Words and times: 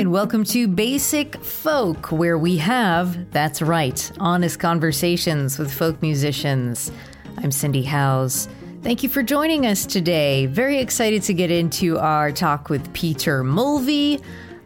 And 0.00 0.10
welcome 0.10 0.42
to 0.42 0.66
Basic 0.66 1.36
Folk, 1.36 2.10
where 2.10 2.36
we 2.36 2.56
have, 2.56 3.30
that's 3.30 3.62
right, 3.62 4.10
honest 4.18 4.58
conversations 4.58 5.56
with 5.56 5.72
folk 5.72 6.02
musicians. 6.02 6.90
I'm 7.38 7.52
Cindy 7.52 7.84
Howes. 7.84 8.48
Thank 8.82 9.04
you 9.04 9.08
for 9.08 9.22
joining 9.22 9.66
us 9.66 9.86
today. 9.86 10.46
Very 10.46 10.80
excited 10.80 11.22
to 11.22 11.32
get 11.32 11.52
into 11.52 11.96
our 12.00 12.32
talk 12.32 12.68
with 12.68 12.92
Peter 12.92 13.44
Mulvey, 13.44 14.20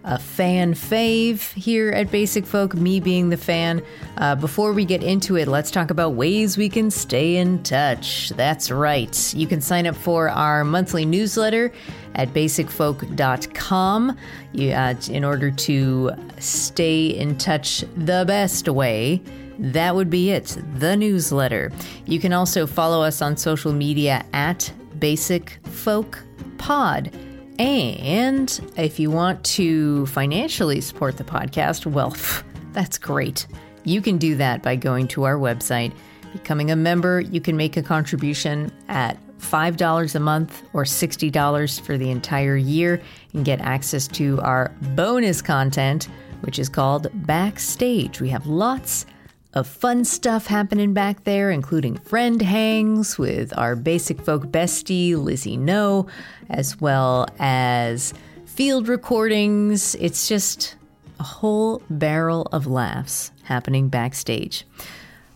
a 0.08 0.18
fan 0.18 0.72
fave 0.72 1.52
here 1.52 1.90
at 1.90 2.10
Basic 2.10 2.46
Folk, 2.46 2.74
me 2.74 2.98
being 2.98 3.28
the 3.28 3.36
fan. 3.36 3.82
Uh, 4.16 4.34
before 4.34 4.72
we 4.72 4.86
get 4.86 5.02
into 5.02 5.36
it, 5.36 5.46
let's 5.46 5.70
talk 5.70 5.90
about 5.90 6.14
ways 6.14 6.56
we 6.56 6.70
can 6.70 6.90
stay 6.90 7.36
in 7.36 7.62
touch. 7.62 8.30
That's 8.30 8.70
right. 8.70 9.34
You 9.34 9.46
can 9.46 9.60
sign 9.60 9.86
up 9.86 9.94
for 9.94 10.30
our 10.30 10.64
monthly 10.64 11.04
newsletter 11.04 11.70
at 12.14 12.32
basicfolk.com 12.32 14.10
uh, 14.10 14.94
in 15.10 15.24
order 15.24 15.50
to 15.50 16.10
stay 16.38 17.06
in 17.06 17.36
touch 17.36 17.84
the 17.98 18.24
best 18.26 18.66
way. 18.66 19.22
That 19.58 19.94
would 19.94 20.08
be 20.08 20.30
it, 20.30 20.56
the 20.76 20.96
newsletter. 20.96 21.70
You 22.06 22.18
can 22.18 22.32
also 22.32 22.66
follow 22.66 23.02
us 23.02 23.20
on 23.20 23.36
social 23.36 23.74
media 23.74 24.24
at 24.32 24.72
Basic 24.98 25.58
Folk 25.64 26.18
Pod. 26.56 27.12
And 27.58 28.72
if 28.76 29.00
you 29.00 29.10
want 29.10 29.42
to 29.44 30.06
financially 30.06 30.80
support 30.80 31.16
the 31.16 31.24
podcast, 31.24 31.86
well, 31.86 32.16
that's 32.72 32.98
great. 32.98 33.46
You 33.84 34.00
can 34.00 34.18
do 34.18 34.36
that 34.36 34.62
by 34.62 34.76
going 34.76 35.08
to 35.08 35.24
our 35.24 35.36
website, 35.36 35.92
becoming 36.32 36.70
a 36.70 36.76
member. 36.76 37.20
You 37.20 37.40
can 37.40 37.56
make 37.56 37.76
a 37.76 37.82
contribution 37.82 38.72
at 38.88 39.18
$5 39.38 40.14
a 40.14 40.20
month 40.20 40.62
or 40.72 40.84
$60 40.84 41.80
for 41.80 41.96
the 41.96 42.10
entire 42.10 42.56
year 42.56 43.00
and 43.32 43.44
get 43.44 43.60
access 43.60 44.06
to 44.08 44.40
our 44.42 44.72
bonus 44.94 45.40
content, 45.40 46.08
which 46.42 46.58
is 46.58 46.68
called 46.68 47.08
Backstage. 47.26 48.20
We 48.20 48.28
have 48.30 48.46
lots 48.46 49.06
of 49.54 49.66
fun 49.66 50.04
stuff 50.04 50.46
happening 50.46 50.92
back 50.92 51.24
there, 51.24 51.50
including 51.50 51.96
friend 51.96 52.42
hangs 52.42 53.18
with 53.18 53.56
our 53.56 53.74
basic 53.74 54.20
folk 54.20 54.46
bestie, 54.46 55.16
Lizzie 55.16 55.56
No, 55.56 56.06
as 56.50 56.80
well 56.80 57.26
as 57.38 58.12
field 58.44 58.88
recordings. 58.88 59.94
It's 59.96 60.28
just 60.28 60.76
a 61.18 61.24
whole 61.24 61.82
barrel 61.88 62.48
of 62.52 62.66
laughs 62.66 63.32
happening 63.44 63.88
backstage. 63.88 64.64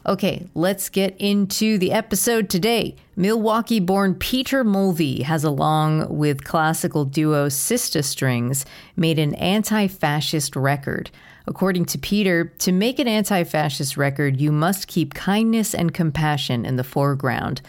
Okay, 0.04 0.48
let's 0.54 0.88
get 0.88 1.16
into 1.20 1.78
the 1.78 1.92
episode 1.92 2.50
today. 2.50 2.96
Milwaukee 3.14 3.78
born 3.78 4.16
Peter 4.16 4.64
Mulvey 4.64 5.22
has, 5.22 5.44
along 5.44 6.18
with 6.18 6.42
classical 6.42 7.04
duo 7.04 7.46
Sista 7.46 8.02
Strings, 8.02 8.66
made 8.96 9.20
an 9.20 9.34
anti 9.36 9.86
fascist 9.86 10.56
record. 10.56 11.10
According 11.46 11.86
to 11.86 11.98
Peter, 11.98 12.52
to 12.58 12.72
make 12.72 12.98
an 12.98 13.08
anti 13.08 13.44
fascist 13.44 13.96
record, 13.96 14.40
you 14.40 14.52
must 14.52 14.86
keep 14.86 15.14
kindness 15.14 15.74
and 15.74 15.92
compassion 15.92 16.64
in 16.64 16.76
the 16.76 16.84
foreground. 16.84 17.60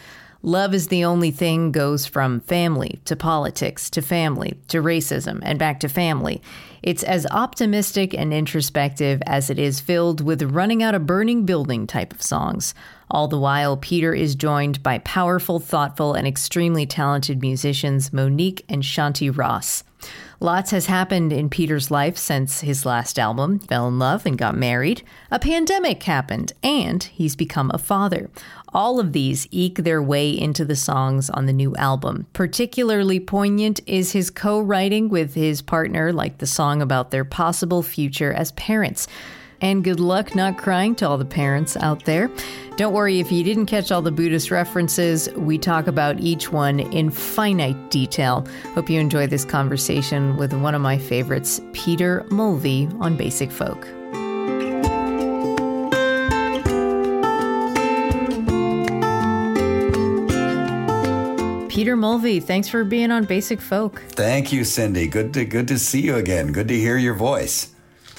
Love 0.44 0.74
is 0.74 0.88
the 0.88 1.02
only 1.02 1.30
thing 1.30 1.72
goes 1.72 2.04
from 2.04 2.38
family 2.40 3.00
to 3.06 3.16
politics 3.16 3.88
to 3.88 4.02
family 4.02 4.58
to 4.68 4.82
racism 4.82 5.40
and 5.42 5.58
back 5.58 5.80
to 5.80 5.88
family. 5.88 6.42
It's 6.82 7.02
as 7.02 7.26
optimistic 7.30 8.12
and 8.12 8.30
introspective 8.34 9.22
as 9.24 9.48
it 9.48 9.58
is 9.58 9.80
filled 9.80 10.20
with 10.20 10.42
running 10.42 10.82
out 10.82 10.94
a 10.94 10.98
burning 10.98 11.46
building 11.46 11.86
type 11.86 12.12
of 12.12 12.20
songs. 12.20 12.74
All 13.10 13.26
the 13.26 13.38
while, 13.38 13.78
Peter 13.78 14.12
is 14.12 14.34
joined 14.34 14.82
by 14.82 14.98
powerful, 14.98 15.60
thoughtful, 15.60 16.12
and 16.12 16.26
extremely 16.26 16.84
talented 16.84 17.40
musicians 17.40 18.12
Monique 18.12 18.66
and 18.68 18.82
Shanti 18.82 19.34
Ross. 19.34 19.82
Lots 20.44 20.72
has 20.72 20.84
happened 20.84 21.32
in 21.32 21.48
Peter's 21.48 21.90
life 21.90 22.18
since 22.18 22.60
his 22.60 22.84
last 22.84 23.18
album, 23.18 23.60
fell 23.60 23.88
in 23.88 23.98
love 23.98 24.26
and 24.26 24.36
got 24.36 24.54
married. 24.54 25.02
A 25.30 25.38
pandemic 25.38 26.02
happened, 26.02 26.52
and 26.62 27.02
he's 27.02 27.34
become 27.34 27.70
a 27.72 27.78
father. 27.78 28.28
All 28.68 29.00
of 29.00 29.14
these 29.14 29.48
eke 29.50 29.78
their 29.78 30.02
way 30.02 30.28
into 30.38 30.66
the 30.66 30.76
songs 30.76 31.30
on 31.30 31.46
the 31.46 31.54
new 31.54 31.74
album. 31.76 32.26
Particularly 32.34 33.20
poignant 33.20 33.80
is 33.86 34.12
his 34.12 34.28
co 34.28 34.60
writing 34.60 35.08
with 35.08 35.32
his 35.32 35.62
partner, 35.62 36.12
like 36.12 36.36
the 36.36 36.46
song 36.46 36.82
about 36.82 37.10
their 37.10 37.24
possible 37.24 37.82
future 37.82 38.30
as 38.30 38.52
parents. 38.52 39.08
And 39.64 39.82
good 39.82 39.98
luck 39.98 40.34
not 40.34 40.58
crying 40.58 40.94
to 40.96 41.08
all 41.08 41.16
the 41.16 41.24
parents 41.24 41.74
out 41.74 42.04
there. 42.04 42.30
Don't 42.76 42.92
worry 42.92 43.18
if 43.18 43.32
you 43.32 43.42
didn't 43.42 43.64
catch 43.64 43.90
all 43.90 44.02
the 44.02 44.12
Buddhist 44.12 44.50
references, 44.50 45.26
we 45.36 45.56
talk 45.56 45.86
about 45.86 46.20
each 46.20 46.52
one 46.52 46.80
in 46.80 47.08
finite 47.08 47.90
detail. 47.90 48.46
Hope 48.74 48.90
you 48.90 49.00
enjoy 49.00 49.26
this 49.26 49.46
conversation 49.46 50.36
with 50.36 50.52
one 50.52 50.74
of 50.74 50.82
my 50.82 50.98
favorites, 50.98 51.62
Peter 51.72 52.26
Mulvey 52.30 52.90
on 53.00 53.16
Basic 53.16 53.50
Folk. 53.50 53.84
Peter 61.70 61.96
Mulvey, 61.96 62.38
thanks 62.38 62.68
for 62.68 62.84
being 62.84 63.10
on 63.10 63.24
Basic 63.24 63.62
Folk. 63.62 64.02
Thank 64.10 64.52
you, 64.52 64.62
Cindy. 64.62 65.06
Good 65.06 65.32
to 65.32 65.46
good 65.46 65.68
to 65.68 65.78
see 65.78 66.02
you 66.02 66.16
again. 66.16 66.52
Good 66.52 66.68
to 66.68 66.78
hear 66.78 66.98
your 66.98 67.14
voice. 67.14 67.73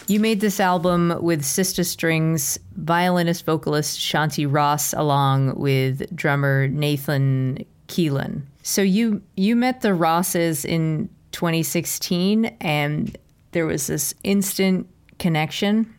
You 0.08 0.20
made 0.20 0.40
this 0.40 0.60
album 0.60 1.18
with 1.20 1.42
Sista 1.42 1.84
Strings, 1.84 2.60
violinist 2.76 3.44
vocalist 3.44 4.00
Shanti 4.00 4.46
Ross, 4.48 4.94
along 4.94 5.56
with 5.56 6.16
drummer 6.16 6.68
Nathan 6.68 7.66
Keelan. 7.88 8.44
So 8.62 8.84
you 8.84 9.24
you 9.36 9.56
met 9.56 9.82
the 9.82 9.96
Rosses 9.96 10.64
in 10.64 11.10
2016, 11.32 12.46
and 12.62 13.18
there 13.52 13.66
was 13.66 13.88
this 13.88 14.14
instant 14.24 14.88
connection. 15.18 15.92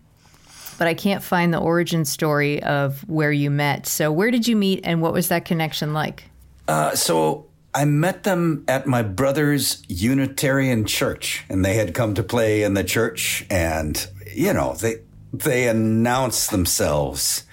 But 0.79 0.87
I 0.87 0.95
can't 0.95 1.23
find 1.23 1.53
the 1.53 1.59
origin 1.59 2.05
story 2.05 2.63
of 2.63 3.01
where 3.09 3.33
you 3.33 3.51
met. 3.51 3.87
So 3.87 4.13
where 4.13 4.31
did 4.31 4.47
you 4.47 4.55
meet, 4.55 4.83
and 4.85 5.03
what 5.03 5.15
was 5.15 5.29
that 5.29 5.45
connection 5.45 5.93
like? 5.93 6.31
Uh, 6.69 6.95
so 6.95 7.47
I 7.77 7.85
met 7.85 8.23
them 8.23 8.65
at 8.69 8.87
my 8.87 9.03
brother's 9.03 9.83
Unitarian 9.87 10.87
church, 10.87 11.45
and 11.51 11.63
they 11.63 11.75
had 11.75 11.93
come 11.93 12.15
to 12.15 12.23
play 12.23 12.63
in 12.63 12.73
the 12.73 12.83
church, 12.83 13.45
and 13.51 13.95
you 14.35 14.55
know 14.55 14.73
they 14.77 15.03
they 15.35 15.69
announce 15.69 16.47
themselves 16.47 17.45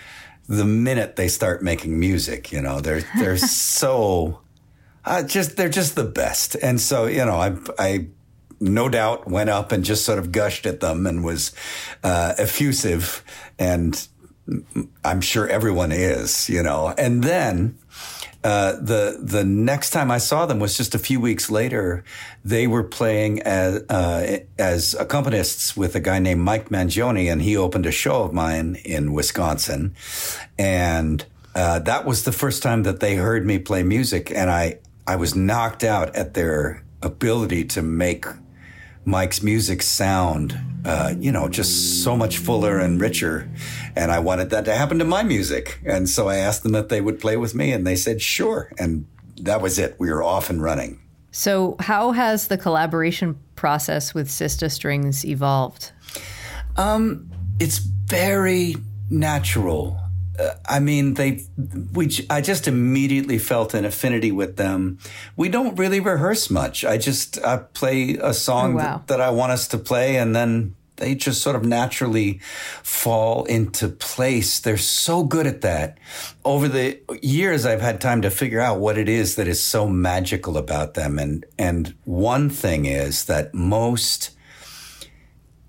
the 0.47 0.63
minute 0.63 1.17
they 1.17 1.27
start 1.27 1.61
making 1.61 1.99
music. 1.99 2.53
You 2.53 2.61
know 2.61 2.79
they're 2.79 3.03
they're 3.17 3.35
so 3.75 4.39
uh, 5.03 5.23
just 5.23 5.57
they're 5.57 5.67
just 5.67 5.95
the 5.95 6.05
best, 6.05 6.55
and 6.55 6.79
so 6.79 7.05
you 7.05 7.25
know 7.25 7.35
I 7.35 7.57
I 7.77 8.07
no 8.61 8.87
doubt 8.87 9.29
went 9.29 9.49
up 9.49 9.73
and 9.73 9.83
just 9.83 10.05
sort 10.05 10.19
of 10.19 10.31
gushed 10.31 10.65
at 10.65 10.79
them 10.79 11.05
and 11.05 11.21
was 11.25 11.51
uh, 12.01 12.33
effusive, 12.37 13.25
and 13.59 14.07
I'm 15.03 15.19
sure 15.19 15.49
everyone 15.49 15.91
is, 15.91 16.47
you 16.47 16.63
know, 16.63 16.93
and 16.97 17.21
then. 17.25 17.77
Uh, 18.43 18.73
the 18.73 19.17
the 19.21 19.43
next 19.45 19.91
time 19.91 20.11
I 20.11 20.17
saw 20.17 20.45
them 20.45 20.59
was 20.59 20.75
just 20.75 20.93
a 20.93 20.99
few 20.99 21.19
weeks 21.19 21.49
later. 21.49 22.03
They 22.43 22.67
were 22.67 22.83
playing 22.83 23.41
as 23.41 23.83
uh, 23.89 24.39
as 24.59 24.95
accompanists 24.99 25.77
with 25.77 25.95
a 25.95 26.01
guy 26.01 26.19
named 26.19 26.41
Mike 26.41 26.69
Mangione, 26.69 27.31
and 27.31 27.41
he 27.41 27.55
opened 27.55 27.85
a 27.85 27.91
show 27.91 28.23
of 28.23 28.33
mine 28.33 28.75
in 28.83 29.13
Wisconsin, 29.13 29.95
and 30.57 31.25
uh, 31.55 31.79
that 31.79 32.05
was 32.05 32.23
the 32.23 32.33
first 32.33 32.61
time 32.61 32.83
that 32.83 32.99
they 32.99 33.15
heard 33.15 33.45
me 33.45 33.59
play 33.59 33.81
music, 33.83 34.29
and 34.29 34.49
I 34.49 34.79
I 35.07 35.15
was 35.15 35.35
knocked 35.35 35.83
out 35.83 36.13
at 36.15 36.33
their 36.33 36.83
ability 37.01 37.63
to 37.65 37.81
make 37.81 38.25
Mike's 39.05 39.41
music 39.41 39.81
sound 39.81 40.57
uh, 40.85 41.13
you 41.17 41.31
know, 41.31 41.47
just 41.47 42.03
so 42.03 42.15
much 42.15 42.37
fuller 42.37 42.79
and 42.79 42.99
richer. 42.99 43.49
And 43.95 44.11
I 44.11 44.19
wanted 44.19 44.49
that 44.51 44.65
to 44.65 44.73
happen 44.75 44.99
to 44.99 45.05
my 45.05 45.23
music. 45.23 45.79
And 45.85 46.09
so 46.09 46.27
I 46.27 46.37
asked 46.37 46.63
them 46.63 46.75
if 46.75 46.87
they 46.89 47.01
would 47.01 47.19
play 47.19 47.37
with 47.37 47.53
me, 47.55 47.71
and 47.71 47.85
they 47.85 47.95
said, 47.95 48.21
sure. 48.21 48.71
And 48.79 49.05
that 49.41 49.61
was 49.61 49.77
it. 49.79 49.95
We 49.99 50.09
were 50.09 50.23
off 50.23 50.49
and 50.49 50.61
running. 50.61 50.99
So, 51.31 51.75
how 51.79 52.11
has 52.11 52.47
the 52.47 52.57
collaboration 52.59 53.39
process 53.55 54.13
with 54.13 54.27
Sista 54.29 54.69
Strings 54.71 55.25
evolved? 55.25 55.91
Um, 56.77 57.31
it's 57.59 57.79
very 57.79 58.75
natural. 59.09 59.99
Uh, 60.39 60.53
I 60.67 60.79
mean, 60.79 61.13
they, 61.15 61.43
we, 61.93 62.09
I 62.29 62.41
just 62.41 62.67
immediately 62.67 63.37
felt 63.37 63.73
an 63.73 63.85
affinity 63.85 64.31
with 64.31 64.57
them. 64.57 64.97
We 65.35 65.49
don't 65.49 65.75
really 65.77 65.99
rehearse 65.99 66.49
much. 66.49 66.83
I 66.85 66.97
just 66.97 67.43
I 67.43 67.57
play 67.57 68.15
a 68.21 68.33
song 68.33 68.73
Oh, 68.73 68.77
wow. 68.77 68.83
that, 68.97 69.07
that 69.07 69.21
I 69.21 69.29
want 69.29 69.51
us 69.51 69.67
to 69.69 69.77
play, 69.77 70.17
and 70.17 70.35
then 70.35 70.75
they 70.97 71.15
just 71.15 71.41
sort 71.41 71.55
of 71.55 71.65
naturally 71.65 72.39
fall 72.83 73.45
into 73.45 73.89
place. 73.89 74.59
They're 74.59 74.77
so 74.77 75.23
good 75.23 75.47
at 75.47 75.61
that. 75.61 75.97
Over 76.45 76.67
the 76.67 76.99
years, 77.21 77.65
I've 77.65 77.81
had 77.81 77.99
time 77.99 78.21
to 78.21 78.29
figure 78.29 78.59
out 78.59 78.79
what 78.79 78.97
it 78.97 79.09
is 79.09 79.35
that 79.35 79.47
is 79.47 79.63
so 79.63 79.87
magical 79.87 80.57
about 80.57 80.93
them, 80.93 81.17
and 81.19 81.45
and 81.57 81.95
one 82.05 82.49
thing 82.49 82.85
is 82.85 83.25
that 83.25 83.53
most 83.53 84.31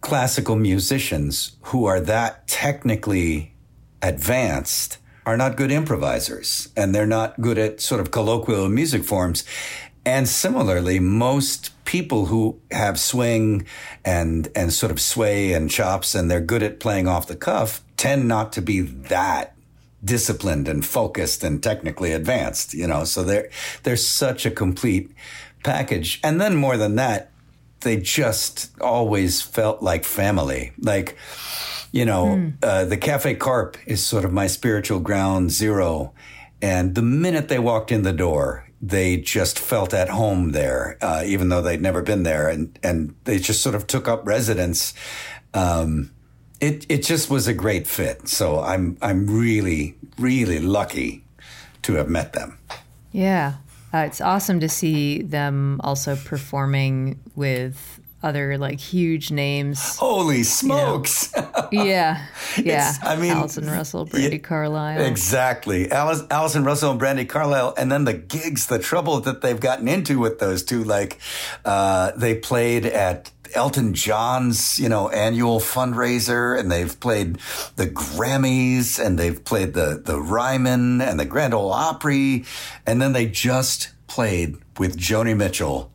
classical 0.00 0.56
musicians 0.56 1.56
who 1.62 1.86
are 1.86 2.00
that 2.00 2.46
technically 2.46 3.54
advanced 4.02 4.98
are 5.24 5.36
not 5.36 5.56
good 5.56 5.70
improvisers 5.70 6.68
and 6.76 6.94
they're 6.94 7.06
not 7.06 7.40
good 7.40 7.56
at 7.56 7.80
sort 7.80 8.02
of 8.02 8.10
colloquial 8.10 8.68
music 8.68 9.02
forms. 9.02 9.44
And 10.06 10.28
similarly, 10.28 11.00
most 11.00 11.70
people 11.84 12.26
who 12.26 12.60
have 12.70 13.00
swing 13.00 13.66
and, 14.04 14.48
and 14.54 14.72
sort 14.72 14.92
of 14.92 15.00
sway 15.00 15.52
and 15.52 15.70
chops 15.70 16.14
and 16.14 16.30
they're 16.30 16.40
good 16.40 16.62
at 16.62 16.80
playing 16.80 17.08
off 17.08 17.26
the 17.26 17.36
cuff 17.36 17.82
tend 17.96 18.28
not 18.28 18.52
to 18.52 18.62
be 18.62 18.80
that 18.80 19.54
disciplined 20.04 20.68
and 20.68 20.84
focused 20.84 21.42
and 21.42 21.62
technically 21.62 22.12
advanced, 22.12 22.74
you 22.74 22.86
know, 22.86 23.04
so 23.04 23.22
they're, 23.22 23.48
they're 23.82 23.96
such 23.96 24.44
a 24.44 24.50
complete 24.50 25.10
package. 25.62 26.20
And 26.22 26.38
then 26.38 26.54
more 26.56 26.76
than 26.76 26.96
that, 26.96 27.30
they 27.80 27.96
just 27.96 28.70
always 28.80 29.40
felt 29.40 29.82
like 29.82 30.04
family. 30.04 30.72
Like, 30.78 31.16
you 31.92 32.04
know, 32.04 32.52
uh, 32.62 32.84
the 32.84 32.96
Cafe 32.96 33.34
Carpe 33.36 33.76
is 33.86 34.04
sort 34.04 34.24
of 34.24 34.32
my 34.32 34.46
spiritual 34.48 35.00
ground 35.00 35.50
zero. 35.50 36.12
And 36.60 36.94
the 36.94 37.02
minute 37.02 37.48
they 37.48 37.58
walked 37.58 37.92
in 37.92 38.02
the 38.02 38.12
door, 38.12 38.68
they 38.88 39.16
just 39.16 39.58
felt 39.58 39.94
at 39.94 40.08
home 40.10 40.52
there, 40.52 40.98
uh, 41.00 41.22
even 41.24 41.48
though 41.48 41.62
they'd 41.62 41.80
never 41.80 42.02
been 42.02 42.22
there. 42.22 42.48
And, 42.48 42.78
and 42.82 43.14
they 43.24 43.38
just 43.38 43.62
sort 43.62 43.74
of 43.74 43.86
took 43.86 44.08
up 44.08 44.26
residence. 44.26 44.94
Um, 45.54 46.10
it, 46.60 46.84
it 46.88 47.02
just 47.02 47.30
was 47.30 47.46
a 47.46 47.54
great 47.54 47.86
fit. 47.86 48.28
So 48.28 48.60
I'm, 48.60 48.98
I'm 49.00 49.26
really, 49.26 49.96
really 50.18 50.58
lucky 50.58 51.24
to 51.82 51.94
have 51.94 52.08
met 52.08 52.32
them. 52.34 52.58
Yeah. 53.12 53.54
Uh, 53.92 53.98
it's 53.98 54.20
awesome 54.20 54.60
to 54.60 54.68
see 54.68 55.22
them 55.22 55.80
also 55.84 56.16
performing 56.16 57.20
with 57.36 58.00
other 58.24 58.56
like 58.58 58.80
huge 58.80 59.30
names. 59.30 59.96
Holy 59.98 60.42
smokes. 60.42 61.32
Yeah. 61.72 62.22
Yeah. 62.56 62.90
It's- 62.90 62.98
I 63.02 63.16
mean, 63.16 63.32
Allison 63.32 63.66
Russell, 63.66 64.06
Brandi 64.06 64.40
Carlile. 64.42 65.00
Exactly. 65.00 65.90
Alice, 65.90 66.22
Allison 66.30 66.62
Russell 66.64 66.92
and 66.92 67.00
Brandi 67.00 67.28
Carlile. 67.28 67.74
And 67.76 67.90
then 67.90 68.04
the 68.04 68.12
gigs, 68.14 68.66
the 68.66 68.78
trouble 68.78 69.18
that 69.20 69.40
they've 69.40 69.58
gotten 69.58 69.88
into 69.88 70.18
with 70.20 70.38
those 70.38 70.62
two, 70.62 70.84
like, 70.84 71.18
uh, 71.64 72.12
they 72.16 72.34
played 72.36 72.86
at 72.86 73.32
Elton 73.54 73.94
John's, 73.94 74.78
you 74.78 74.88
know, 74.88 75.08
annual 75.08 75.58
fundraiser 75.58 76.56
and 76.58 76.70
they've 76.70 76.98
played 77.00 77.38
the 77.76 77.86
Grammys 77.86 79.04
and 79.04 79.18
they've 79.18 79.44
played 79.44 79.74
the, 79.74 80.00
the 80.04 80.20
Ryman 80.20 81.00
and 81.00 81.18
the 81.18 81.24
Grand 81.24 81.54
Ole 81.54 81.72
Opry. 81.72 82.44
And 82.86 83.00
then 83.02 83.12
they 83.14 83.26
just 83.26 83.90
played 84.06 84.56
with 84.78 84.96
Joni 84.96 85.36
Mitchell 85.36 85.90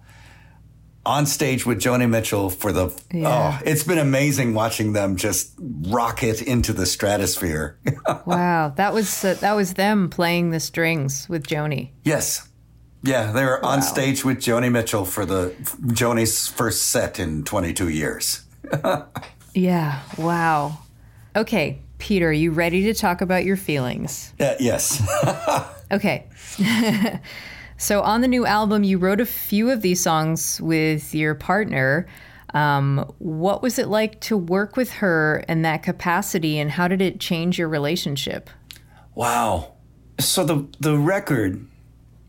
on 1.05 1.25
stage 1.25 1.65
with 1.65 1.79
Joni 1.79 2.09
Mitchell 2.09 2.49
for 2.49 2.71
the, 2.71 2.89
Yeah. 3.11 3.59
oh, 3.59 3.63
it's 3.65 3.83
been 3.83 3.97
amazing 3.97 4.53
watching 4.53 4.93
them 4.93 5.15
just 5.15 5.53
rocket 5.59 6.41
into 6.41 6.73
the 6.73 6.85
stratosphere. 6.85 7.77
Wow. 8.25 8.73
That 8.75 8.93
was 8.93 9.23
uh, 9.25 9.35
that 9.41 9.53
was 9.55 9.73
them 9.73 10.09
playing 10.09 10.51
the 10.51 10.59
strings 10.59 11.27
with 11.29 11.47
Joni. 11.47 11.91
Yes. 12.03 12.47
Yeah, 13.01 13.31
they 13.31 13.45
were 13.45 13.63
on 13.65 13.81
stage 13.81 14.25
with 14.25 14.37
Joni 14.39 14.69
Mitchell 14.71 15.05
for 15.05 15.25
the 15.25 15.53
Joni's 15.93 16.47
first 16.47 16.89
set 16.89 17.17
in 17.19 17.43
22 17.43 17.89
years. 17.89 18.41
Yeah. 19.55 19.99
Wow. 20.17 20.77
Okay, 21.35 21.79
Peter, 21.97 22.29
are 22.29 22.31
you 22.31 22.51
ready 22.51 22.83
to 22.83 22.93
talk 22.93 23.21
about 23.21 23.43
your 23.45 23.57
feelings? 23.57 24.33
Uh, 24.39 24.53
yes. 24.59 25.01
Okay. 25.91 26.27
So 27.79 28.01
on 28.01 28.21
the 28.21 28.27
new 28.27 28.45
album, 28.45 28.83
you 28.83 28.97
wrote 28.97 29.21
a 29.21 29.25
few 29.25 29.71
of 29.71 29.81
these 29.81 30.01
songs 30.01 30.59
with 30.61 31.15
your 31.15 31.33
partner. 31.33 32.05
Um, 32.53 33.11
what 33.19 33.61
was 33.61 33.79
it 33.79 33.87
like 33.87 34.19
to 34.21 34.37
work 34.37 34.75
with 34.75 34.91
her 34.93 35.43
in 35.47 35.61
that 35.63 35.81
capacity, 35.81 36.59
and 36.59 36.69
how 36.69 36.87
did 36.87 37.01
it 37.01 37.19
change 37.19 37.57
your 37.57 37.69
relationship? 37.69 38.49
wow. 39.19 39.73
So 40.19 40.45
the 40.45 40.67
the 40.79 40.97
record 40.97 41.65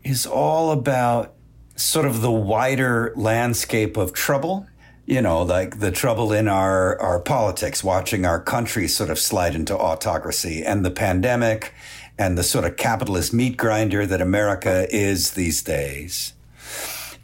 is 0.04 0.26
all 0.26 0.72
about 0.72 1.34
sort 1.76 2.06
of 2.06 2.20
the 2.20 2.30
wider 2.30 3.12
landscape 3.16 3.96
of 3.96 4.12
trouble. 4.12 4.66
You 5.06 5.22
know, 5.22 5.42
like 5.42 5.80
the 5.80 5.90
trouble 5.90 6.32
in 6.32 6.46
our, 6.46 7.00
our 7.00 7.18
politics, 7.18 7.82
watching 7.82 8.24
our 8.24 8.40
country 8.40 8.86
sort 8.86 9.10
of 9.10 9.18
slide 9.18 9.56
into 9.56 9.76
autocracy 9.76 10.62
and 10.64 10.84
the 10.84 10.90
pandemic 10.90 11.74
and 12.20 12.36
the 12.36 12.42
sort 12.42 12.66
of 12.66 12.76
capitalist 12.76 13.32
meat 13.32 13.56
grinder 13.56 14.04
that 14.04 14.20
America 14.20 14.86
is 14.90 15.30
these 15.30 15.62
days. 15.62 16.34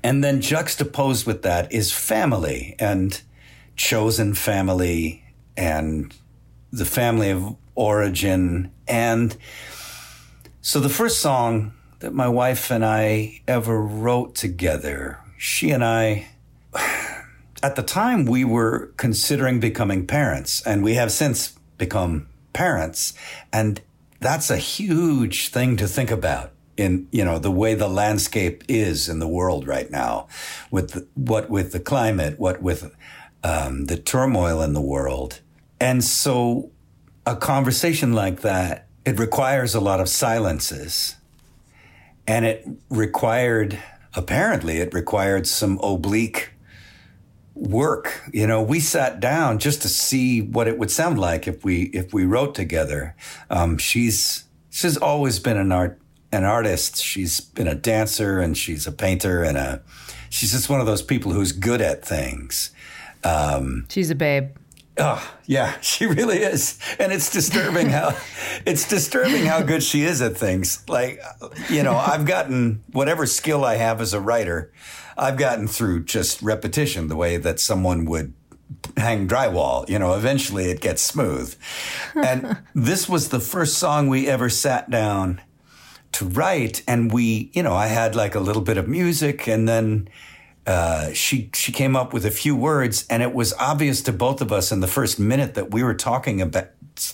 And 0.03 0.25
then 0.25 0.41
juxtaposed 0.41 1.27
with 1.27 1.43
that 1.43 1.71
is 1.71 1.93
family 1.93 2.75
and 2.79 3.21
chosen 3.77 4.33
family 4.33 5.23
and 5.55 6.17
the 6.73 6.87
family 6.87 7.29
of 7.29 7.57
origin. 7.75 8.73
And 8.89 9.37
so 10.63 10.81
the 10.81 10.89
first 10.89 11.19
song 11.19 11.75
that 11.99 12.15
my 12.15 12.29
wife 12.29 12.71
and 12.71 12.83
I 12.83 13.43
ever 13.47 13.83
wrote 13.83 14.35
together, 14.35 15.21
she 15.37 15.73
and 15.73 15.85
I, 15.85 16.27
at 17.63 17.77
the 17.77 17.83
time, 17.83 18.25
we 18.25 18.45
were 18.45 18.93
considering 18.97 19.61
becoming 19.61 20.07
parents, 20.07 20.63
and 20.63 20.83
we 20.83 20.95
have 20.95 21.13
since 21.13 21.55
become 21.77 22.29
parents. 22.55 23.13
And 23.53 23.83
that's 24.21 24.51
a 24.51 24.57
huge 24.57 25.49
thing 25.49 25.77
to 25.77 25.87
think 25.87 26.11
about 26.11 26.53
in, 26.77 27.09
you 27.11 27.25
know, 27.25 27.39
the 27.39 27.51
way 27.51 27.75
the 27.75 27.89
landscape 27.89 28.65
is 28.69 29.09
in 29.09 29.19
the 29.19 29.29
world 29.29 29.67
right 29.67 29.91
now 29.91 30.29
with 30.71 30.91
the, 30.91 31.07
what 31.15 31.49
with 31.49 31.73
the 31.73 31.81
climate, 31.81 32.39
what 32.39 32.61
with 32.63 32.95
um, 33.43 33.87
the 33.87 33.97
turmoil 33.97 34.63
in 34.63 34.73
the 34.73 34.81
world. 34.81 35.41
And 35.81 36.03
so 36.03 36.71
a 37.25 37.37
conversation 37.37 38.13
like 38.13 38.41
that, 38.43 38.87
it 39.05 39.19
requires 39.19 39.75
a 39.75 39.81
lot 39.81 40.01
of 40.01 40.09
silences. 40.09 41.17
And 42.27 42.45
it 42.45 42.67
required, 42.91 43.79
apparently, 44.15 44.79
it 44.79 44.93
required 44.93 45.47
some 45.47 45.79
oblique 45.83 46.51
work. 47.57 48.23
You 48.33 48.47
know, 48.47 48.63
we 48.63 48.81
sat 48.81 49.19
down 49.19 49.59
just 49.59 49.83
to 49.83 49.89
see 49.89 50.43
what 50.43 50.69
it 50.69 50.79
would 50.79 50.91
sound 50.91 51.19
like 51.19 51.49
if 51.49 51.65
we 51.65 51.85
if 51.85 52.13
we 52.13 52.25
wrote 52.25 52.55
together. 52.55 53.17
Um, 53.51 53.79
she's 53.79 54.45
she's 54.71 54.97
always 54.97 55.39
been 55.39 55.57
an 55.57 55.73
art 55.73 55.99
an 56.31 56.45
artist. 56.45 57.03
She's 57.03 57.41
been 57.41 57.67
a 57.67 57.75
dancer 57.75 58.39
and 58.39 58.57
she's 58.57 58.87
a 58.87 58.93
painter 58.93 59.43
and 59.43 59.57
a 59.57 59.83
she's 60.31 60.53
just 60.53 60.69
one 60.69 60.81
of 60.81 60.87
those 60.87 61.03
people 61.03 61.33
who's 61.33 61.53
good 61.53 61.81
at 61.81 62.05
things. 62.05 62.71
Um, 63.25 63.87
She's 63.89 64.11
a 64.11 64.15
babe. 64.15 64.51
Oh, 64.99 65.35
yeah, 65.47 65.79
she 65.81 66.07
really 66.07 66.39
is. 66.39 66.79
And 66.99 67.13
it's 67.13 67.31
disturbing 67.31 67.89
how 67.91 68.17
it's 68.67 68.89
disturbing 68.89 69.45
how 69.47 69.63
good 69.63 69.83
she 69.83 70.03
is 70.03 70.23
at 70.23 70.37
things. 70.37 70.83
Like, 70.89 71.21
you 71.71 71.83
know, 71.83 71.97
I've 71.97 72.27
gotten 72.27 72.83
whatever 72.93 73.27
skill 73.27 73.65
I 73.65 73.77
have 73.77 74.01
as 74.01 74.15
a 74.15 74.21
writer, 74.21 74.73
I've 75.17 75.37
gotten 75.37 75.67
through 75.67 76.05
just 76.05 76.43
repetition, 76.43 77.09
the 77.09 77.17
way 77.17 77.37
that 77.37 77.61
someone 77.61 78.05
would 78.07 78.35
hang 78.97 79.29
drywall. 79.29 79.89
You 79.89 79.99
know, 79.99 80.15
eventually 80.15 80.71
it 80.71 80.81
gets 80.81 81.03
smooth. 81.03 81.55
And 82.15 82.59
this 82.75 83.09
was 83.09 83.29
the 83.29 83.41
first 83.41 83.79
song 83.79 84.09
we 84.09 84.29
ever 84.29 84.49
sat 84.49 84.91
down 84.91 85.41
to 86.13 86.25
write. 86.27 86.83
And 86.89 87.13
we, 87.13 87.51
you 87.53 87.63
know, 87.63 87.75
I 87.75 87.87
had 87.87 88.15
like 88.15 88.35
a 88.35 88.41
little 88.41 88.63
bit 88.63 88.79
of 88.79 88.89
music 88.89 89.47
and 89.47 89.69
then 89.69 90.09
uh, 90.67 91.13
she 91.13 91.51
she 91.55 91.73
came 91.73 91.95
up 91.95 92.13
with 92.13 92.25
a 92.27 92.31
few 92.31 92.57
words, 92.57 93.07
and 93.09 93.23
it 93.23 93.33
was 93.33 93.53
obvious 93.55 94.03
to 94.03 94.13
both 94.13 94.41
of 94.41 94.51
us 94.53 94.73
in 94.73 94.81
the 94.81 94.89
first 94.89 95.19
minute 95.19 95.55
that 95.55 95.71
we 95.71 95.83
were 95.83 95.95
talking 95.95 96.41
about 96.43 96.69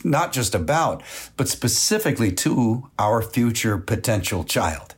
not 0.05 0.33
just 0.33 0.55
about, 0.55 1.03
but 1.37 1.49
specifically 1.49 2.31
to 2.33 2.89
our 2.99 3.21
future 3.21 3.77
potential 3.79 4.45
child. 4.45 4.95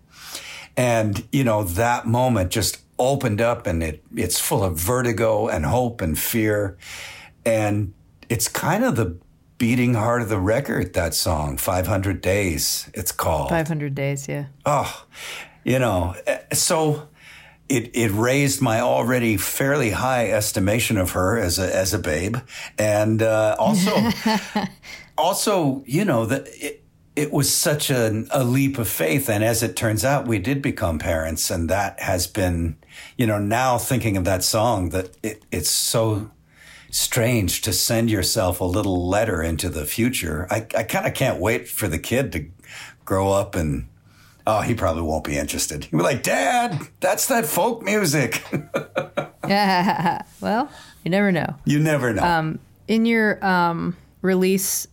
And 0.76 1.26
you 1.32 1.42
know 1.44 1.64
that 1.64 2.06
moment 2.06 2.50
just 2.50 2.78
opened 2.98 3.40
up, 3.40 3.66
and 3.66 3.82
it 3.82 4.04
it's 4.14 4.38
full 4.38 4.62
of 4.62 4.78
vertigo 4.78 5.48
and 5.48 5.66
hope 5.66 6.00
and 6.00 6.18
fear. 6.18 6.76
and 7.46 7.92
it's 8.30 8.48
kind 8.48 8.84
of 8.84 8.96
the 8.96 9.18
beating 9.58 9.94
heart 9.94 10.22
of 10.22 10.28
the 10.28 10.38
record. 10.38 10.94
That 10.94 11.14
song, 11.14 11.56
"500 11.58 12.20
Days," 12.20 12.88
it's 12.94 13.12
called. 13.12 13.50
500 13.50 13.94
days, 13.94 14.28
yeah. 14.28 14.46
Oh, 14.64 15.04
you 15.64 15.78
know, 15.78 16.14
eh, 16.26 16.38
so 16.54 17.08
it 17.74 17.90
it 17.94 18.10
raised 18.12 18.60
my 18.60 18.80
already 18.80 19.36
fairly 19.36 19.90
high 19.90 20.30
estimation 20.30 20.96
of 20.96 21.10
her 21.10 21.38
as 21.38 21.58
a 21.58 21.74
as 21.74 21.92
a 21.92 21.98
babe, 21.98 22.36
and 22.78 23.22
uh, 23.22 23.56
also 23.58 23.92
also 25.18 25.82
you 25.86 26.04
know 26.04 26.26
that. 26.26 26.48
It, 26.48 26.80
it 27.16 27.32
was 27.32 27.48
such 27.48 27.90
a, 27.90 28.24
a 28.32 28.42
leap 28.42 28.76
of 28.76 28.88
faith. 28.88 29.30
And 29.30 29.44
as 29.44 29.62
it 29.62 29.76
turns 29.76 30.04
out, 30.04 30.26
we 30.26 30.40
did 30.40 30.60
become 30.60 30.98
parents. 30.98 31.48
And 31.48 31.70
that 31.70 32.00
has 32.00 32.26
been, 32.26 32.76
you 33.16 33.24
know, 33.24 33.38
now 33.38 33.78
thinking 33.78 34.16
of 34.16 34.24
that 34.24 34.42
song, 34.42 34.88
that 34.88 35.16
it, 35.22 35.44
it's 35.52 35.70
so 35.70 36.32
strange 36.90 37.62
to 37.62 37.72
send 37.72 38.10
yourself 38.10 38.60
a 38.60 38.64
little 38.64 39.08
letter 39.08 39.44
into 39.44 39.68
the 39.68 39.84
future. 39.84 40.48
I, 40.50 40.66
I 40.76 40.82
kind 40.82 41.06
of 41.06 41.14
can't 41.14 41.40
wait 41.40 41.68
for 41.68 41.86
the 41.86 42.00
kid 42.00 42.32
to 42.32 42.46
grow 43.04 43.30
up 43.30 43.54
and, 43.54 43.88
oh, 44.46 44.60
he 44.60 44.74
probably 44.74 45.02
won't 45.02 45.24
be 45.24 45.36
interested. 45.36 45.84
He'll 45.84 45.98
be 45.98 46.04
like, 46.04 46.22
Dad, 46.22 46.80
that's 47.00 47.26
that 47.28 47.46
folk 47.46 47.82
music. 47.82 48.42
yeah. 49.48 50.22
Well, 50.40 50.70
you 51.04 51.10
never 51.10 51.32
know. 51.32 51.56
You 51.64 51.78
never 51.78 52.12
know. 52.12 52.22
Um, 52.22 52.58
in 52.86 53.06
your 53.06 53.42
um, 53.44 53.96
release 54.20 54.86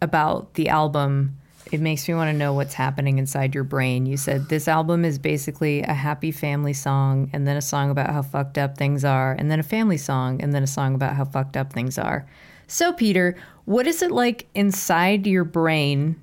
about 0.00 0.54
the 0.54 0.70
album, 0.70 1.36
it 1.72 1.80
makes 1.80 2.08
me 2.08 2.14
want 2.14 2.28
to 2.28 2.36
know 2.36 2.54
what's 2.54 2.72
happening 2.72 3.18
inside 3.18 3.54
your 3.54 3.64
brain. 3.64 4.06
You 4.06 4.16
said 4.16 4.48
this 4.48 4.66
album 4.66 5.04
is 5.04 5.18
basically 5.18 5.82
a 5.82 5.92
happy 5.92 6.30
family 6.30 6.72
song, 6.72 7.28
and 7.32 7.46
then 7.46 7.56
a 7.56 7.62
song 7.62 7.90
about 7.90 8.10
how 8.10 8.22
fucked 8.22 8.56
up 8.56 8.78
things 8.78 9.04
are, 9.04 9.32
and 9.32 9.50
then 9.50 9.60
a 9.60 9.64
family 9.64 9.98
song, 9.98 10.40
and 10.40 10.54
then 10.54 10.62
a 10.62 10.66
song 10.66 10.94
about 10.94 11.16
how 11.16 11.24
fucked 11.24 11.56
up 11.56 11.72
things 11.72 11.98
are. 11.98 12.26
So, 12.66 12.92
Peter, 12.92 13.36
what 13.66 13.86
is 13.86 14.02
it 14.02 14.10
like 14.10 14.46
inside 14.54 15.26
your 15.26 15.44
brain 15.44 16.16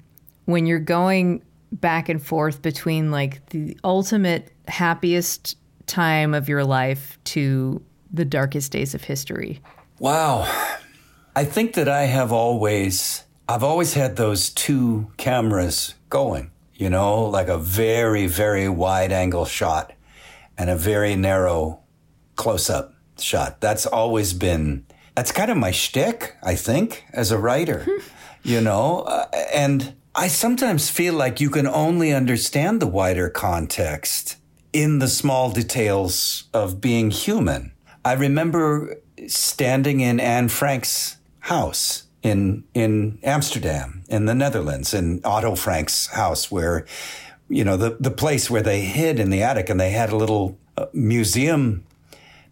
when 0.46 0.66
you're 0.66 0.80
going 0.80 1.44
back 1.72 2.10
and 2.10 2.22
forth 2.22 2.62
between 2.62 3.12
like 3.12 3.46
the 3.50 3.78
ultimate 3.84 4.52
happiest 4.68 5.58
time 5.88 6.34
of 6.34 6.50
your 6.50 6.64
life 6.64 7.18
to 7.26 7.82
the 8.12 8.26
darkest 8.26 8.72
days 8.72 8.94
of 8.94 9.04
history? 9.04 9.62
Wow. 10.00 10.44
I 11.36 11.46
think 11.46 11.76
that 11.76 11.88
I 11.88 12.04
have 12.04 12.32
always 12.32 13.24
I've 13.52 13.64
always 13.64 13.96
had 13.96 14.16
those 14.16 14.50
two 14.50 15.12
cameras 15.18 15.96
going, 16.10 16.52
you 16.74 16.90
know, 16.90 17.26
like 17.26 17.50
a 17.50 17.58
very, 17.58 18.26
very 18.28 18.70
wide 18.70 19.12
angle 19.12 19.44
shot 19.44 19.92
and 20.58 20.70
a 20.70 20.76
very 20.78 21.18
narrow 21.18 21.82
close 22.38 22.70
up 22.70 22.94
shot. 23.20 23.60
That's 23.60 23.86
always 23.86 24.32
been, 24.32 24.86
that's 25.16 25.34
kind 25.34 25.52
of 25.52 25.58
my 25.58 25.72
shtick, 25.72 26.38
I 26.42 26.56
think, 26.56 27.04
as 27.12 27.32
a 27.32 27.38
writer, 27.38 27.86
you 28.44 28.62
know, 28.62 29.02
uh, 29.02 29.26
and 29.54 29.96
I 30.14 30.28
sometimes 30.28 30.90
feel 30.90 31.14
like 31.14 31.40
you 31.40 31.50
can 31.50 31.66
only 31.66 32.12
understand 32.12 32.82
the 32.82 32.88
wider 32.88 33.30
context 33.30 34.36
in 34.74 35.00
the 35.00 35.08
small 35.08 35.52
details 35.52 36.50
of 36.54 36.82
being 36.82 37.12
human. 37.12 37.72
I 38.04 38.14
remember 38.14 38.98
standing 39.28 40.02
in 40.02 40.20
Anne 40.20 40.50
Frank's 40.50 41.18
house 41.40 42.08
in 42.22 42.66
in 42.74 43.20
Amsterdam, 43.24 44.04
in 44.10 44.26
the 44.26 44.36
Netherlands, 44.36 44.94
in 44.94 45.22
Otto 45.24 45.56
Frank's 45.56 46.08
house, 46.08 46.52
where 46.52 46.86
you 47.48 47.64
know 47.64 47.78
the 47.78 47.96
the 47.98 48.12
place 48.12 48.50
where 48.50 48.62
they 48.62 48.82
hid 48.82 49.18
in 49.18 49.30
the 49.30 49.42
attic, 49.42 49.70
and 49.70 49.80
they 49.80 49.92
had 49.92 50.12
a 50.12 50.18
little 50.18 50.58
uh, 50.76 50.88
museum 50.92 51.86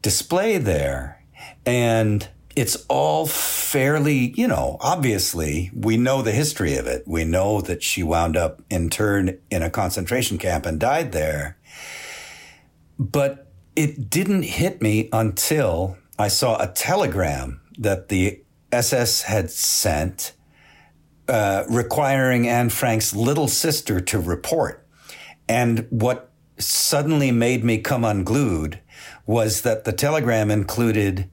display 0.01 0.57
there, 0.57 1.21
and 1.65 2.29
it's 2.55 2.85
all 2.87 3.25
fairly, 3.25 4.33
you 4.35 4.47
know, 4.47 4.77
obviously 4.81 5.71
we 5.73 5.97
know 5.97 6.21
the 6.21 6.31
history 6.31 6.75
of 6.75 6.87
it. 6.87 7.03
We 7.05 7.23
know 7.23 7.61
that 7.61 7.83
she 7.83 8.03
wound 8.03 8.35
up 8.35 8.61
interned 8.69 9.37
in 9.49 9.61
a 9.61 9.69
concentration 9.69 10.37
camp 10.37 10.65
and 10.65 10.79
died 10.79 11.11
there. 11.11 11.57
But 12.97 13.47
it 13.75 14.09
didn't 14.09 14.43
hit 14.43 14.81
me 14.81 15.09
until 15.13 15.97
I 16.17 16.27
saw 16.27 16.61
a 16.61 16.67
telegram 16.67 17.61
that 17.77 18.09
the 18.09 18.41
SS 18.71 19.23
had 19.23 19.49
sent 19.49 20.33
uh, 21.27 21.63
requiring 21.69 22.47
Anne 22.47 22.69
Frank's 22.69 23.15
little 23.15 23.47
sister 23.47 24.01
to 24.01 24.19
report. 24.19 24.85
And 25.47 25.87
what 25.89 26.31
suddenly 26.57 27.31
made 27.31 27.63
me 27.63 27.77
come 27.77 28.03
unglued 28.03 28.79
was 29.25 29.61
that 29.61 29.85
the 29.85 29.93
telegram 29.93 30.51
included 30.51 31.29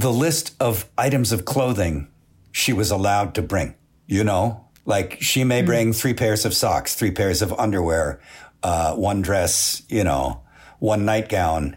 the 0.00 0.12
list 0.12 0.54
of 0.60 0.88
items 0.96 1.32
of 1.32 1.44
clothing 1.44 2.08
she 2.52 2.72
was 2.72 2.90
allowed 2.90 3.34
to 3.34 3.42
bring. 3.42 3.74
You 4.06 4.24
know, 4.24 4.66
like 4.84 5.18
she 5.20 5.44
may 5.44 5.62
mm. 5.62 5.66
bring 5.66 5.92
three 5.92 6.14
pairs 6.14 6.44
of 6.44 6.54
socks, 6.54 6.94
three 6.94 7.10
pairs 7.10 7.42
of 7.42 7.52
underwear, 7.52 8.20
uh, 8.62 8.94
one 8.94 9.22
dress, 9.22 9.82
you 9.88 10.04
know, 10.04 10.42
one 10.78 11.04
nightgown. 11.04 11.76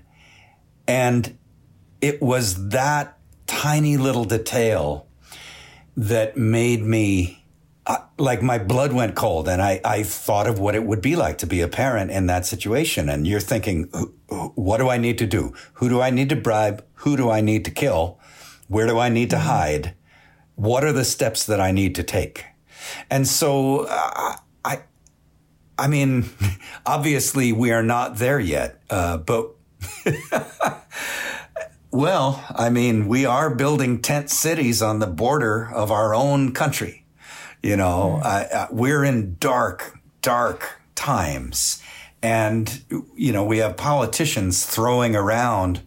And 0.87 1.37
it 2.01 2.21
was 2.21 2.69
that 2.69 3.17
tiny 3.45 3.97
little 3.97 4.25
detail 4.25 5.07
that 5.95 6.35
made 6.35 6.81
me 6.81 7.42
uh, 7.85 7.97
like 8.17 8.41
my 8.41 8.57
blood 8.57 8.93
went 8.93 9.15
cold 9.15 9.47
and 9.47 9.61
I, 9.61 9.81
I 9.83 10.03
thought 10.03 10.47
of 10.47 10.59
what 10.59 10.75
it 10.75 10.85
would 10.85 11.01
be 11.01 11.15
like 11.15 11.37
to 11.39 11.47
be 11.47 11.61
a 11.61 11.67
parent 11.67 12.11
in 12.11 12.27
that 12.27 12.45
situation. 12.45 13.09
And 13.09 13.27
you're 13.27 13.39
thinking, 13.39 13.85
what 14.27 14.77
do 14.77 14.89
I 14.89 14.97
need 14.97 15.17
to 15.17 15.27
do? 15.27 15.53
Who 15.73 15.89
do 15.89 16.01
I 16.01 16.09
need 16.09 16.29
to 16.29 16.35
bribe? 16.35 16.85
Who 16.95 17.17
do 17.17 17.29
I 17.29 17.41
need 17.41 17.65
to 17.65 17.71
kill? 17.71 18.19
Where 18.67 18.87
do 18.87 18.97
I 18.99 19.09
need 19.09 19.29
to 19.31 19.35
mm-hmm. 19.35 19.47
hide? 19.47 19.95
What 20.55 20.83
are 20.83 20.93
the 20.93 21.05
steps 21.05 21.45
that 21.45 21.59
I 21.59 21.71
need 21.71 21.95
to 21.95 22.03
take? 22.03 22.45
And 23.09 23.27
so 23.27 23.87
uh, 23.89 24.37
I, 24.63 24.83
I 25.77 25.87
mean, 25.87 26.29
obviously 26.85 27.51
we 27.51 27.71
are 27.71 27.83
not 27.83 28.17
there 28.17 28.39
yet, 28.39 28.81
uh, 28.89 29.17
but 29.17 29.51
Well, 31.93 32.43
I 32.49 32.71
mean, 32.71 33.07
we 33.07 33.23
are 33.27 33.53
building 33.53 34.01
tent 34.01 34.31
cities 34.31 34.81
on 34.81 34.97
the 34.97 35.05
border 35.05 35.69
of 35.71 35.91
our 35.91 36.15
own 36.15 36.51
country. 36.51 37.02
You 37.63 37.77
know, 37.77 38.21
mm. 38.21 38.71
we're 38.71 39.03
in 39.05 39.37
dark, 39.39 39.97
dark 40.21 40.81
times. 40.95 41.81
And, 42.21 42.83
you 43.15 43.31
know, 43.31 43.43
we 43.43 43.57
have 43.57 43.77
politicians 43.77 44.65
throwing 44.65 45.15
around 45.15 45.81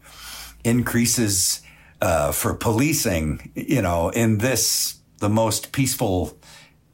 increases 0.65 1.61
uh, 2.01 2.33
for 2.33 2.55
policing, 2.55 3.53
you 3.55 3.83
know, 3.83 4.09
in 4.09 4.39
this, 4.39 4.99
the 5.19 5.29
most 5.29 5.73
peaceful 5.73 6.39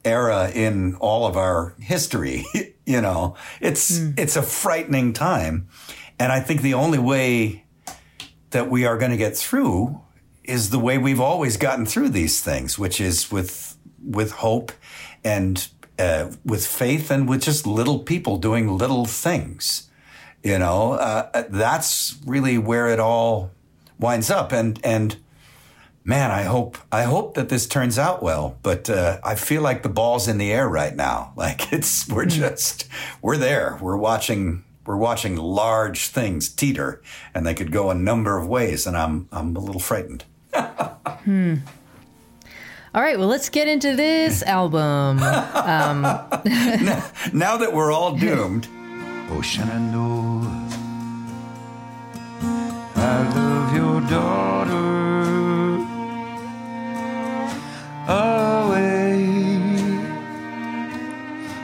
era 0.05 0.51
in 0.51 0.97
all 0.97 1.27
of 1.27 1.37
our 1.37 1.75
history. 1.79 2.45
you 2.87 3.01
know, 3.01 3.37
it's, 3.61 3.99
mm. 3.99 4.19
it's 4.19 4.37
a 4.37 4.43
frightening 4.43 5.13
time. 5.13 5.69
And 6.19 6.33
I 6.33 6.41
think 6.41 6.63
the 6.63 6.75
only 6.75 6.99
way 6.99 7.65
that 8.51 8.69
we 8.71 8.85
are 8.85 8.99
going 8.99 9.11
to 9.11 9.17
get 9.17 9.37
through 9.37 10.01
is 10.45 10.71
the 10.71 10.79
way 10.79 10.99
we've 10.99 11.21
always 11.21 11.57
gotten 11.57 11.87
through 11.87 12.11
these 12.11 12.41
things, 12.41 12.79
which 12.79 13.01
is 13.01 13.31
with 13.31 13.72
with 14.05 14.33
hope 14.33 14.73
and 15.25 15.69
uh, 15.99 16.31
with 16.45 16.67
faith 16.67 17.11
and 17.11 17.29
with 17.29 17.43
just 17.43 17.67
little 17.67 17.99
people 17.99 18.39
doing 18.39 18.77
little 18.77 19.05
things. 19.05 19.89
You 20.43 20.59
know, 20.59 20.95
uh, 20.95 21.45
that's 21.49 22.19
really 22.27 22.59
where 22.59 22.89
it 22.89 22.99
all 22.99 23.53
winds 23.99 24.31
up. 24.31 24.53
And 24.53 24.81
and 24.85 25.17
man, 26.05 26.31
I 26.31 26.43
hope 26.43 26.79
I 26.91 27.05
hope 27.05 27.35
that 27.35 27.49
this 27.49 27.67
turns 27.67 27.99
out 27.99 28.23
well. 28.23 28.59
But 28.63 28.91
uh, 28.91 29.21
I 29.23 29.37
feel 29.37 29.63
like 29.63 29.83
the 29.83 29.89
ball's 29.89 30.29
in 30.29 30.39
the 30.39 30.53
air 30.53 30.69
right 30.69 30.95
now. 30.95 31.33
Like 31.43 31.73
it's 31.73 32.09
we're 32.09 32.25
hmm. 32.25 32.31
just 32.31 32.89
we're 33.21 33.37
there. 33.37 33.79
We're 33.81 33.97
watching 33.97 34.65
we're 34.85 34.97
watching 34.97 35.37
large 35.37 36.09
things 36.09 36.49
teeter, 36.49 37.03
and 37.35 37.47
they 37.47 37.55
could 37.55 37.71
go 37.71 37.91
a 37.91 37.95
number 37.95 38.39
of 38.39 38.49
ways, 38.49 38.87
and 38.87 38.97
I'm 38.97 39.29
I'm 39.33 39.57
a 39.57 39.61
little 39.61 39.81
frightened. 39.81 40.25
hmm. 40.55 41.57
All 42.95 43.01
right, 43.01 43.19
well, 43.19 43.29
let's 43.29 43.49
get 43.49 43.69
into 43.69 43.97
this 43.97 44.43
album. 44.47 45.19
Um. 45.23 46.03
now, 46.45 47.11
now, 47.33 47.57
that 47.57 47.73
we're 47.73 47.91
all 47.91 48.15
doomed. 48.15 48.69
Oh, 49.31 49.41
Shenandoah, 49.41 50.69
I 52.97 53.35
love 53.35 53.75
your 53.75 54.01
daughter. 54.11 54.83
Away, 58.09 59.23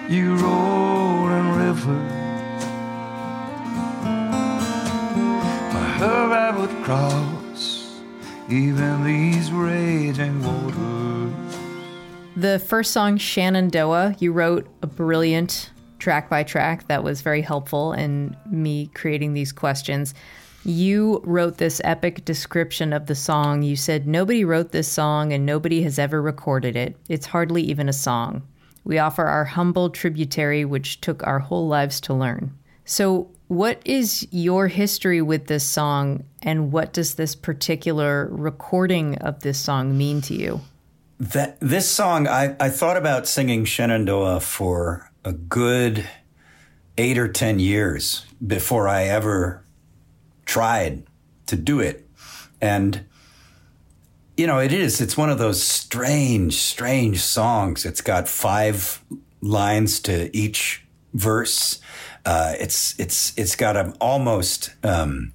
you 0.09 0.35
rolling 0.37 1.51
river. 1.57 2.15
her 5.99 6.33
I 6.33 6.57
would 6.57 6.71
cross 6.85 8.01
even 8.49 9.05
these 9.05 9.51
raging 9.51 10.43
waters. 10.43 10.98
The 12.39 12.61
first 12.61 12.93
song, 12.93 13.17
Shenandoah, 13.17 14.15
you 14.21 14.31
wrote 14.31 14.69
a 14.81 14.87
brilliant 14.87 15.73
track 15.99 16.31
by 16.31 16.45
track 16.45 16.87
that 16.87 17.03
was 17.03 17.21
very 17.21 17.43
helpful 17.43 17.93
in 17.95 18.37
me 18.49 18.93
creating 18.95 19.35
these 19.35 19.51
questions. 19.51 20.15
You 20.65 21.21
wrote 21.25 21.59
this 21.59 21.81
epic 21.83 22.25
description 22.25 22.93
of 22.93 23.07
the 23.07 23.17
song. 23.17 23.65
You 23.65 23.75
said, 23.75 24.07
Nobody 24.07 24.45
wrote 24.45 24.71
this 24.71 24.87
song 24.87 25.33
and 25.33 25.45
nobody 25.45 25.83
has 25.83 25.99
ever 25.99 26.23
recorded 26.23 26.77
it. 26.77 26.95
It's 27.09 27.27
hardly 27.27 27.63
even 27.63 27.89
a 27.89 27.93
song. 27.93 28.47
We 28.85 28.99
offer 28.99 29.25
our 29.25 29.45
humble 29.45 29.91
tributary, 29.91 30.65
which 30.65 31.01
took 31.01 31.27
our 31.27 31.41
whole 31.41 31.67
lives 31.67 32.01
to 32.03 32.15
learn. 32.15 32.57
So, 32.85 33.33
what 33.49 33.83
is 33.85 34.29
your 34.31 34.69
history 34.69 35.21
with 35.23 35.49
this 35.49 35.65
song, 35.65 36.23
and 36.41 36.71
what 36.71 36.93
does 36.93 37.17
this 37.17 37.35
particular 37.35 38.29
recording 38.31 39.19
of 39.19 39.41
this 39.41 39.59
song 39.59 39.99
mean 39.99 40.21
to 40.21 40.35
you? 40.35 40.61
That 41.21 41.59
this 41.61 41.89
song, 41.89 42.29
I, 42.29 42.55
I 42.61 42.69
thought 42.69 42.97
about 42.97 43.27
singing 43.27 43.65
Shenandoah 43.65 44.41
for 44.41 45.11
a 45.25 45.33
good 45.33 46.09
eight 46.97 47.19
or 47.19 47.27
ten 47.27 47.59
years 47.59 48.25
before 48.47 48.87
I 48.87 49.05
ever 49.05 49.65
tried 50.47 51.05
to 51.47 51.57
do 51.57 51.81
it. 51.81 52.09
And, 52.61 53.05
you 54.37 54.47
know, 54.47 54.61
it 54.61 54.73
is, 54.73 55.01
it's 55.01 55.17
one 55.17 55.29
of 55.29 55.39
those 55.39 55.61
strange, 55.63 56.55
strange 56.55 57.21
songs. 57.21 57.85
It's 57.85 58.01
got 58.01 58.29
five 58.29 59.03
lines 59.41 60.01
to 60.01 60.37
each 60.37 60.85
verse. 61.15 61.81
Uh, 62.25 62.55
it's, 62.61 62.99
it's, 63.01 63.37
it's 63.37 63.57
got 63.57 63.77
an 63.77 63.95
almost, 64.01 64.75
um, 64.85 65.33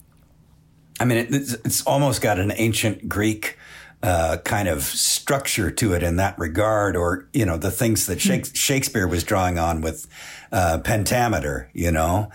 I 0.99 1.05
mean, 1.05 1.17
it, 1.17 1.33
it's, 1.33 1.53
it's 1.65 1.83
almost 1.83 2.21
got 2.21 2.39
an 2.39 2.53
ancient 2.55 3.09
Greek 3.09 3.57
uh, 4.03 4.38
kind 4.43 4.67
of 4.67 4.83
structure 4.83 5.72
to 5.72 5.93
it 5.93 6.03
in 6.03 6.17
that 6.17 6.38
regard, 6.38 6.95
or 6.98 7.27
you 7.33 7.45
know 7.45 7.57
the 7.57 7.72
things 7.72 8.05
that 8.07 8.19
Shakespeare 8.19 9.07
was 9.07 9.24
drawing 9.24 9.57
on 9.57 9.81
with 9.81 10.07
uh, 10.51 10.79
pentameter. 10.83 11.69
You 11.74 11.91
know, 11.91 12.29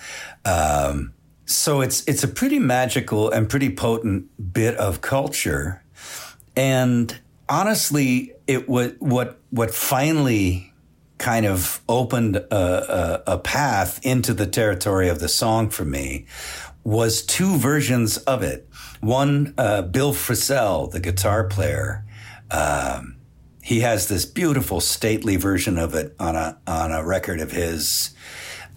um, 0.46 1.12
so 1.44 1.82
it's 1.82 2.02
it's 2.08 2.24
a 2.24 2.28
pretty 2.28 2.58
magical 2.58 3.30
and 3.30 3.48
pretty 3.48 3.70
potent 3.70 4.52
bit 4.52 4.76
of 4.76 5.02
culture, 5.02 5.84
and 6.56 7.16
honestly, 7.48 8.32
it 8.46 8.68
was 8.68 8.92
what 8.98 9.38
what 9.50 9.74
finally 9.74 10.72
kind 11.18 11.44
of 11.46 11.82
opened 11.88 12.36
a, 12.36 12.46
a, 12.50 13.22
a 13.34 13.38
path 13.38 14.04
into 14.06 14.32
the 14.32 14.46
territory 14.46 15.08
of 15.08 15.18
the 15.18 15.28
song 15.28 15.68
for 15.68 15.84
me 15.84 16.24
was 16.84 17.22
two 17.22 17.56
versions 17.56 18.16
of 18.18 18.42
it. 18.42 18.67
One, 19.00 19.54
uh, 19.56 19.82
Bill 19.82 20.12
Frisell, 20.12 20.90
the 20.90 21.00
guitar 21.00 21.44
player, 21.44 22.04
um, 22.50 23.16
he 23.62 23.80
has 23.80 24.08
this 24.08 24.24
beautiful, 24.24 24.80
stately 24.80 25.36
version 25.36 25.78
of 25.78 25.94
it 25.94 26.14
on 26.18 26.34
a 26.36 26.58
on 26.66 26.90
a 26.90 27.04
record 27.04 27.40
of 27.40 27.52
his 27.52 28.14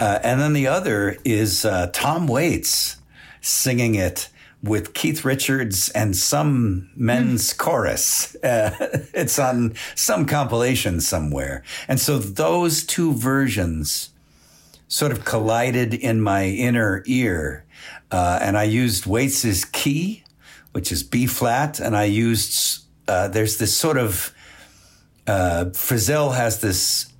uh, 0.01 0.19
and 0.23 0.41
then 0.41 0.53
the 0.53 0.65
other 0.65 1.15
is 1.23 1.63
uh, 1.63 1.87
Tom 1.93 2.25
Waits 2.25 2.97
singing 3.39 3.93
it 3.93 4.29
with 4.63 4.95
Keith 4.95 5.23
Richards 5.23 5.89
and 5.89 6.15
some 6.15 6.89
men's 6.95 7.53
mm. 7.53 7.57
chorus. 7.57 8.35
Uh, 8.43 8.71
it's 9.13 9.37
on 9.37 9.75
some 9.93 10.25
compilation 10.25 10.99
somewhere. 10.99 11.63
And 11.87 11.99
so 11.99 12.17
those 12.17 12.83
two 12.83 13.13
versions 13.13 14.09
sort 14.87 15.11
of 15.11 15.23
collided 15.23 15.93
in 15.93 16.21
my 16.21 16.45
inner 16.45 17.03
ear. 17.05 17.63
Uh, 18.12 18.39
and 18.41 18.58
I 18.58 18.63
used 18.63 19.06
Waits's 19.06 19.65
key, 19.65 20.24
which 20.74 20.91
is 20.91 21.03
B 21.03 21.25
flat, 21.27 21.80
and 21.80 21.96
I 21.96 22.03
used, 22.03 22.86
uh, 23.08 23.30
there's 23.30 23.58
this 23.58 23.75
sort 23.75 23.98
of, 23.98 24.34
uh, 25.27 25.65
Frisell 25.74 26.36
has 26.36 26.60
this 26.60 27.12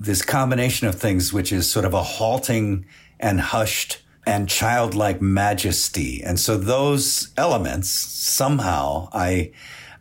this 0.00 0.22
combination 0.22 0.88
of 0.88 0.94
things, 0.94 1.30
which 1.30 1.52
is 1.52 1.70
sort 1.70 1.84
of 1.84 1.92
a 1.92 2.02
halting 2.02 2.86
and 3.20 3.38
hushed 3.38 4.02
and 4.26 4.48
childlike 4.48 5.20
majesty. 5.20 6.22
And 6.24 6.40
so 6.40 6.56
those 6.56 7.32
elements 7.36 7.90
somehow 7.90 9.10
I, 9.12 9.52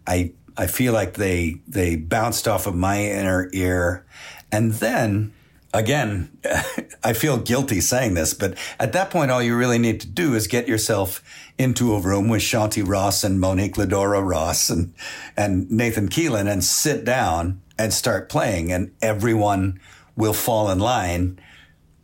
I, 0.07 0.31
I 0.55 0.67
feel 0.67 0.93
like 0.93 1.13
they, 1.15 1.61
they 1.67 1.97
bounced 1.97 2.47
off 2.47 2.65
of 2.65 2.75
my 2.75 3.03
inner 3.03 3.49
ear. 3.51 4.05
And 4.51 4.71
then 4.73 5.33
again, 5.73 6.37
I 7.03 7.13
feel 7.13 7.37
guilty 7.37 7.81
saying 7.81 8.13
this, 8.13 8.33
but 8.33 8.57
at 8.79 8.93
that 8.93 9.09
point, 9.09 9.31
all 9.31 9.41
you 9.41 9.55
really 9.55 9.77
need 9.77 10.01
to 10.01 10.07
do 10.07 10.35
is 10.35 10.47
get 10.47 10.67
yourself 10.67 11.23
into 11.57 11.93
a 11.93 11.99
room 11.99 12.29
with 12.29 12.41
Shanti 12.41 12.87
Ross 12.87 13.23
and 13.23 13.39
Monique 13.39 13.75
Ladora 13.75 14.25
Ross 14.25 14.69
and, 14.69 14.93
and 15.35 15.69
Nathan 15.69 16.09
Keelan 16.09 16.51
and 16.51 16.63
sit 16.63 17.03
down 17.03 17.61
and 17.77 17.93
start 17.93 18.29
playing 18.29 18.71
and 18.71 18.91
everyone 19.01 19.79
will 20.15 20.33
fall 20.33 20.69
in 20.69 20.79
line 20.79 21.39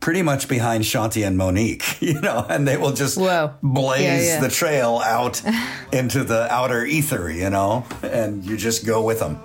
pretty 0.00 0.22
much 0.22 0.46
behind 0.46 0.84
Shanti 0.84 1.26
and 1.26 1.36
Monique, 1.36 1.82
you 2.00 2.20
know, 2.20 2.46
and 2.48 2.66
they 2.66 2.76
will 2.76 2.92
just 2.92 3.18
Whoa. 3.18 3.54
blaze 3.62 4.02
yeah, 4.02 4.20
yeah. 4.20 4.40
the 4.40 4.48
trail 4.48 5.00
out 5.04 5.42
into 5.92 6.22
the 6.24 6.52
outer 6.52 6.84
ether, 6.84 7.30
you 7.30 7.50
know, 7.50 7.84
and 8.02 8.44
you 8.44 8.56
just 8.56 8.86
go 8.86 9.02
with 9.02 9.20
them. 9.20 9.40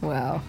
wow. 0.00 0.42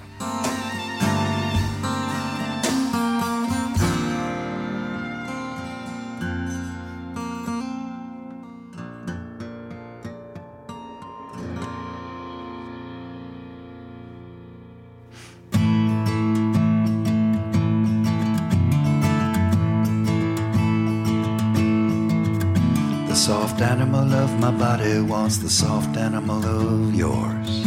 Animal 23.63 24.13
of 24.13 24.39
my 24.39 24.51
body 24.51 24.99
wants 24.99 25.37
the 25.37 25.49
soft 25.49 25.95
animal 25.95 26.43
of 26.45 26.93
yours. 26.93 27.65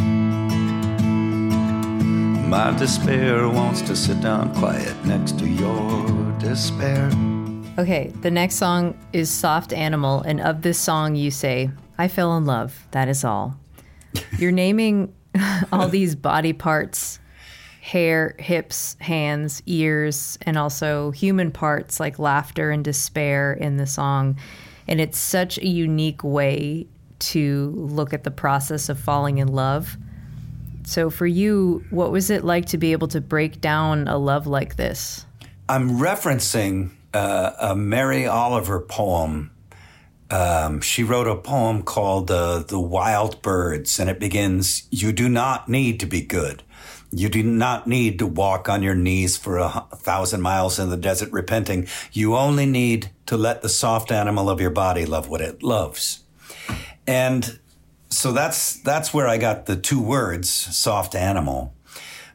My 2.47 2.77
despair 2.79 3.49
wants 3.49 3.81
to 3.83 3.97
sit 3.97 4.21
down 4.21 4.55
quiet 4.55 4.95
next 5.07 5.39
to 5.39 5.49
your 5.49 6.33
despair. 6.39 7.11
Okay, 7.79 8.13
the 8.21 8.31
next 8.31 8.57
song 8.57 8.95
is 9.15 9.31
Soft 9.31 9.73
Animal, 9.73 10.21
and 10.21 10.41
of 10.41 10.61
this 10.61 10.79
song, 10.79 11.17
you 11.17 11.31
say, 11.31 11.71
I 11.97 12.09
fell 12.09 12.37
in 12.37 12.45
love, 12.45 12.87
that 12.91 13.09
is 13.09 13.25
all. 13.25 13.59
You're 14.39 14.53
naming 14.53 15.15
all 15.73 15.89
these 15.89 16.15
body 16.15 16.53
parts 16.53 17.21
hair, 17.81 18.35
hips, 18.39 18.97
hands, 19.01 19.63
ears, 19.65 20.37
and 20.43 20.59
also 20.59 21.13
human 21.13 21.53
parts 21.53 22.01
like 22.01 22.19
laughter 22.19 22.71
and 22.71 22.85
despair 22.85 23.53
in 23.53 23.77
the 23.77 23.87
song. 23.87 24.37
And 24.89 25.01
it's 25.01 25.19
such 25.19 25.59
a 25.59 25.67
unique 25.67 26.23
way 26.23 26.87
to 27.19 27.73
look 27.77 28.13
at 28.13 28.25
the 28.25 28.31
process 28.31 28.89
of 28.89 28.99
falling 28.99 29.39
in 29.39 29.49
love. 29.49 29.97
So, 30.85 31.11
for 31.11 31.27
you, 31.27 31.85
what 31.91 32.13
was 32.13 32.31
it 32.31 32.45
like 32.45 32.67
to 32.67 32.79
be 32.79 32.93
able 32.93 33.09
to 33.09 33.21
break 33.21 33.61
down 33.61 34.07
a 34.07 34.17
love 34.19 34.47
like 34.47 34.77
this? 34.77 35.27
I'm 35.69 35.99
referencing 35.99 36.91
uh, 37.13 37.53
a 37.59 37.75
Mary 37.75 38.27
Oliver 38.27 38.81
poem. 38.81 39.51
Um, 40.31 40.81
she 40.81 41.03
wrote 41.03 41.27
a 41.27 41.37
poem 41.37 41.83
called 41.83 42.31
uh, 42.31 42.61
The 42.61 42.79
Wild 42.79 43.43
Birds, 43.43 43.99
and 43.99 44.09
it 44.09 44.21
begins 44.21 44.87
You 44.91 45.13
do 45.13 45.29
not 45.29 45.69
need 45.69 45.99
to 46.01 46.07
be 46.07 46.23
good. 46.23 46.63
You 47.17 47.31
do 47.31 47.43
not 47.43 47.87
need 47.87 48.19
to 48.19 48.27
walk 48.27 48.69
on 48.69 48.83
your 48.83 48.95
knees 48.95 49.39
for 49.39 49.57
a 49.57 49.87
thousand 49.95 50.43
miles 50.43 50.79
in 50.79 50.91
the 50.91 50.99
desert 50.99 51.33
repenting. 51.33 51.89
You 52.13 52.37
only 52.37 52.67
need 52.67 53.11
to 53.25 53.39
let 53.39 53.63
the 53.63 53.71
soft 53.71 54.13
animal 54.13 54.51
of 54.51 54.61
your 54.61 54.71
body 54.71 55.07
love 55.07 55.27
what 55.27 55.41
it 55.41 55.63
loves. 55.63 56.25
And 57.07 57.59
so 58.11 58.33
that's, 58.33 58.79
that's 58.81 59.15
where 59.15 59.27
I 59.27 59.39
got 59.39 59.65
the 59.65 59.77
two 59.77 60.03
words, 60.03 60.51
soft 60.51 61.15
animal. 61.15 61.73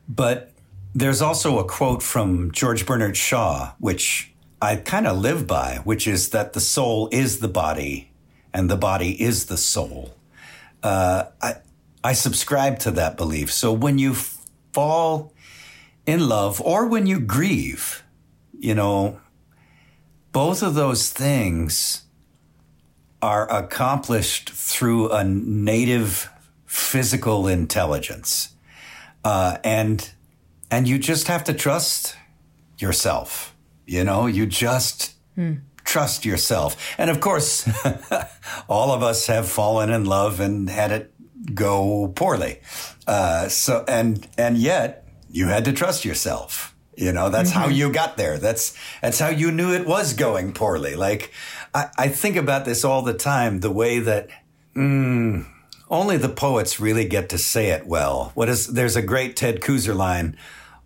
But 0.09 0.51
there's 0.95 1.21
also 1.21 1.59
a 1.59 1.63
quote 1.63 2.01
from 2.01 2.51
George 2.51 2.87
Bernard 2.87 3.15
Shaw, 3.15 3.73
which 3.77 4.33
I 4.59 4.77
kind 4.77 5.05
of 5.05 5.19
live 5.19 5.45
by, 5.45 5.81
which 5.83 6.07
is 6.07 6.29
that 6.29 6.53
the 6.53 6.59
soul 6.59 7.07
is 7.11 7.37
the 7.37 7.47
body 7.47 8.09
and 8.51 8.67
the 8.67 8.77
body 8.77 9.21
is 9.21 9.45
the 9.45 9.57
soul. 9.57 10.15
Uh, 10.81 11.25
I, 11.39 11.57
I 12.03 12.13
subscribe 12.13 12.79
to 12.79 12.91
that 12.91 13.15
belief. 13.15 13.51
So 13.53 13.71
when 13.71 13.99
you 13.99 14.15
fall 14.73 15.33
in 16.05 16.27
love 16.27 16.61
or 16.61 16.87
when 16.87 17.07
you 17.07 17.19
grieve, 17.19 18.03
you 18.57 18.75
know, 18.75 19.19
both 20.31 20.63
of 20.63 20.75
those 20.75 21.09
things 21.09 22.03
are 23.21 23.51
accomplished 23.51 24.49
through 24.49 25.11
a 25.11 25.23
native 25.23 26.29
physical 26.65 27.47
intelligence. 27.47 28.53
Uh, 29.23 29.57
and, 29.63 30.11
and 30.71 30.87
you 30.87 30.97
just 30.97 31.27
have 31.27 31.43
to 31.43 31.53
trust 31.53 32.15
yourself. 32.79 33.55
You 33.85 34.03
know, 34.03 34.25
you 34.25 34.45
just 34.45 35.13
hmm. 35.35 35.55
trust 35.83 36.25
yourself. 36.25 36.95
And 36.97 37.09
of 37.09 37.19
course, 37.19 37.69
all 38.69 38.91
of 38.91 39.03
us 39.03 39.27
have 39.27 39.47
fallen 39.47 39.91
in 39.91 40.05
love 40.05 40.39
and 40.39 40.69
had 40.69 40.91
it 40.91 41.10
go 41.53 42.11
poorly. 42.15 42.59
Uh, 43.07 43.47
so 43.47 43.83
and 43.87 44.27
and 44.37 44.57
yet 44.57 45.07
you 45.29 45.47
had 45.47 45.65
to 45.65 45.73
trust 45.73 46.05
yourself. 46.05 46.75
You 46.95 47.11
know, 47.11 47.29
that's 47.29 47.51
mm-hmm. 47.51 47.59
how 47.59 47.67
you 47.69 47.91
got 47.91 48.17
there. 48.17 48.37
That's 48.37 48.77
that's 49.01 49.19
how 49.19 49.29
you 49.29 49.51
knew 49.51 49.73
it 49.73 49.87
was 49.87 50.13
going 50.13 50.53
poorly. 50.53 50.95
Like 50.95 51.31
I, 51.73 51.89
I 51.97 52.07
think 52.09 52.35
about 52.35 52.65
this 52.65 52.83
all 52.83 53.01
the 53.01 53.13
time, 53.13 53.61
the 53.61 53.71
way 53.71 53.99
that 53.99 54.29
mm, 54.75 55.45
only 55.89 56.17
the 56.17 56.29
poets 56.29 56.79
really 56.79 57.05
get 57.05 57.29
to 57.29 57.37
say 57.37 57.69
it 57.69 57.87
well. 57.87 58.31
What 58.35 58.49
is 58.49 58.67
there's 58.67 58.95
a 58.95 59.01
great 59.01 59.35
Ted 59.35 59.61
Kooser 59.61 59.95
line. 59.95 60.37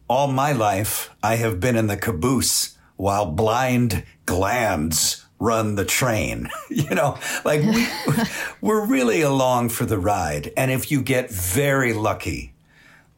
All 0.07 0.27
my 0.27 0.51
life 0.51 1.09
I 1.23 1.35
have 1.35 1.59
been 1.59 1.75
in 1.75 1.87
the 1.87 1.97
caboose 1.97 2.77
while 2.95 3.25
blind 3.25 4.03
glands 4.25 5.24
run 5.39 5.76
the 5.76 5.86
train. 5.86 6.50
you 6.69 6.95
know, 6.95 7.17
like 7.43 7.62
we, 7.62 7.88
we're 8.62 8.86
really 8.86 9.21
along 9.21 9.69
for 9.69 9.86
the 9.86 9.98
ride. 9.98 10.52
And 10.58 10.71
if 10.71 10.91
you 10.91 11.02
get 11.02 11.30
very 11.30 11.93
lucky, 11.93 12.54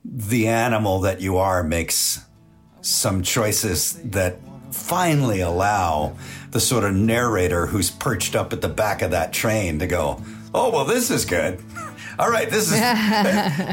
the 0.03 0.47
animal 0.47 1.01
that 1.01 1.21
you 1.21 1.37
are 1.37 1.63
makes 1.63 2.21
some 2.81 3.21
choices 3.21 3.93
that 4.03 4.39
finally 4.71 5.41
allow 5.41 6.15
the 6.51 6.59
sort 6.59 6.83
of 6.83 6.93
narrator 6.93 7.67
who's 7.67 7.91
perched 7.91 8.35
up 8.35 8.53
at 8.53 8.61
the 8.61 8.69
back 8.69 9.01
of 9.01 9.11
that 9.11 9.33
train 9.33 9.79
to 9.79 9.87
go, 9.87 10.21
"Oh, 10.53 10.71
well, 10.71 10.85
this 10.85 11.11
is 11.11 11.25
good. 11.25 11.61
All 12.19 12.29
right, 12.29 12.49
this 12.49 12.71
is 12.71 12.79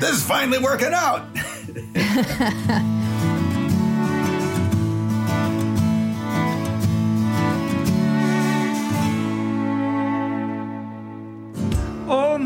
this 0.00 0.10
is 0.10 0.26
finally 0.26 0.58
working 0.58 0.92
out." 0.92 1.24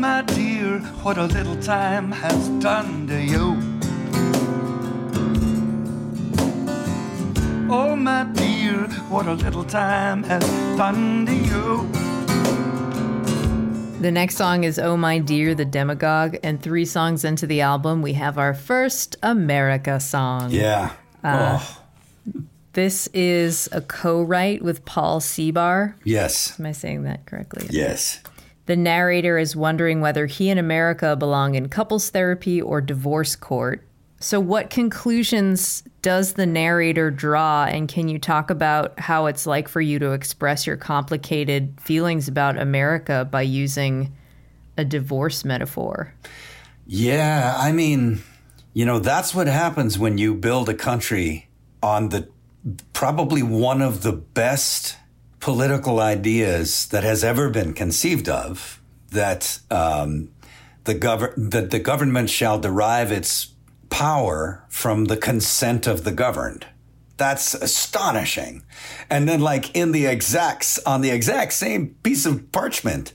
My 0.09 0.23
dear, 0.23 0.79
what 1.03 1.19
a 1.19 1.25
little 1.25 1.55
time 1.61 2.11
has 2.11 2.49
done 2.63 3.05
to 3.05 3.21
you. 3.21 3.55
Oh, 7.71 7.95
my 7.95 8.23
dear, 8.33 8.87
what 9.07 9.27
a 9.27 9.33
little 9.33 9.63
time 9.63 10.23
has 10.23 10.43
done 10.75 11.27
to 11.27 11.35
you. 11.35 11.87
The 14.01 14.09
next 14.09 14.35
song 14.35 14.63
is 14.63 14.79
Oh 14.79 14.97
My 14.97 15.19
Dear, 15.19 15.53
the 15.53 15.63
Demagogue. 15.63 16.37
And 16.41 16.59
three 16.59 16.85
songs 16.85 17.23
into 17.23 17.45
the 17.45 17.61
album, 17.61 18.01
we 18.01 18.13
have 18.13 18.39
our 18.39 18.55
first 18.55 19.15
America 19.21 19.99
song. 19.99 20.49
Yeah. 20.49 20.91
Uh, 21.23 21.59
oh. 21.61 21.77
This 22.73 23.07
is 23.13 23.69
a 23.71 23.81
co 23.81 24.23
write 24.23 24.63
with 24.63 24.85
Paul 24.85 25.19
Cebar. 25.19 25.93
Yes. 26.03 26.59
Am 26.59 26.65
I 26.65 26.71
saying 26.71 27.03
that 27.03 27.27
correctly? 27.27 27.67
Yes. 27.69 28.21
The 28.69 28.75
narrator 28.75 29.39
is 29.39 29.55
wondering 29.55 29.99
whether 29.99 30.27
he 30.27 30.51
and 30.51 30.59
America 30.59 31.15
belong 31.15 31.55
in 31.55 31.69
couples 31.69 32.11
therapy 32.11 32.61
or 32.61 32.81
divorce 32.81 33.35
court. 33.35 33.83
So, 34.19 34.39
what 34.39 34.69
conclusions 34.69 35.81
does 36.03 36.33
the 36.33 36.45
narrator 36.45 37.09
draw? 37.09 37.65
And 37.65 37.89
can 37.89 38.07
you 38.07 38.19
talk 38.19 38.51
about 38.51 38.99
how 38.99 39.25
it's 39.25 39.47
like 39.47 39.67
for 39.67 39.81
you 39.81 39.97
to 39.97 40.11
express 40.11 40.67
your 40.67 40.77
complicated 40.77 41.81
feelings 41.81 42.27
about 42.27 42.59
America 42.59 43.27
by 43.31 43.41
using 43.41 44.15
a 44.77 44.85
divorce 44.85 45.43
metaphor? 45.43 46.13
Yeah, 46.85 47.55
I 47.57 47.71
mean, 47.71 48.21
you 48.73 48.85
know, 48.85 48.99
that's 48.99 49.33
what 49.33 49.47
happens 49.47 49.97
when 49.97 50.19
you 50.19 50.35
build 50.35 50.69
a 50.69 50.75
country 50.75 51.49
on 51.81 52.09
the 52.09 52.29
probably 52.93 53.41
one 53.41 53.81
of 53.81 54.03
the 54.03 54.13
best 54.13 54.95
political 55.39 55.99
ideas 55.99 56.87
that 56.87 57.03
has 57.03 57.23
ever 57.23 57.49
been 57.49 57.73
conceived 57.73 58.27
of 58.27 58.81
that 59.11 59.59
um, 59.71 60.29
the, 60.83 60.95
gov- 60.95 61.33
that 61.51 61.71
the 61.71 61.79
government 61.79 62.29
shall 62.29 62.59
derive 62.59 63.11
its 63.11 63.53
power 63.89 64.65
from 64.69 65.05
the 65.05 65.17
consent 65.17 65.87
of 65.87 66.03
the 66.03 66.11
governed. 66.11 66.67
That's 67.17 67.53
astonishing. 67.53 68.63
And 69.09 69.27
then, 69.27 69.41
like 69.41 69.75
in 69.75 69.91
the 69.91 70.05
exact 70.05 70.79
on 70.85 71.01
the 71.01 71.09
exact 71.09 71.51
same 71.51 71.95
piece 72.01 72.25
of 72.25 72.49
parchment, 72.53 73.13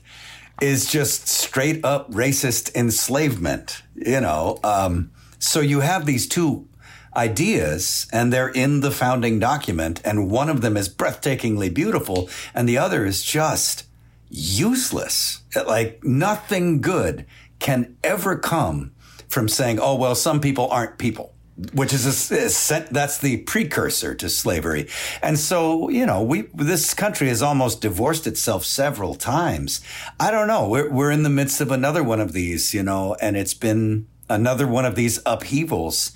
is 0.61 0.85
just 0.85 1.27
straight 1.27 1.83
up 1.83 2.11
racist 2.11 2.73
enslavement. 2.75 3.81
You 3.95 4.21
know, 4.21 4.59
um, 4.63 5.11
so 5.39 5.59
you 5.59 5.79
have 5.79 6.05
these 6.05 6.27
two 6.27 6.67
ideas, 7.15 8.07
and 8.11 8.31
they're 8.31 8.49
in 8.49 8.81
the 8.81 8.91
founding 8.91 9.39
document, 9.39 10.01
and 10.03 10.29
one 10.29 10.49
of 10.49 10.61
them 10.61 10.77
is 10.77 10.89
breathtakingly 10.89 11.73
beautiful, 11.73 12.29
and 12.53 12.67
the 12.67 12.77
other 12.77 13.05
is 13.05 13.23
just 13.23 13.85
useless. 14.29 15.41
Like 15.55 16.03
nothing 16.03 16.81
good 16.81 17.25
can 17.59 17.97
ever 18.03 18.37
come 18.37 18.91
from 19.27 19.47
saying, 19.47 19.79
oh, 19.79 19.95
well, 19.95 20.15
some 20.15 20.39
people 20.39 20.67
aren't 20.69 20.97
people 20.97 21.35
which 21.73 21.93
is 21.93 22.31
a, 22.31 22.35
a, 22.35 22.87
that's 22.91 23.19
the 23.19 23.37
precursor 23.37 24.13
to 24.15 24.29
slavery. 24.29 24.89
And 25.21 25.39
so, 25.39 25.89
you 25.89 26.05
know, 26.05 26.21
we 26.21 26.43
this 26.53 26.93
country 26.93 27.29
has 27.29 27.41
almost 27.41 27.81
divorced 27.81 28.27
itself 28.27 28.65
several 28.65 29.15
times. 29.15 29.79
I 30.19 30.31
don't 30.31 30.47
know. 30.47 30.67
We're 30.67 30.89
we're 30.89 31.11
in 31.11 31.23
the 31.23 31.29
midst 31.29 31.61
of 31.61 31.71
another 31.71 32.03
one 32.03 32.19
of 32.19 32.33
these, 32.33 32.73
you 32.73 32.83
know, 32.83 33.15
and 33.21 33.37
it's 33.37 33.53
been 33.53 34.07
another 34.29 34.67
one 34.67 34.85
of 34.85 34.95
these 34.95 35.19
upheavals. 35.25 36.11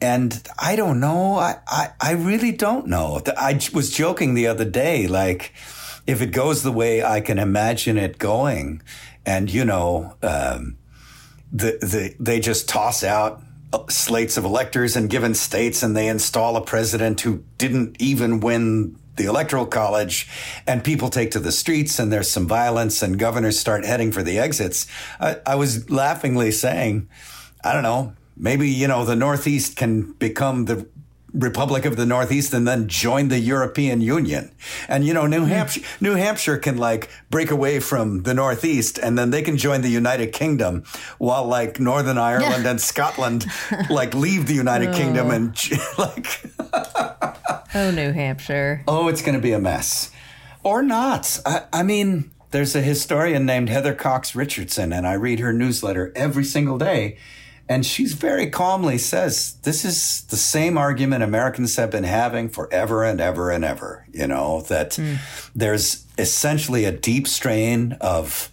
And 0.00 0.42
I 0.58 0.76
don't 0.76 1.00
know. 1.00 1.36
I 1.36 1.56
I, 1.66 1.90
I 2.00 2.12
really 2.12 2.52
don't 2.52 2.86
know. 2.86 3.22
I 3.36 3.58
was 3.72 3.90
joking 3.90 4.34
the 4.34 4.46
other 4.46 4.64
day, 4.64 5.06
like 5.06 5.52
if 6.06 6.20
it 6.20 6.32
goes 6.32 6.62
the 6.62 6.72
way 6.72 7.02
I 7.02 7.20
can 7.20 7.38
imagine 7.38 7.96
it 7.96 8.18
going, 8.18 8.82
and 9.24 9.50
you 9.50 9.64
know. 9.64 10.16
Um, 10.22 10.78
the, 11.54 11.78
the, 11.80 12.16
they 12.18 12.40
just 12.40 12.68
toss 12.68 13.04
out 13.04 13.40
slates 13.88 14.36
of 14.36 14.44
electors 14.44 14.96
in 14.96 15.08
given 15.08 15.34
states 15.34 15.82
and 15.82 15.96
they 15.96 16.08
install 16.08 16.56
a 16.56 16.60
president 16.60 17.20
who 17.20 17.44
didn't 17.58 17.96
even 18.00 18.40
win 18.40 18.96
the 19.16 19.26
electoral 19.26 19.66
college 19.66 20.28
and 20.66 20.82
people 20.82 21.08
take 21.08 21.30
to 21.30 21.40
the 21.40 21.52
streets 21.52 21.98
and 21.98 22.12
there's 22.12 22.30
some 22.30 22.48
violence 22.48 23.02
and 23.02 23.18
governors 23.18 23.58
start 23.58 23.84
heading 23.84 24.10
for 24.10 24.22
the 24.22 24.38
exits. 24.38 24.86
I, 25.20 25.36
I 25.46 25.54
was 25.54 25.88
laughingly 25.90 26.50
saying, 26.50 27.08
I 27.62 27.72
don't 27.72 27.82
know, 27.82 28.14
maybe, 28.36 28.68
you 28.68 28.88
know, 28.88 29.04
the 29.04 29.16
Northeast 29.16 29.76
can 29.76 30.12
become 30.12 30.66
the 30.66 30.86
Republic 31.34 31.84
of 31.84 31.96
the 31.96 32.06
Northeast 32.06 32.54
and 32.54 32.66
then 32.66 32.86
join 32.86 33.28
the 33.28 33.40
European 33.40 34.00
Union. 34.00 34.52
And 34.88 35.04
you 35.04 35.12
know, 35.12 35.26
New 35.26 35.40
hmm. 35.40 35.48
Hampshire, 35.48 35.82
New 36.00 36.14
Hampshire 36.14 36.58
can 36.58 36.78
like 36.78 37.10
break 37.28 37.50
away 37.50 37.80
from 37.80 38.22
the 38.22 38.32
Northeast 38.34 38.98
and 38.98 39.18
then 39.18 39.30
they 39.30 39.42
can 39.42 39.56
join 39.56 39.82
the 39.82 39.88
United 39.88 40.32
Kingdom 40.32 40.84
while 41.18 41.44
like 41.44 41.80
Northern 41.80 42.18
Ireland 42.18 42.66
and 42.66 42.80
Scotland 42.80 43.46
like 43.90 44.14
leave 44.14 44.46
the 44.46 44.54
United 44.54 44.90
oh. 44.90 44.96
Kingdom 44.96 45.30
and 45.30 45.58
like 45.98 46.44
Oh, 47.76 47.90
New 47.90 48.12
Hampshire. 48.12 48.84
Oh, 48.86 49.08
it's 49.08 49.20
going 49.20 49.34
to 49.34 49.40
be 49.40 49.50
a 49.50 49.58
mess. 49.58 50.12
Or 50.62 50.80
not. 50.80 51.40
I, 51.44 51.64
I 51.72 51.82
mean, 51.82 52.30
there's 52.52 52.76
a 52.76 52.80
historian 52.80 53.44
named 53.44 53.68
Heather 53.68 53.94
Cox 53.94 54.36
Richardson 54.36 54.92
and 54.92 55.04
I 55.04 55.14
read 55.14 55.40
her 55.40 55.52
newsletter 55.52 56.12
every 56.14 56.44
single 56.44 56.78
day 56.78 57.18
and 57.68 57.86
she's 57.86 58.12
very 58.12 58.50
calmly 58.50 58.98
says, 58.98 59.54
this 59.62 59.84
is 59.84 60.22
the 60.26 60.36
same 60.36 60.76
argument 60.76 61.22
Americans 61.22 61.76
have 61.76 61.90
been 61.90 62.04
having 62.04 62.48
forever 62.48 63.04
and 63.04 63.20
ever 63.20 63.50
and 63.50 63.64
ever, 63.64 64.06
you 64.12 64.26
know, 64.26 64.60
that 64.62 64.92
mm. 64.92 65.18
there's 65.54 66.04
essentially 66.18 66.84
a 66.84 66.92
deep 66.92 67.26
strain 67.26 67.96
of, 68.02 68.50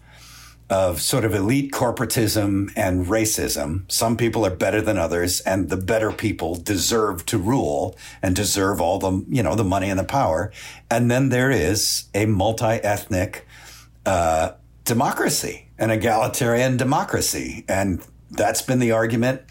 of 0.69 1.01
sort 1.01 1.25
of 1.25 1.35
elite 1.35 1.73
corporatism 1.73 2.71
and 2.77 3.07
racism. 3.07 3.91
Some 3.91 4.15
people 4.15 4.45
are 4.45 4.55
better 4.55 4.81
than 4.81 4.97
others 4.97 5.41
and 5.41 5.69
the 5.69 5.77
better 5.77 6.13
people 6.13 6.55
deserve 6.55 7.25
to 7.25 7.37
rule 7.37 7.97
and 8.21 8.33
deserve 8.33 8.79
all 8.79 8.97
the, 8.97 9.25
you 9.27 9.43
know, 9.43 9.55
the 9.55 9.65
money 9.65 9.89
and 9.89 9.99
the 9.99 10.05
power. 10.05 10.53
And 10.89 11.11
then 11.11 11.29
there 11.29 11.51
is 11.51 12.05
a 12.15 12.27
multi-ethnic, 12.27 13.45
uh, 14.05 14.53
democracy, 14.85 15.67
an 15.77 15.91
egalitarian 15.91 16.77
democracy. 16.77 17.65
And 17.67 18.01
that's 18.31 18.61
been 18.61 18.79
the 18.79 18.91
argument 18.91 19.41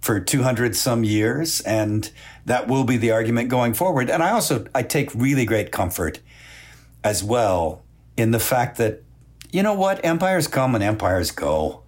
for 0.00 0.18
200 0.18 0.74
some 0.74 1.04
years 1.04 1.60
and 1.60 2.10
that 2.44 2.66
will 2.66 2.84
be 2.84 2.96
the 2.96 3.12
argument 3.12 3.48
going 3.48 3.72
forward. 3.72 4.10
And 4.10 4.22
i 4.22 4.30
also 4.30 4.66
i 4.74 4.82
take 4.82 5.14
really 5.14 5.44
great 5.44 5.70
comfort 5.70 6.20
as 7.04 7.22
well 7.22 7.82
in 8.16 8.30
the 8.30 8.40
fact 8.40 8.78
that 8.78 9.02
you 9.52 9.62
know 9.62 9.74
what? 9.74 10.02
Empires 10.04 10.48
come 10.48 10.74
and 10.74 10.82
empires 10.82 11.30
go. 11.30 11.82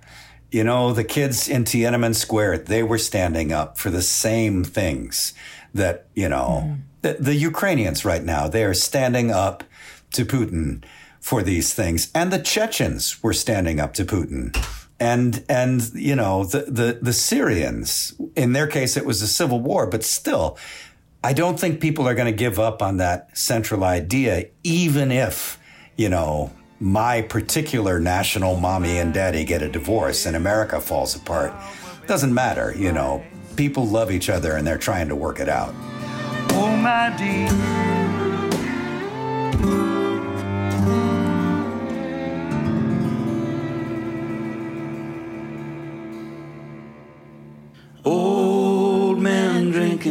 You 0.50 0.62
know 0.62 0.92
the 0.92 1.02
kids 1.02 1.48
in 1.48 1.64
tiananmen 1.64 2.14
square 2.14 2.57
they 2.57 2.85
were 2.85 2.98
standing 2.98 3.52
up 3.52 3.76
for 3.76 3.90
the 3.90 4.02
same 4.02 4.62
things 4.62 5.35
that 5.72 6.07
you 6.14 6.28
know 6.28 6.62
mm. 6.64 6.80
the, 7.02 7.16
the 7.18 7.35
ukrainians 7.35 8.04
right 8.04 8.22
now 8.22 8.46
they 8.46 8.62
are 8.62 8.74
standing 8.74 9.33
up 9.33 9.64
to 10.12 10.24
putin 10.24 10.85
for 11.18 11.42
these 11.42 11.74
things. 11.74 12.09
And 12.14 12.33
the 12.33 12.38
chechens 12.38 13.20
were 13.20 13.33
standing 13.33 13.80
up 13.80 13.94
to 13.94 14.04
putin 14.04 14.54
and 15.04 15.44
and 15.48 15.90
you 15.94 16.16
know 16.16 16.44
the 16.44 16.62
the 16.62 16.98
the 17.02 17.12
Syrians 17.12 18.14
in 18.34 18.52
their 18.54 18.66
case 18.66 18.96
it 18.96 19.04
was 19.04 19.20
a 19.20 19.28
civil 19.28 19.60
war 19.60 19.86
but 19.86 20.02
still 20.02 20.56
I 21.22 21.32
don't 21.32 21.60
think 21.60 21.80
people 21.80 22.08
are 22.08 22.14
going 22.14 22.32
to 22.32 22.38
give 22.46 22.58
up 22.58 22.82
on 22.82 22.96
that 22.96 23.36
central 23.36 23.84
idea 23.84 24.46
even 24.62 25.12
if 25.12 25.58
you 25.96 26.08
know 26.08 26.52
my 26.80 27.22
particular 27.22 28.00
national 28.00 28.56
mommy 28.56 28.98
and 28.98 29.12
daddy 29.12 29.44
get 29.44 29.62
a 29.62 29.68
divorce 29.68 30.26
and 30.26 30.36
America 30.36 30.80
falls 30.80 31.14
apart. 31.14 31.52
Doesn't 32.06 32.34
matter 32.34 32.74
you 32.76 32.92
know. 32.92 33.22
People 33.56 33.86
love 33.86 34.10
each 34.10 34.28
other 34.28 34.56
and 34.56 34.66
they're 34.66 34.78
trying 34.78 35.08
to 35.08 35.14
work 35.14 35.38
it 35.38 35.48
out. 35.48 35.72
Oh, 36.50 36.76
my 36.76 37.14
dear. 37.16 38.03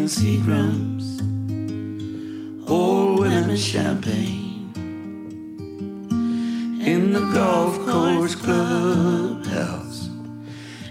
Drinking 0.03 0.43
Seagrams, 0.43 1.19
old 2.69 3.19
women 3.19 3.55
champagne 3.55 4.71
in 6.85 7.13
the 7.13 7.19
golf 7.33 7.77
course 7.85 8.35
clubhouse 8.35 10.09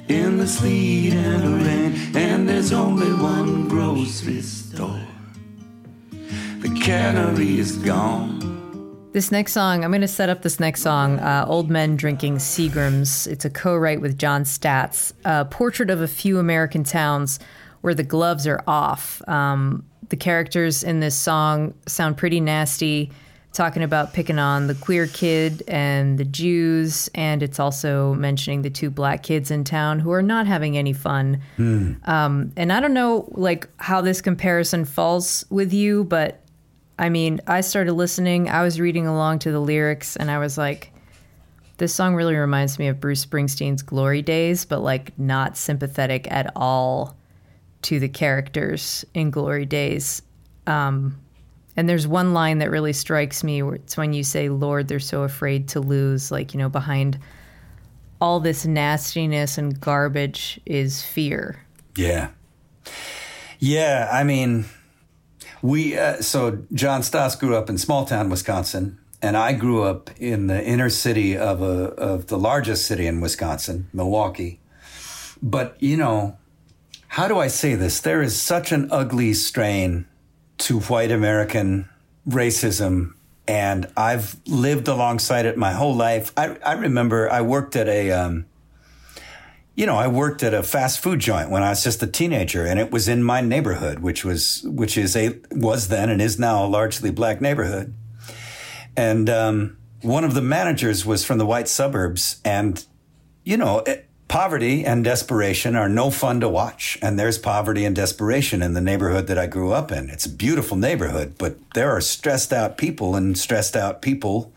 in 0.09 0.39
the 0.39 0.47
sleet 0.47 1.13
and 1.13 1.43
the 1.43 1.65
rain, 1.65 2.17
and 2.17 2.49
there's 2.49 2.73
only 2.73 3.13
one 3.13 3.69
grocery 3.69 4.41
store. 4.41 5.01
The 6.61 6.71
cannery 6.81 7.59
is 7.59 7.77
gone. 7.79 8.41
This 9.13 9.31
next 9.31 9.53
song, 9.53 9.85
I'm 9.85 9.91
going 9.91 10.01
to 10.01 10.09
set 10.09 10.31
up 10.31 10.41
this 10.41 10.59
next 10.59 10.81
song, 10.81 11.19
uh, 11.19 11.45
Old 11.47 11.69
Men 11.69 11.97
Drinking 11.97 12.37
Seagrams. 12.37 13.27
It's 13.27 13.45
a 13.45 13.51
co 13.51 13.77
write 13.77 14.01
with 14.01 14.17
John 14.17 14.45
Statz, 14.45 15.13
a 15.27 15.45
portrait 15.45 15.91
of 15.91 16.01
a 16.01 16.09
few 16.09 16.39
American 16.39 16.83
towns 16.83 17.39
where 17.83 17.95
the 17.95 18.03
gloves 18.03 18.47
are 18.47 18.63
off. 18.67 19.21
Um, 19.29 19.85
the 20.09 20.17
characters 20.17 20.83
in 20.83 21.01
this 21.01 21.15
song 21.15 21.75
sound 21.87 22.17
pretty 22.17 22.41
nasty, 22.41 23.11
talking 23.53 23.83
about 23.83 24.15
picking 24.15 24.39
on 24.39 24.67
the 24.67 24.75
queer 24.75 25.07
kid 25.07 25.63
and 25.69 26.19
the 26.19 26.25
Jews, 26.25 27.11
and 27.15 27.43
it's 27.43 27.61
also 27.61 28.15
mentioning 28.15 28.63
the 28.63 28.71
two 28.71 28.89
black 28.91 29.23
kids 29.23 29.51
in 29.51 29.65
town 29.65 30.01
who 30.01 30.11
are 30.13 30.23
not 30.23 30.47
having 30.47 30.77
any 30.79 30.93
fun. 30.93 31.43
Um, 32.05 32.53
and 32.57 32.73
I 32.73 32.81
don't 32.81 32.95
know 32.95 33.29
like 33.33 33.69
how 33.77 34.01
this 34.01 34.21
comparison 34.21 34.85
falls 34.85 35.45
with 35.51 35.73
you, 35.73 36.05
but 36.05 36.41
I 36.99 37.09
mean, 37.09 37.41
I 37.47 37.63
started 37.63 37.93
listening, 37.95 38.49
I 38.49 38.63
was 38.63 38.81
reading 38.81 39.07
along 39.07 39.41
to 39.41 39.53
the 39.53 39.61
lyrics, 39.61 40.17
and 40.17 40.31
I 40.31 40.39
was 40.39 40.57
like, 40.57 40.93
this 41.79 41.95
song 41.95 42.15
really 42.15 42.37
reminds 42.37 42.79
me 42.79 42.87
of 42.89 43.01
Bruce 43.01 43.25
Springsteen's 43.25 43.83
Glory 43.83 44.23
Days, 44.23 44.65
but 44.65 44.81
like 44.81 45.19
not 45.19 45.57
sympathetic 45.57 46.31
at 46.31 46.53
all 46.55 47.17
to 47.83 47.99
the 47.99 48.09
characters 48.09 49.05
in 49.15 49.31
Glory 49.31 49.67
Days. 49.67 50.23
Um, 50.67 51.19
and 51.77 51.89
there's 51.89 52.07
one 52.07 52.35
line 52.35 52.59
that 52.59 52.71
really 52.71 52.93
strikes 52.93 53.43
me 53.43 53.63
it's 53.63 53.97
when 53.97 54.13
you 54.13 54.23
say, 54.23 54.49
Lord, 54.49 54.89
they're 54.89 55.01
so 55.01 55.23
afraid 55.23 55.69
to 55.69 55.81
lose. 55.81 56.31
Like, 56.31 56.55
you 56.55 56.59
know, 56.59 56.69
behind 56.69 57.19
all 58.21 58.41
this 58.41 58.65
nastiness 58.67 59.59
and 59.59 59.81
garbage 59.81 60.61
is 60.67 61.03
fear. 61.03 61.65
Yeah. 61.97 62.29
Yeah, 63.59 64.09
I 64.13 64.25
mean, 64.25 64.67
we, 65.63 65.97
uh, 65.97 66.21
so 66.21 66.63
John 66.73 67.01
Statz 67.03 67.39
grew 67.39 67.57
up 67.57 67.71
in 67.71 67.79
small 67.79 68.05
town, 68.05 68.29
Wisconsin, 68.29 68.99
and 69.23 69.37
I 69.37 69.53
grew 69.53 69.83
up 69.83 70.11
in 70.19 70.49
the 70.49 70.63
inner 70.63 70.91
city 70.91 71.37
of 71.37 71.63
a, 71.63 71.95
of 71.95 72.27
the 72.27 72.39
largest 72.39 72.87
city 72.87 73.07
in 73.07 73.21
Wisconsin, 73.21 73.89
Milwaukee. 73.93 74.61
But, 75.41 75.77
you 75.81 75.97
know, 75.97 76.37
how 77.13 77.29
do 77.29 77.39
I 77.39 77.49
say 77.49 77.75
this? 77.75 78.01
There 78.01 78.23
is 78.23 78.41
such 78.41 78.73
an 78.73 78.89
ugly 78.91 79.35
strain 79.35 80.07
to 80.57 80.81
white 80.81 81.11
American 81.11 81.91
racism, 82.27 83.13
and 83.47 83.87
I've 83.99 84.37
lived 84.47 84.89
alongside 84.89 85.45
it 85.45 85.59
my 85.59 85.73
whole 85.73 85.95
life. 85.95 86.33
I, 86.39 86.57
I 86.65 86.73
remember 86.73 87.31
I 87.31 87.43
worked 87.43 87.77
at 87.77 87.87
a, 87.87 88.13
um, 88.13 88.47
you 89.75 89.85
know, 89.85 89.97
I 89.97 90.09
worked 90.09 90.43
at 90.43 90.55
a 90.55 90.63
fast 90.63 91.01
food 91.01 91.21
joint 91.21 91.51
when 91.51 91.63
I 91.63 91.69
was 91.69 91.85
just 91.85 92.03
a 92.03 92.07
teenager, 92.07 92.65
and 92.65 92.81
it 92.81 92.91
was 92.91 93.09
in 93.09 93.23
my 93.23 93.43
neighborhood, 93.43 93.99
which 93.99 94.25
was 94.25 94.63
which 94.65 94.97
is 94.97 95.15
a 95.15 95.39
was 95.51 95.89
then 95.89 96.09
and 96.09 96.23
is 96.23 96.39
now 96.39 96.65
a 96.65 96.67
largely 96.67 97.11
black 97.11 97.43
neighborhood. 97.43 97.93
And 98.97 99.29
um, 99.29 99.77
one 100.01 100.25
of 100.25 100.33
the 100.33 100.41
managers 100.41 101.05
was 101.05 101.27
from 101.27 101.37
the 101.37 101.45
white 101.45 101.69
suburbs, 101.69 102.41
and 102.43 102.83
you 103.45 103.59
know, 103.59 103.81
it, 103.81 104.09
poverty 104.33 104.83
and 104.83 105.05
desperation 105.05 105.77
are 105.77 105.91
no 105.91 106.11
fun 106.11 106.41
to 106.41 106.49
watch. 106.49 106.99
And 107.03 107.19
there's 107.19 107.37
poverty 107.37 107.85
and 107.85 107.95
desperation 107.95 108.63
in 108.63 108.73
the 108.73 108.81
neighborhood 108.81 109.27
that 109.27 109.37
I 109.37 109.47
grew 109.47 109.73
up 109.73 109.93
in. 109.93 110.09
It's 110.09 110.25
a 110.25 110.31
beautiful 110.31 110.75
neighborhood, 110.75 111.35
but 111.37 111.59
there 111.75 111.91
are 111.91 112.01
stressed 112.01 112.51
out 112.51 112.79
people, 112.79 113.15
and 113.15 113.37
stressed 113.37 113.77
out 113.77 114.01
people 114.01 114.51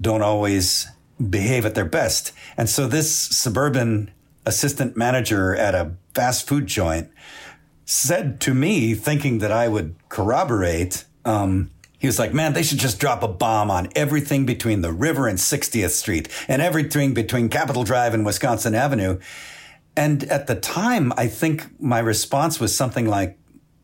don't 0.00 0.22
always 0.22 0.88
behave 1.30 1.64
at 1.64 1.76
their 1.76 1.84
best. 1.84 2.32
And 2.56 2.68
so 2.68 2.88
this 2.88 3.14
suburban 3.14 4.10
assistant 4.46 4.96
manager 4.96 5.54
at 5.54 5.76
a 5.76 5.92
fast 6.12 6.48
food 6.48 6.66
joint 6.66 7.08
said 7.84 8.40
to 8.40 8.52
me, 8.52 8.94
thinking 8.94 9.38
that 9.38 9.52
I 9.52 9.68
would 9.68 9.94
corroborate, 10.08 11.04
um, 11.24 11.70
he 12.04 12.06
was 12.06 12.18
like, 12.18 12.34
man, 12.34 12.52
they 12.52 12.62
should 12.62 12.76
just 12.76 13.00
drop 13.00 13.22
a 13.22 13.28
bomb 13.28 13.70
on 13.70 13.88
everything 13.96 14.44
between 14.44 14.82
the 14.82 14.92
river 14.92 15.26
and 15.26 15.38
60th 15.38 15.88
Street 15.88 16.28
and 16.48 16.60
everything 16.60 17.14
between 17.14 17.48
Capitol 17.48 17.82
Drive 17.82 18.12
and 18.12 18.26
Wisconsin 18.26 18.74
Avenue. 18.74 19.18
And 19.96 20.24
at 20.24 20.46
the 20.46 20.54
time, 20.54 21.14
I 21.16 21.28
think 21.28 21.80
my 21.80 22.00
response 22.00 22.60
was 22.60 22.76
something 22.76 23.08
like, 23.08 23.38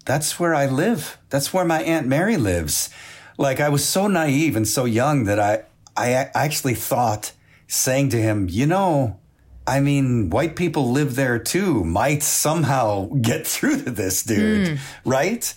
that's 0.05 0.39
where 0.39 0.55
I 0.55 0.67
live. 0.67 1.17
That's 1.31 1.55
where 1.55 1.65
my 1.65 1.83
Aunt 1.83 2.09
Mary 2.09 2.37
lives. 2.37 2.91
Like 3.39 3.59
I 3.59 3.71
was 3.71 3.87
so 3.87 4.07
naive 4.07 4.55
and 4.55 4.69
so 4.69 4.85
young 4.85 5.25
that 5.25 5.41
I, 5.41 5.63
I 5.97 6.13
actually 6.35 6.75
thought 6.75 7.33
saying 7.69 8.11
to 8.11 8.19
him, 8.19 8.49
you 8.51 8.67
know, 8.67 9.19
I 9.67 9.81
mean, 9.81 10.29
white 10.29 10.57
people 10.57 10.91
live 10.91 11.17
there 11.17 11.39
too, 11.39 11.85
might 11.85 12.23
somehow 12.23 13.07
get 13.23 13.47
through 13.47 13.85
to 13.85 13.91
this 13.91 14.23
dude, 14.23 14.69
hmm. 14.69 15.09
right? 15.09 15.55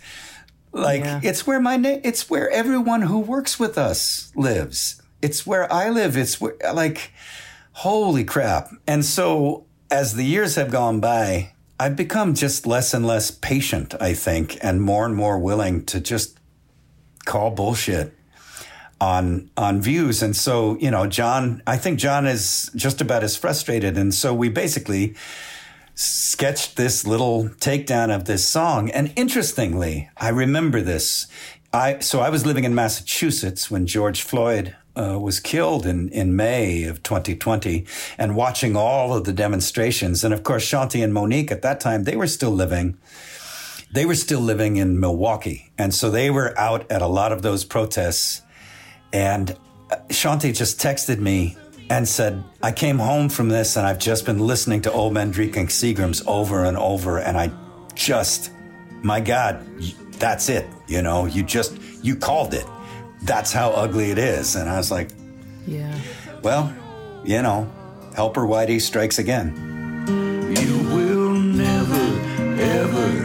Like 0.74 1.04
Yeah. 1.04 1.20
it's 1.24 1.46
where 1.48 1.60
my 1.60 1.78
na- 1.78 2.00
it's 2.04 2.30
where 2.30 2.50
everyone 2.50 3.04
who 3.04 3.20
works 3.20 3.60
with 3.60 3.78
us 3.78 4.32
lives. 4.36 5.02
It's 5.22 5.46
where 5.48 5.72
I 5.72 5.90
live. 5.90 6.18
It's 6.18 6.42
where 6.42 6.56
like 6.74 7.12
holy 7.74 8.24
crap. 8.24 8.70
And 8.88 9.06
so 9.06 9.66
as 9.90 10.16
the 10.16 10.24
years 10.26 10.56
have 10.56 10.72
gone 10.72 11.00
by, 11.00 11.52
I've 11.80 11.96
become 11.96 12.34
just 12.34 12.66
less 12.68 12.94
and 12.94 13.06
less 13.06 13.30
patient, 13.32 13.94
I 14.02 14.14
think, 14.14 14.58
and 14.62 14.82
more 14.82 15.06
and 15.06 15.16
more 15.16 15.38
willing 15.40 15.86
to 15.86 16.00
just 16.00 16.38
call 17.26 17.52
bullshit 17.52 18.14
on 19.02 19.50
on 19.58 19.82
views 19.82 20.22
and 20.22 20.36
so 20.36 20.78
you 20.80 20.90
know 20.92 21.06
john 21.08 21.62
i 21.68 21.76
think 21.78 22.00
john 22.00 22.26
is 22.26 22.70
just 22.76 23.02
about 23.02 23.24
as 23.24 23.36
frustrated 23.36 23.98
and 23.98 24.14
so 24.14 24.34
we 24.34 24.48
basically 24.50 25.14
sketched 25.96 26.76
this 26.76 27.06
little 27.06 27.46
takedown 27.46 28.14
of 28.14 28.26
this 28.26 28.48
song 28.48 28.90
and 28.92 29.14
interestingly 29.16 30.10
i 30.18 30.30
remember 30.30 30.82
this 30.82 31.28
i 31.72 32.00
so 32.00 32.20
i 32.20 32.30
was 32.30 32.46
living 32.46 32.64
in 32.64 32.74
massachusetts 32.74 33.70
when 33.70 33.86
george 33.86 34.22
floyd 34.22 34.76
uh, 34.96 35.18
was 35.20 35.40
killed 35.40 35.88
in, 35.88 36.08
in 36.10 36.36
May 36.36 36.84
of 36.84 37.02
2020 37.02 37.84
and 38.16 38.36
watching 38.36 38.76
all 38.76 39.18
of 39.18 39.24
the 39.24 39.34
demonstrations. 39.34 40.24
And 40.24 40.32
of 40.32 40.44
course, 40.44 40.64
Shanti 40.70 41.04
and 41.04 41.12
Monique 41.12 41.52
at 41.52 41.64
that 41.64 41.80
time, 41.80 42.04
they 42.04 42.16
were 42.16 42.28
still 42.28 42.52
living 42.52 43.00
they 43.94 44.06
were 44.08 44.16
still 44.16 44.40
living 44.42 44.78
in 44.78 45.00
Milwaukee. 45.00 45.72
And 45.78 45.94
so 45.94 46.10
they 46.10 46.32
were 46.32 46.58
out 46.60 46.92
at 46.92 47.02
a 47.02 47.08
lot 47.08 47.32
of 47.32 47.44
those 47.44 47.64
protests. 47.64 48.42
And 49.14 49.56
uh, 49.92 49.98
Shanti 50.10 50.56
just 50.56 50.80
texted 50.80 51.20
me 51.20 51.56
and 51.90 52.08
said, 52.08 52.44
I 52.62 52.72
came 52.72 52.98
home 52.98 53.30
from 53.30 53.50
this 53.50 53.76
and 53.76 53.86
I've 53.86 54.00
just 54.00 54.26
been 54.26 54.40
listening 54.40 54.82
to 54.84 54.92
Old 54.92 55.14
Men 55.14 55.32
Drinking 55.32 55.68
Seagrams 55.68 56.26
over 56.28 56.64
and 56.66 56.78
over. 56.78 57.20
And 57.20 57.38
I 57.38 57.52
just, 57.96 58.52
my 59.02 59.20
God, 59.20 59.66
that's 60.14 60.50
it. 60.50 60.66
You 60.88 61.02
know, 61.02 61.26
you 61.26 61.44
just, 61.44 61.78
you 62.02 62.16
called 62.16 62.54
it. 62.54 62.66
That's 63.24 63.52
how 63.54 63.72
ugly 63.72 64.12
it 64.12 64.18
is. 64.18 64.56
And 64.56 64.70
I 64.70 64.78
was 64.78 64.92
like, 64.92 65.10
Yeah. 65.68 65.98
well, 66.42 66.74
you 67.24 67.42
know, 67.42 67.72
Helper 68.16 68.42
Whitey 68.42 68.82
strikes 68.82 69.20
again. 69.20 69.56
You 70.58 70.78
will 70.96 71.34
never, 71.34 72.62
ever 72.62 73.23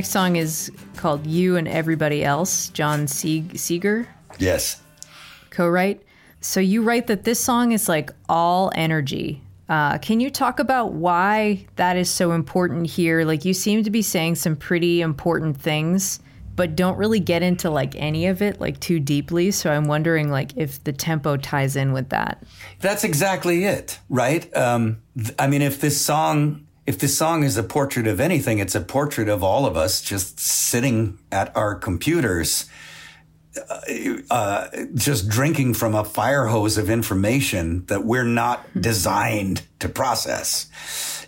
next 0.00 0.12
song 0.12 0.36
is 0.36 0.72
called 0.96 1.26
You 1.26 1.58
and 1.58 1.68
Everybody 1.68 2.24
Else, 2.24 2.70
John 2.70 3.06
Sieg- 3.06 3.52
Sieger 3.52 4.06
Yes. 4.38 4.80
co 5.50 5.68
write. 5.68 6.00
So 6.40 6.58
you 6.58 6.80
write 6.82 7.06
that 7.08 7.24
this 7.24 7.38
song 7.38 7.72
is 7.72 7.86
like 7.86 8.10
all 8.26 8.72
energy. 8.74 9.42
Uh, 9.68 9.98
can 9.98 10.18
you 10.18 10.30
talk 10.30 10.58
about 10.58 10.94
why 10.94 11.66
that 11.76 11.98
is 11.98 12.08
so 12.08 12.32
important 12.32 12.86
here? 12.86 13.26
Like, 13.26 13.44
you 13.44 13.52
seem 13.52 13.84
to 13.84 13.90
be 13.90 14.00
saying 14.00 14.36
some 14.36 14.56
pretty 14.56 15.02
important 15.02 15.60
things, 15.60 16.18
but 16.56 16.74
don't 16.76 16.96
really 16.96 17.20
get 17.20 17.42
into 17.42 17.68
like 17.68 17.94
any 17.94 18.26
of 18.26 18.40
it 18.40 18.58
like 18.58 18.80
too 18.80 19.00
deeply. 19.00 19.50
So 19.50 19.70
I'm 19.70 19.84
wondering 19.84 20.30
like 20.30 20.52
if 20.56 20.82
the 20.82 20.94
tempo 20.94 21.36
ties 21.36 21.76
in 21.76 21.92
with 21.92 22.08
that. 22.08 22.42
That's 22.80 23.04
exactly 23.04 23.64
it, 23.66 23.98
right? 24.08 24.48
Um, 24.56 25.02
th- 25.14 25.34
I 25.38 25.46
mean, 25.46 25.60
if 25.60 25.78
this 25.82 26.00
song, 26.00 26.66
if 26.90 26.98
this 26.98 27.16
song 27.16 27.44
is 27.44 27.56
a 27.56 27.62
portrait 27.62 28.08
of 28.08 28.18
anything, 28.18 28.58
it's 28.58 28.74
a 28.74 28.80
portrait 28.80 29.28
of 29.28 29.44
all 29.44 29.64
of 29.64 29.76
us 29.76 30.02
just 30.02 30.40
sitting 30.40 31.20
at 31.30 31.56
our 31.56 31.76
computers, 31.76 32.68
uh, 33.56 33.80
uh, 34.28 34.66
just 34.96 35.28
drinking 35.28 35.74
from 35.74 35.94
a 35.94 36.04
fire 36.04 36.46
hose 36.46 36.76
of 36.76 36.90
information 36.90 37.86
that 37.86 38.04
we're 38.04 38.24
not 38.24 38.66
designed 38.74 39.62
to 39.78 39.88
process, 39.88 40.68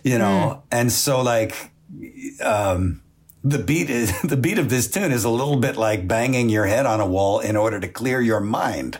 you 0.03 0.17
know? 0.17 0.63
And 0.69 0.91
so 0.91 1.21
like, 1.21 1.71
um, 2.41 3.01
the 3.41 3.59
beat 3.59 3.89
is 3.89 4.21
the 4.21 4.35
beat 4.35 4.59
of 4.59 4.67
this 4.67 4.91
tune 4.91 5.13
is 5.13 5.23
a 5.23 5.29
little 5.29 5.55
bit 5.55 5.77
like 5.77 6.09
banging 6.09 6.49
your 6.49 6.65
head 6.65 6.85
on 6.85 6.99
a 6.99 7.07
wall 7.07 7.39
in 7.39 7.55
order 7.55 7.79
to 7.79 7.87
clear 7.87 8.19
your 8.19 8.41
mind. 8.41 8.99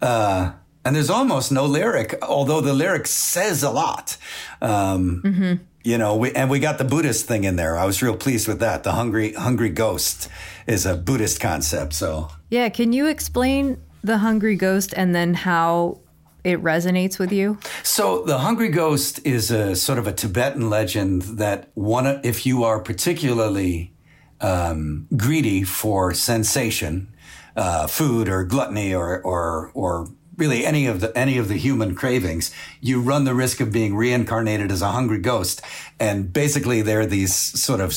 Uh, 0.00 0.52
and 0.84 0.94
there's 0.94 1.10
almost 1.10 1.50
no 1.52 1.64
lyric, 1.66 2.14
although 2.22 2.60
the 2.60 2.72
lyric 2.74 3.06
says 3.06 3.62
a 3.62 3.70
lot. 3.70 4.16
Um, 4.60 5.60
You 5.86 5.98
know, 5.98 6.16
we, 6.16 6.32
and 6.32 6.48
we 6.48 6.60
got 6.60 6.78
the 6.78 6.84
Buddhist 6.84 7.26
thing 7.26 7.44
in 7.44 7.56
there. 7.56 7.76
I 7.76 7.84
was 7.84 8.02
real 8.02 8.16
pleased 8.16 8.48
with 8.48 8.60
that. 8.60 8.84
The 8.84 8.92
hungry, 8.92 9.34
hungry 9.34 9.68
ghost 9.68 10.30
is 10.66 10.86
a 10.86 10.96
Buddhist 10.96 11.40
concept. 11.40 11.92
So 11.92 12.30
Yeah, 12.48 12.70
can 12.70 12.94
you 12.94 13.06
explain 13.06 13.76
the 14.02 14.16
hungry 14.16 14.56
ghost 14.56 14.94
and 14.96 15.14
then 15.14 15.34
how 15.34 16.00
it 16.42 16.62
resonates 16.62 17.18
with 17.18 17.32
you? 17.32 17.58
So 17.82 18.22
the 18.24 18.38
hungry 18.38 18.70
ghost 18.70 19.20
is 19.26 19.50
a 19.50 19.76
sort 19.76 19.98
of 19.98 20.06
a 20.06 20.12
Tibetan 20.12 20.70
legend 20.70 21.22
that 21.38 21.68
one, 21.74 22.20
if 22.22 22.46
you 22.46 22.64
are 22.64 22.80
particularly 22.80 23.92
um, 24.40 25.06
greedy 25.14 25.64
for 25.64 26.14
sensation, 26.14 27.14
uh, 27.56 27.86
food 27.86 28.28
or 28.28 28.44
gluttony 28.44 28.94
or 28.94 29.20
or 29.22 29.70
or 29.74 30.08
really 30.36 30.64
any 30.66 30.86
of 30.86 31.00
the 31.00 31.16
any 31.16 31.38
of 31.38 31.48
the 31.48 31.56
human 31.56 31.94
cravings, 31.94 32.50
you 32.80 33.00
run 33.00 33.24
the 33.24 33.34
risk 33.34 33.60
of 33.60 33.72
being 33.72 33.94
reincarnated 33.94 34.70
as 34.72 34.82
a 34.82 34.88
hungry 34.92 35.18
ghost. 35.18 35.62
And 36.00 36.32
basically, 36.32 36.82
they're 36.82 37.06
these 37.06 37.34
sort 37.34 37.80
of 37.80 37.94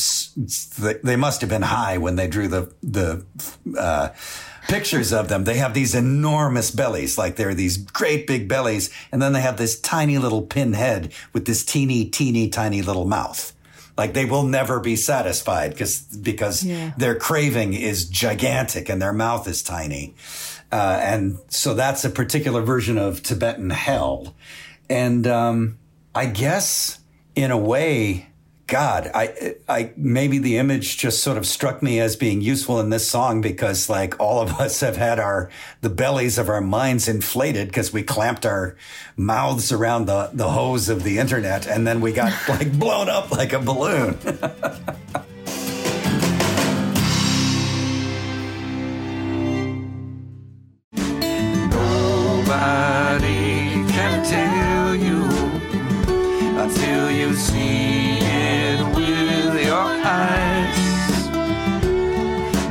they- 1.04 1.15
must 1.15 1.41
have 1.41 1.50
been 1.50 1.63
high 1.63 1.97
when 1.97 2.15
they 2.15 2.28
drew 2.28 2.47
the 2.47 2.71
the. 2.84 3.26
Uh, 3.78 4.10
pictures 4.69 5.13
of 5.13 5.30
them. 5.30 5.45
They 5.45 5.56
have 5.60 5.73
these 5.73 5.95
enormous 5.95 6.71
bellies, 6.71 7.17
like 7.17 7.38
they're 7.38 7.54
these 7.54 7.78
great 7.78 8.28
big 8.28 8.50
bellies, 8.50 8.89
and 9.13 9.21
then 9.21 9.32
they 9.32 9.39
have 9.39 9.56
this 9.56 9.80
tiny 9.80 10.17
little 10.17 10.41
pin 10.41 10.73
head 10.73 11.13
with 11.32 11.45
this 11.45 11.63
teeny, 11.63 12.04
teeny, 12.04 12.50
tiny 12.50 12.82
little 12.82 13.06
mouth. 13.06 13.54
Like 13.97 14.13
they 14.13 14.26
will 14.26 14.43
never 14.43 14.82
be 14.82 14.97
satisfied 14.97 15.71
because 15.71 16.02
because 16.02 16.63
Yeah. 16.63 16.91
their 16.97 17.15
craving 17.15 17.76
is 17.76 18.10
gigantic 18.10 18.89
and 18.89 19.02
their 19.02 19.13
mouth 19.13 19.47
is 19.47 19.63
tiny, 19.63 20.15
uh, 20.71 20.99
and 21.01 21.39
so 21.49 21.73
that's 21.73 22.03
a 22.03 22.10
particular 22.10 22.62
version 22.62 22.97
of 22.97 23.23
Tibetan 23.23 23.69
hell. 23.69 24.36
And 24.89 25.25
um, 25.27 25.77
I 26.13 26.25
guess 26.25 26.99
in 27.36 27.51
a 27.51 27.58
way, 27.58 28.27
God, 28.67 29.10
I, 29.13 29.56
I 29.69 29.93
maybe 29.95 30.39
the 30.39 30.58
image 30.58 30.97
just 30.97 31.23
sort 31.23 31.38
of 31.38 31.45
struck 31.45 31.82
me 31.82 32.01
as 32.01 32.17
being 32.17 32.41
useful 32.41 32.82
in 32.82 32.89
this 32.89 33.08
song 33.10 33.39
because 33.39 33.89
like 33.89 34.19
all 34.19 34.41
of 34.41 34.51
us 34.60 34.82
have 34.82 34.97
had 34.97 35.19
our 35.19 35.49
the 35.80 35.89
bellies 35.89 36.38
of 36.38 36.49
our 36.49 36.60
minds 36.60 37.08
inflated 37.08 37.69
because 37.69 37.93
we 37.93 38.03
clamped 38.03 38.45
our 38.45 38.75
mouths 39.15 39.71
around 39.71 40.06
the 40.06 40.32
the 40.34 40.49
hose 40.49 40.89
of 40.89 41.03
the 41.03 41.17
internet 41.17 41.65
and 41.65 41.88
then 41.88 42.01
we 42.01 42.12
got 42.12 42.34
like 42.49 42.77
blown 42.77 43.08
up 43.08 43.32
like 43.32 43.53
a 43.53 43.60
balloon. 43.60 44.17
see 57.35 58.19
it 58.19 58.79
with 58.95 59.65
your 59.65 59.87
eyes. 60.03 60.77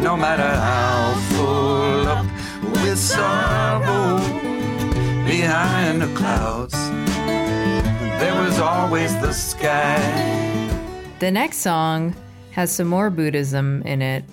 No 0.00 0.16
matter 0.16 0.48
how 0.48 1.14
full 1.30 2.08
up 2.08 2.26
with 2.72 2.98
sorrow, 2.98 4.18
behind 5.26 6.02
the 6.02 6.12
clouds, 6.14 6.74
there 8.20 8.34
was 8.42 8.58
always 8.58 9.12
the 9.20 9.32
sky. 9.32 9.98
The 11.18 11.30
next 11.30 11.58
song 11.58 12.14
has 12.52 12.70
some 12.70 12.88
more 12.88 13.10
Buddhism 13.10 13.82
in 13.82 14.00
it. 14.02 14.24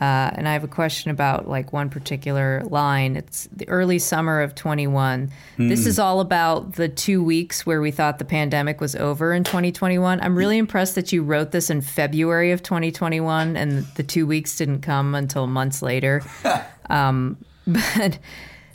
Uh, 0.00 0.30
and 0.34 0.46
I 0.46 0.52
have 0.52 0.64
a 0.64 0.68
question 0.68 1.10
about 1.10 1.48
like 1.48 1.72
one 1.72 1.88
particular 1.88 2.62
line. 2.66 3.16
It's 3.16 3.48
the 3.50 3.66
early 3.68 3.98
summer 3.98 4.42
of 4.42 4.54
21. 4.54 5.30
This 5.56 5.86
is 5.86 5.98
all 5.98 6.20
about 6.20 6.74
the 6.74 6.88
two 6.88 7.22
weeks 7.24 7.64
where 7.64 7.80
we 7.80 7.90
thought 7.90 8.18
the 8.18 8.26
pandemic 8.26 8.80
was 8.80 8.94
over 8.94 9.32
in 9.32 9.42
2021. 9.44 10.20
I'm 10.20 10.36
really 10.36 10.58
impressed 10.58 10.96
that 10.96 11.12
you 11.12 11.22
wrote 11.22 11.50
this 11.50 11.70
in 11.70 11.80
February 11.80 12.52
of 12.52 12.62
2021 12.62 13.56
and 13.56 13.86
the 13.94 14.02
two 14.02 14.26
weeks 14.26 14.56
didn't 14.56 14.82
come 14.82 15.14
until 15.14 15.46
months 15.46 15.80
later. 15.80 16.22
um, 16.90 17.38
but 17.66 18.18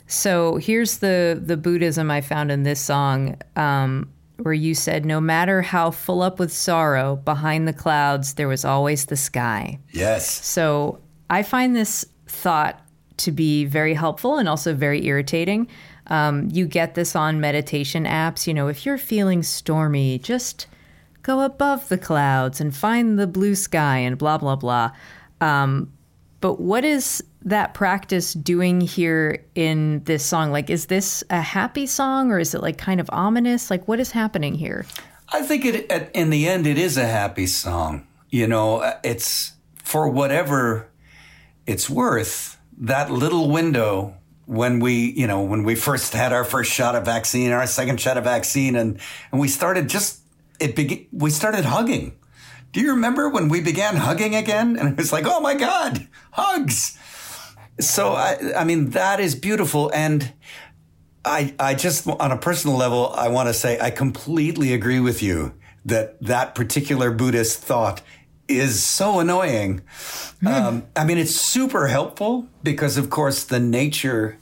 so 0.08 0.56
here's 0.56 0.98
the 0.98 1.40
the 1.42 1.56
Buddhism 1.56 2.10
I 2.10 2.20
found 2.20 2.50
in 2.50 2.64
this 2.64 2.80
song. 2.80 3.36
Um, 3.56 4.12
where 4.38 4.54
you 4.54 4.74
said, 4.74 5.04
No 5.04 5.20
matter 5.20 5.62
how 5.62 5.90
full 5.92 6.20
up 6.20 6.38
with 6.38 6.52
sorrow, 6.52 7.16
behind 7.16 7.68
the 7.68 7.72
clouds, 7.72 8.34
there 8.34 8.48
was 8.48 8.64
always 8.64 9.06
the 9.06 9.16
sky. 9.16 9.78
yes. 9.92 10.28
So 10.44 11.00
I 11.30 11.42
find 11.42 11.74
this 11.74 12.04
thought 12.26 12.80
to 13.18 13.32
be 13.32 13.64
very 13.64 13.94
helpful 13.94 14.38
and 14.38 14.48
also 14.48 14.74
very 14.74 15.06
irritating. 15.06 15.68
Um, 16.08 16.48
you 16.50 16.66
get 16.66 16.94
this 16.94 17.14
on 17.14 17.40
meditation 17.40 18.04
apps. 18.04 18.46
You 18.46 18.54
know, 18.54 18.68
if 18.68 18.84
you're 18.84 18.98
feeling 18.98 19.42
stormy, 19.42 20.18
just 20.18 20.66
go 21.22 21.42
above 21.42 21.88
the 21.88 21.98
clouds 21.98 22.60
and 22.60 22.74
find 22.74 23.18
the 23.18 23.26
blue 23.26 23.54
sky 23.54 23.98
and 23.98 24.18
blah, 24.18 24.38
blah, 24.38 24.56
blah. 24.56 24.90
Um, 25.40 25.92
but 26.40 26.60
what 26.60 26.84
is 26.84 27.22
that 27.44 27.74
practice 27.74 28.34
doing 28.34 28.80
here 28.80 29.44
in 29.54 30.02
this 30.04 30.24
song? 30.24 30.50
Like, 30.50 30.70
is 30.70 30.86
this 30.86 31.22
a 31.30 31.40
happy 31.40 31.86
song 31.86 32.32
or 32.32 32.38
is 32.38 32.54
it 32.54 32.62
like 32.62 32.78
kind 32.78 33.00
of 33.00 33.08
ominous? 33.12 33.70
Like, 33.70 33.86
what 33.86 34.00
is 34.00 34.10
happening 34.10 34.54
here? 34.54 34.84
I 35.32 35.42
think 35.42 35.64
it 35.64 36.10
in 36.14 36.30
the 36.30 36.48
end 36.48 36.66
it 36.66 36.78
is 36.78 36.96
a 36.96 37.06
happy 37.06 37.46
song. 37.46 38.06
You 38.28 38.46
know, 38.46 38.98
it's 39.04 39.52
for 39.76 40.08
whatever 40.08 40.88
it's 41.66 41.88
worth. 41.88 42.58
That 42.78 43.10
little 43.10 43.50
window 43.50 44.16
when 44.46 44.80
we, 44.80 45.12
you 45.12 45.26
know, 45.26 45.42
when 45.42 45.62
we 45.62 45.74
first 45.74 46.12
had 46.12 46.32
our 46.32 46.44
first 46.44 46.72
shot 46.72 46.94
of 46.94 47.04
vaccine, 47.04 47.52
our 47.52 47.66
second 47.66 48.00
shot 48.00 48.16
of 48.16 48.24
vaccine, 48.24 48.76
and 48.76 48.98
and 49.30 49.40
we 49.40 49.48
started 49.48 49.88
just 49.88 50.20
it 50.60 50.74
began. 50.76 51.06
We 51.12 51.30
started 51.30 51.64
hugging. 51.64 52.16
Do 52.72 52.80
you 52.80 52.92
remember 52.92 53.28
when 53.28 53.48
we 53.48 53.60
began 53.60 53.96
hugging 53.96 54.34
again? 54.34 54.76
And 54.76 54.88
it 54.88 54.96
was 54.96 55.12
like, 55.12 55.24
oh 55.26 55.40
my 55.40 55.54
god, 55.54 56.08
hugs. 56.32 56.98
So 57.80 58.12
I, 58.12 58.52
I 58.56 58.64
mean, 58.64 58.90
that 58.90 59.20
is 59.20 59.34
beautiful, 59.34 59.90
and 59.94 60.32
I, 61.24 61.54
I 61.58 61.74
just 61.74 62.06
on 62.06 62.32
a 62.32 62.38
personal 62.38 62.76
level, 62.76 63.12
I 63.14 63.28
want 63.28 63.48
to 63.48 63.54
say 63.54 63.78
I 63.80 63.90
completely 63.90 64.72
agree 64.72 65.00
with 65.00 65.22
you 65.22 65.54
that 65.84 66.20
that 66.22 66.54
particular 66.54 67.10
Buddhist 67.10 67.60
thought 67.60 68.02
is 68.58 68.82
so 68.82 69.20
annoying. 69.20 69.82
Um, 70.44 70.84
I 70.96 71.04
mean, 71.04 71.18
it's 71.18 71.34
super 71.34 71.86
helpful 71.86 72.48
because, 72.62 72.96
of 72.96 73.10
course, 73.10 73.44
the 73.44 73.60
nature 73.60 74.38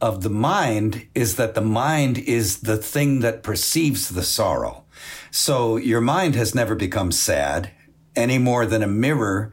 of 0.00 0.22
the 0.22 0.30
mind 0.30 1.06
is 1.14 1.36
that 1.36 1.54
the 1.54 1.60
mind 1.60 2.18
is 2.18 2.60
the 2.60 2.76
thing 2.76 3.20
that 3.20 3.42
perceives 3.42 4.08
the 4.08 4.22
sorrow. 4.22 4.84
So 5.30 5.76
your 5.76 6.00
mind 6.00 6.34
has 6.34 6.54
never 6.54 6.74
become 6.74 7.12
sad 7.12 7.70
any 8.16 8.38
more 8.38 8.66
than 8.66 8.82
a 8.82 8.88
mirror 8.88 9.52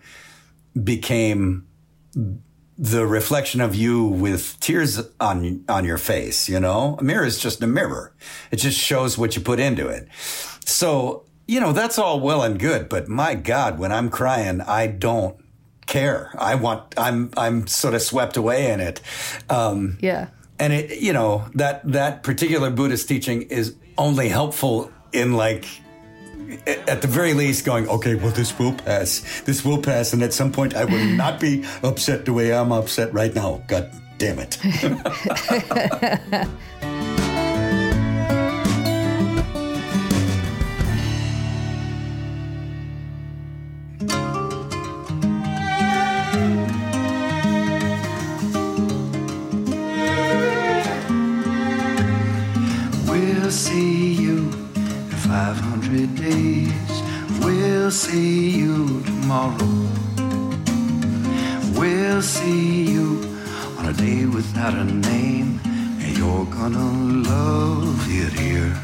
became 0.82 1.68
the 2.78 3.08
reflection 3.08 3.60
of 3.60 3.76
you 3.76 4.06
with 4.06 4.60
tears 4.60 5.02
on 5.20 5.64
on 5.68 5.84
your 5.84 5.98
face, 5.98 6.48
you 6.48 6.60
know? 6.60 6.96
A 7.00 7.04
mirror 7.04 7.26
is 7.26 7.40
just 7.40 7.62
a 7.64 7.68
mirror. 7.68 8.14
It 8.52 8.58
just 8.58 8.78
shows 8.78 9.18
what 9.18 9.36
you 9.36 9.42
put 9.42 9.60
into 9.60 9.88
it. 9.88 10.08
So, 10.66 11.24
you 11.48 11.60
know, 11.60 11.72
that's 11.72 11.98
all 11.98 12.20
well 12.20 12.44
and 12.44 12.60
good, 12.60 12.90
but 12.90 13.08
my 13.08 13.34
god, 13.36 13.80
when 13.80 13.92
I'm 13.92 14.10
crying, 14.10 14.62
I 14.62 14.88
don't 14.88 15.36
care. 15.86 16.32
I 16.38 16.56
want 16.56 16.94
I'm 16.98 17.32
I'm 17.38 17.66
sort 17.68 17.94
of 17.94 18.02
swept 18.02 18.36
away 18.38 18.72
in 18.72 18.80
it. 18.82 19.02
Um 19.50 19.98
Yeah. 20.02 20.28
and 20.60 20.74
it 20.74 21.00
you 21.02 21.14
know, 21.14 21.46
that 21.56 21.82
that 21.92 22.24
particular 22.24 22.70
Buddhist 22.70 23.08
teaching 23.08 23.44
is 23.44 23.76
only 23.98 24.30
helpful 24.30 24.92
in 25.14 25.34
like 25.34 25.66
at 26.66 27.02
the 27.02 27.08
very 27.08 27.34
least 27.34 27.66
going, 27.66 27.90
okay, 27.90 28.16
well, 28.16 28.32
this 28.32 28.58
will 28.58 28.74
pass. 28.74 29.42
This 29.46 29.66
will 29.66 29.82
pass. 29.82 30.14
And 30.14 30.24
at 30.24 30.34
some 30.34 30.52
point, 30.52 30.76
I 30.76 30.86
will 30.86 31.06
not 31.18 31.40
be 31.42 31.66
upset 31.84 32.24
the 32.26 32.32
way 32.32 32.54
I'm 32.54 32.72
upset 32.72 33.14
right 33.14 33.34
now. 33.36 33.62
God 33.68 33.92
damn 34.18 34.40
it. 34.40 34.58
gonna 66.74 67.30
love 67.30 68.06
it 68.10 68.34
here. 68.34 68.78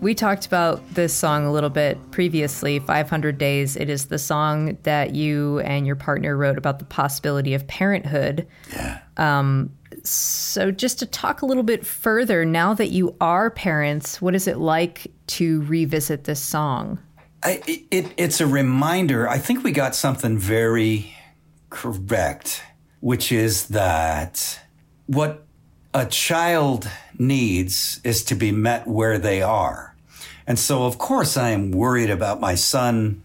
We 0.00 0.14
talked 0.14 0.46
about 0.46 0.82
this 0.94 1.12
song 1.12 1.44
a 1.44 1.52
little 1.52 1.70
bit 1.70 1.98
previously, 2.10 2.78
500 2.78 3.38
Days. 3.38 3.76
It 3.76 3.88
is 3.88 4.06
the 4.06 4.18
song 4.18 4.76
that 4.84 5.14
you 5.14 5.60
and 5.60 5.86
your 5.86 5.96
partner 5.96 6.36
wrote 6.36 6.58
about 6.58 6.78
the 6.78 6.84
possibility 6.84 7.54
of 7.54 7.66
parenthood. 7.66 8.46
Yeah. 8.72 9.00
Um, 9.16 9.70
So, 10.04 10.70
just 10.70 10.98
to 11.00 11.06
talk 11.06 11.42
a 11.42 11.46
little 11.46 11.62
bit 11.62 11.84
further, 11.84 12.44
now 12.44 12.74
that 12.74 12.90
you 12.90 13.16
are 13.20 13.50
parents, 13.50 14.22
what 14.22 14.34
is 14.34 14.46
it 14.46 14.58
like 14.58 15.10
to 15.28 15.62
revisit 15.62 16.24
this 16.24 16.40
song? 16.40 17.00
I, 17.42 17.60
it, 17.66 18.12
it's 18.16 18.40
a 18.40 18.46
reminder. 18.46 19.28
I 19.28 19.38
think 19.38 19.64
we 19.64 19.72
got 19.72 19.94
something 19.94 20.38
very 20.38 21.12
correct, 21.70 22.62
which 23.00 23.32
is 23.32 23.68
that 23.68 24.60
what 25.06 25.47
a 25.98 26.06
child 26.06 26.88
needs 27.18 28.00
is 28.04 28.22
to 28.22 28.36
be 28.36 28.52
met 28.52 28.86
where 28.86 29.18
they 29.18 29.42
are. 29.42 29.96
And 30.46 30.56
so, 30.56 30.84
of 30.84 30.96
course, 30.96 31.36
I 31.36 31.50
am 31.50 31.72
worried 31.72 32.08
about 32.08 32.40
my 32.40 32.54
son. 32.54 33.24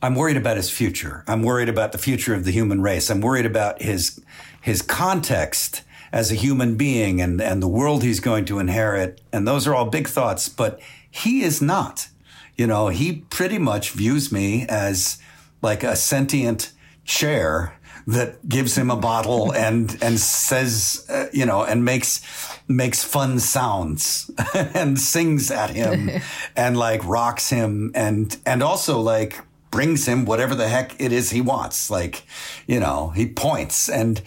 I'm 0.00 0.14
worried 0.14 0.36
about 0.36 0.56
his 0.56 0.70
future. 0.70 1.24
I'm 1.26 1.42
worried 1.42 1.68
about 1.68 1.90
the 1.90 1.98
future 1.98 2.32
of 2.32 2.44
the 2.44 2.52
human 2.52 2.80
race. 2.80 3.10
I'm 3.10 3.20
worried 3.20 3.44
about 3.44 3.82
his, 3.82 4.20
his 4.60 4.82
context 4.82 5.82
as 6.12 6.30
a 6.30 6.36
human 6.36 6.76
being 6.76 7.20
and, 7.20 7.40
and 7.42 7.60
the 7.60 7.68
world 7.68 8.04
he's 8.04 8.20
going 8.20 8.44
to 8.46 8.60
inherit. 8.60 9.20
And 9.32 9.46
those 9.46 9.66
are 9.66 9.74
all 9.74 9.86
big 9.86 10.06
thoughts, 10.06 10.48
but 10.48 10.80
he 11.10 11.42
is 11.42 11.60
not. 11.60 12.08
You 12.56 12.68
know, 12.68 12.88
he 12.88 13.24
pretty 13.30 13.58
much 13.58 13.90
views 13.90 14.30
me 14.30 14.64
as 14.68 15.18
like 15.60 15.82
a 15.82 15.96
sentient 15.96 16.72
chair 17.04 17.75
that 18.06 18.48
gives 18.48 18.76
him 18.76 18.90
a 18.90 18.96
bottle 18.96 19.52
and 19.52 19.98
and 20.00 20.18
says, 20.18 21.04
uh, 21.08 21.26
you 21.32 21.44
know, 21.44 21.64
and 21.64 21.84
makes 21.84 22.20
makes 22.68 23.02
fun 23.02 23.40
sounds 23.40 24.30
and 24.54 25.00
sings 25.00 25.50
at 25.50 25.70
him 25.70 26.10
and 26.56 26.76
like 26.76 27.04
rocks 27.04 27.50
him 27.50 27.90
and 27.94 28.36
and 28.46 28.62
also 28.62 29.00
like 29.00 29.40
brings 29.70 30.06
him 30.06 30.24
whatever 30.24 30.54
the 30.54 30.68
heck 30.68 30.98
it 31.00 31.12
is 31.12 31.30
he 31.30 31.40
wants. 31.40 31.90
Like, 31.90 32.24
you 32.66 32.80
know, 32.80 33.10
he 33.10 33.26
points 33.26 33.88
and 33.88 34.22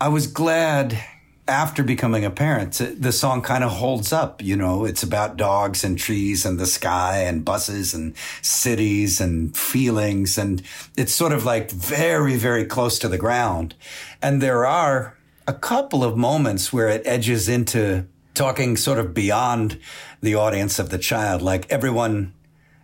I 0.00 0.08
was 0.08 0.26
glad 0.26 0.98
after 1.48 1.82
becoming 1.82 2.24
a 2.24 2.30
parent, 2.30 2.80
uh, 2.80 2.88
the 2.98 3.12
song 3.12 3.42
kind 3.42 3.62
of 3.62 3.70
holds 3.70 4.12
up. 4.12 4.42
You 4.42 4.56
know, 4.56 4.84
it's 4.84 5.02
about 5.02 5.36
dogs 5.36 5.84
and 5.84 5.98
trees 5.98 6.44
and 6.44 6.58
the 6.58 6.66
sky 6.66 7.18
and 7.18 7.44
buses 7.44 7.94
and 7.94 8.14
cities 8.42 9.20
and 9.20 9.56
feelings. 9.56 10.38
And 10.38 10.62
it's 10.96 11.12
sort 11.12 11.32
of 11.32 11.44
like 11.44 11.70
very, 11.70 12.36
very 12.36 12.64
close 12.64 12.98
to 13.00 13.08
the 13.08 13.18
ground. 13.18 13.74
And 14.20 14.42
there 14.42 14.66
are 14.66 15.16
a 15.46 15.54
couple 15.54 16.02
of 16.02 16.16
moments 16.16 16.72
where 16.72 16.88
it 16.88 17.02
edges 17.06 17.48
into 17.48 18.06
talking 18.34 18.76
sort 18.76 18.98
of 18.98 19.14
beyond 19.14 19.78
the 20.20 20.34
audience 20.34 20.78
of 20.78 20.90
the 20.90 20.98
child. 20.98 21.42
Like 21.42 21.70
everyone, 21.70 22.34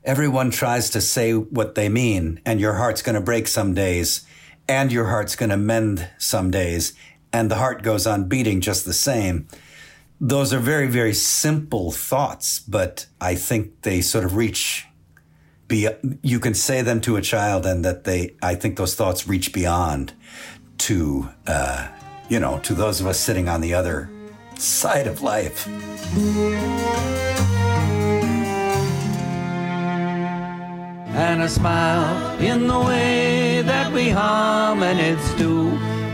everyone 0.04 0.50
tries 0.50 0.88
to 0.90 1.00
say 1.00 1.32
what 1.32 1.74
they 1.74 1.88
mean 1.88 2.40
and 2.46 2.60
your 2.60 2.74
heart's 2.74 3.02
going 3.02 3.16
to 3.16 3.20
break 3.20 3.48
some 3.48 3.74
days 3.74 4.24
and 4.68 4.92
your 4.92 5.06
heart's 5.06 5.34
going 5.34 5.50
to 5.50 5.56
mend 5.56 6.08
some 6.18 6.50
days 6.50 6.94
and 7.32 7.50
the 7.50 7.56
heart 7.56 7.82
goes 7.82 8.06
on 8.06 8.28
beating 8.28 8.60
just 8.60 8.84
the 8.84 8.92
same. 8.92 9.48
Those 10.20 10.52
are 10.52 10.58
very, 10.58 10.86
very 10.86 11.14
simple 11.14 11.90
thoughts, 11.90 12.60
but 12.60 13.06
I 13.20 13.34
think 13.34 13.82
they 13.82 14.00
sort 14.00 14.24
of 14.24 14.36
reach 14.36 14.86
be 15.68 15.88
you 16.22 16.38
can 16.38 16.54
say 16.54 16.82
them 16.82 17.00
to 17.00 17.16
a 17.16 17.22
child 17.22 17.64
and 17.64 17.84
that 17.84 18.04
they 18.04 18.34
I 18.42 18.56
think 18.56 18.76
those 18.76 18.94
thoughts 18.94 19.26
reach 19.26 19.52
beyond 19.52 20.12
to 20.78 21.28
uh, 21.46 21.88
you 22.28 22.40
know, 22.40 22.58
to 22.60 22.74
those 22.74 23.00
of 23.00 23.06
us 23.06 23.18
sitting 23.18 23.48
on 23.48 23.60
the 23.60 23.74
other 23.74 24.10
side 24.58 25.06
of 25.06 25.22
life. 25.22 25.68
and 31.14 31.42
a 31.42 31.48
smile 31.48 32.40
in 32.40 32.66
the 32.66 32.80
way 32.80 33.60
that 33.62 33.92
we 33.92 34.08
hominids 34.08 35.36
do 35.36 35.68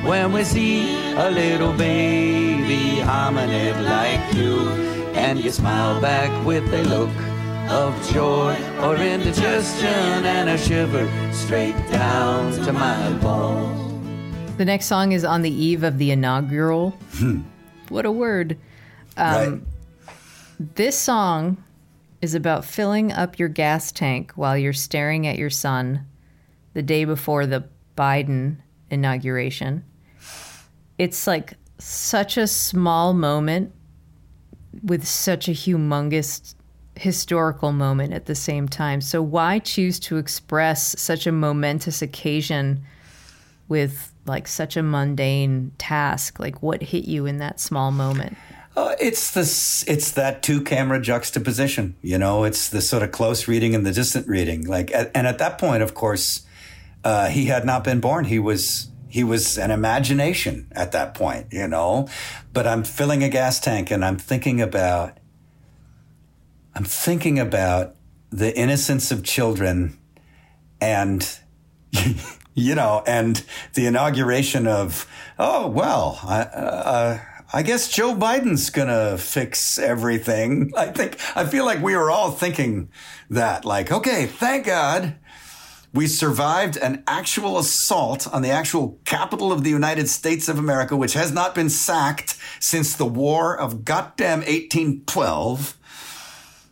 when 0.08 0.32
we 0.32 0.42
see 0.42 1.07
a 1.20 1.32
little 1.32 1.72
baby 1.72 3.00
hominid 3.02 3.74
like 3.82 4.34
you 4.34 4.68
and 5.14 5.40
you 5.40 5.50
smile 5.50 6.00
back 6.00 6.30
with 6.46 6.62
a 6.72 6.82
look 6.84 7.10
of 7.72 8.12
joy 8.12 8.56
or 8.80 8.94
indigestion 8.94 10.24
and 10.24 10.48
a 10.48 10.56
shiver 10.56 11.08
straight 11.32 11.74
down 11.90 12.52
to 12.64 12.72
my 12.72 13.12
bones 13.14 14.56
The 14.58 14.64
next 14.64 14.86
song 14.86 15.10
is 15.10 15.24
On 15.24 15.42
the 15.42 15.50
Eve 15.50 15.82
of 15.82 15.98
the 15.98 16.12
Inaugural. 16.12 16.90
Hmm. 17.14 17.40
what 17.88 18.06
a 18.06 18.12
word. 18.12 18.56
right? 19.16 19.60
This 20.60 20.96
song 20.96 21.56
is 22.22 22.36
about 22.36 22.64
filling 22.64 23.10
up 23.10 23.40
your 23.40 23.48
gas 23.48 23.90
tank 23.90 24.32
while 24.36 24.56
you're 24.56 24.72
staring 24.72 25.26
at 25.26 25.36
your 25.36 25.50
son 25.50 26.06
the 26.74 26.82
day 26.82 27.04
before 27.04 27.44
the 27.44 27.64
Biden 27.96 28.58
inauguration. 28.88 29.82
It's 30.98 31.26
like 31.26 31.54
such 31.78 32.36
a 32.36 32.46
small 32.46 33.14
moment 33.14 33.72
with 34.82 35.06
such 35.06 35.48
a 35.48 35.52
humongous 35.52 36.54
historical 36.96 37.72
moment 37.72 38.12
at 38.12 38.26
the 38.26 38.34
same 38.34 38.68
time. 38.68 39.00
So, 39.00 39.22
why 39.22 39.60
choose 39.60 39.98
to 40.00 40.16
express 40.16 41.00
such 41.00 41.26
a 41.26 41.32
momentous 41.32 42.02
occasion 42.02 42.84
with 43.68 44.12
like 44.26 44.48
such 44.48 44.76
a 44.76 44.82
mundane 44.82 45.72
task? 45.78 46.38
Like, 46.38 46.62
what 46.62 46.82
hit 46.82 47.04
you 47.04 47.26
in 47.26 47.38
that 47.38 47.60
small 47.60 47.90
moment? 47.90 48.36
Uh, 48.76 48.94
it's 49.00 49.32
this. 49.32 49.84
It's 49.88 50.12
that 50.12 50.42
two 50.42 50.62
camera 50.62 51.00
juxtaposition. 51.00 51.96
You 52.02 52.18
know, 52.18 52.44
it's 52.44 52.68
the 52.68 52.80
sort 52.80 53.02
of 53.02 53.12
close 53.12 53.48
reading 53.48 53.74
and 53.74 53.86
the 53.86 53.92
distant 53.92 54.28
reading. 54.28 54.66
Like, 54.66 54.92
at, 54.92 55.10
and 55.14 55.26
at 55.26 55.38
that 55.38 55.58
point, 55.58 55.82
of 55.82 55.94
course, 55.94 56.44
uh, 57.04 57.28
he 57.28 57.46
had 57.46 57.64
not 57.64 57.84
been 57.84 58.00
born. 58.00 58.24
He 58.26 58.38
was 58.38 58.88
he 59.08 59.24
was 59.24 59.58
an 59.58 59.70
imagination 59.70 60.70
at 60.72 60.92
that 60.92 61.14
point. 61.14 61.48
You 61.52 61.68
know, 61.68 62.08
but 62.52 62.66
I'm 62.66 62.84
filling 62.84 63.22
a 63.22 63.28
gas 63.28 63.60
tank 63.60 63.90
and 63.90 64.04
I'm 64.04 64.18
thinking 64.18 64.60
about. 64.60 65.18
I'm 66.74 66.84
thinking 66.84 67.38
about 67.38 67.96
the 68.30 68.56
innocence 68.56 69.10
of 69.10 69.24
children, 69.24 69.98
and 70.80 71.28
you 72.54 72.74
know, 72.74 73.02
and 73.06 73.44
the 73.74 73.86
inauguration 73.86 74.66
of. 74.66 75.06
Oh 75.38 75.68
well, 75.68 76.20
I. 76.22 76.40
Uh, 76.42 77.20
I 77.50 77.62
guess 77.62 77.88
Joe 77.88 78.14
Biden's 78.14 78.68
gonna 78.68 79.16
fix 79.16 79.78
everything. 79.78 80.70
I 80.76 80.88
think, 80.88 81.16
I 81.34 81.46
feel 81.46 81.64
like 81.64 81.82
we 81.82 81.96
were 81.96 82.10
all 82.10 82.30
thinking 82.30 82.90
that, 83.30 83.64
like, 83.64 83.90
okay, 83.90 84.26
thank 84.26 84.66
God 84.66 85.16
we 85.98 86.06
survived 86.06 86.76
an 86.76 87.02
actual 87.08 87.58
assault 87.58 88.32
on 88.32 88.40
the 88.40 88.50
actual 88.50 89.00
capital 89.04 89.50
of 89.50 89.64
the 89.64 89.70
United 89.70 90.08
States 90.08 90.48
of 90.48 90.56
America, 90.56 90.96
which 90.96 91.14
has 91.14 91.32
not 91.32 91.56
been 91.56 91.68
sacked 91.68 92.36
since 92.60 92.94
the 92.94 93.04
War 93.04 93.58
of 93.58 93.84
goddamn 93.84 94.38
1812. 94.42 95.76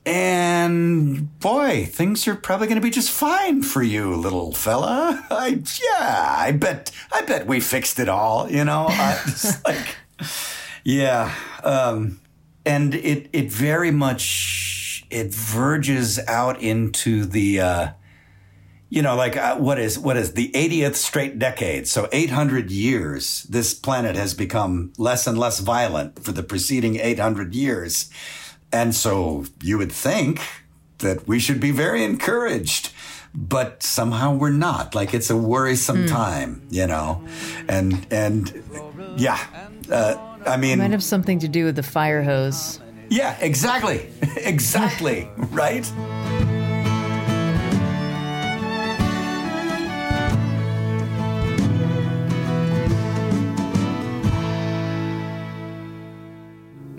And 0.07 1.41
boy, 1.41 1.87
things 1.87 2.29
are 2.29 2.37
probably 2.37 2.69
going 2.69 2.81
to 2.81 2.87
be 2.87 2.91
just 2.91 3.11
fine 3.11 3.65
for 3.65 3.83
you, 3.83 4.15
little 4.15 4.53
fella. 4.53 5.27
I, 5.33 5.61
yeah, 5.83 6.37
I 6.39 6.53
bet, 6.53 6.93
I 7.11 7.23
bet 7.23 7.49
we 7.49 7.59
fixed 7.59 7.99
it 7.99 8.09
all, 8.09 8.49
you 8.49 8.63
know? 8.63 8.87
I, 8.91 9.21
just 9.25 9.67
like, 9.67 9.97
yeah. 10.85 11.35
Um, 11.65 12.21
and 12.65 12.95
it, 12.95 13.29
it 13.33 13.51
very 13.51 13.91
much, 13.91 15.05
it 15.11 15.35
verges 15.35 16.21
out 16.29 16.63
into 16.63 17.25
the, 17.25 17.61
uh, 17.61 17.89
you 18.89 19.03
know, 19.03 19.17
like 19.17 19.37
uh, 19.37 19.57
what 19.57 19.79
is, 19.79 19.99
what 19.99 20.17
is 20.17 20.35
the 20.35 20.51
80th 20.53 20.95
straight 20.95 21.39
decade? 21.39 21.89
So 21.89 22.09
800 22.13 22.71
years, 22.71 23.43
this 23.45 23.75
planet 23.75 24.17
has 24.17 24.35
become 24.35 24.93
less 24.97 25.27
and 25.27 25.39
less 25.39 25.61
violent 25.61 26.23
for 26.23 26.33
the 26.33 26.43
preceding 26.43 26.97
800 26.97 27.55
years. 27.55 28.11
And 28.73 28.95
so 28.95 29.45
you 29.63 29.79
would 29.79 29.93
think 29.93 30.41
that 30.99 31.27
we 31.27 31.39
should 31.39 31.61
be 31.61 31.71
very 31.71 32.05
encouraged 32.05 32.93
but 33.39 33.83
somehow 33.83 34.35
we're 34.35 34.49
not 34.49 34.95
like 34.95 35.13
it's 35.13 35.29
a 35.29 35.37
worrisome 35.37 36.07
time 36.07 36.67
you 36.71 36.87
know 36.87 37.23
and 37.69 38.07
and 38.11 38.65
yeah 39.19 39.39
uh, 39.93 40.15
I 40.47 40.57
mean, 40.57 40.79
it 40.79 40.83
Might 40.83 40.91
have 40.93 41.03
something 41.03 41.39
to 41.41 41.49
do 41.49 41.65
with 41.65 41.77
the 41.77 41.83
fire 41.83 42.23
hose. 42.23 42.81
yeah, 43.09 43.37
exactly, 43.41 44.09
exactly, 44.37 45.29
right? 45.51 45.85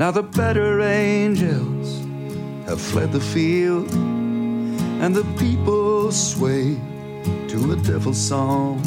Now 0.07 0.11
the 0.11 0.23
better 0.23 0.79
angels 0.79 1.99
have 2.65 2.79
fled 2.79 3.11
the 3.11 3.19
field, 3.19 3.91
and 3.91 5.13
the 5.13 5.25
people 5.37 6.13
sway 6.13 6.79
to 7.49 7.73
a 7.73 7.75
devil's 7.75 8.17
song. 8.17 8.79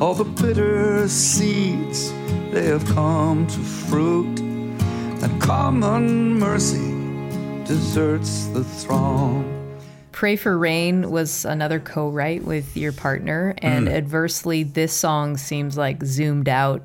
all 0.00 0.14
the 0.14 0.24
bitter 0.24 1.06
seeds 1.06 2.10
they 2.50 2.64
have 2.64 2.86
come 2.86 3.46
to 3.46 3.58
fruit, 3.58 4.40
and 4.40 5.38
common 5.38 6.38
mercy 6.38 6.94
deserts 7.66 8.46
the 8.54 8.64
throng. 8.64 9.44
Pray 10.12 10.36
for 10.36 10.56
Rain 10.56 11.10
was 11.10 11.44
another 11.44 11.78
co 11.78 12.08
write 12.08 12.42
with 12.42 12.74
your 12.74 12.92
partner, 12.92 13.54
and 13.58 13.86
mm. 13.86 13.92
adversely, 13.92 14.62
this 14.62 14.94
song 14.94 15.36
seems 15.36 15.76
like 15.76 16.02
zoomed 16.02 16.48
out 16.48 16.84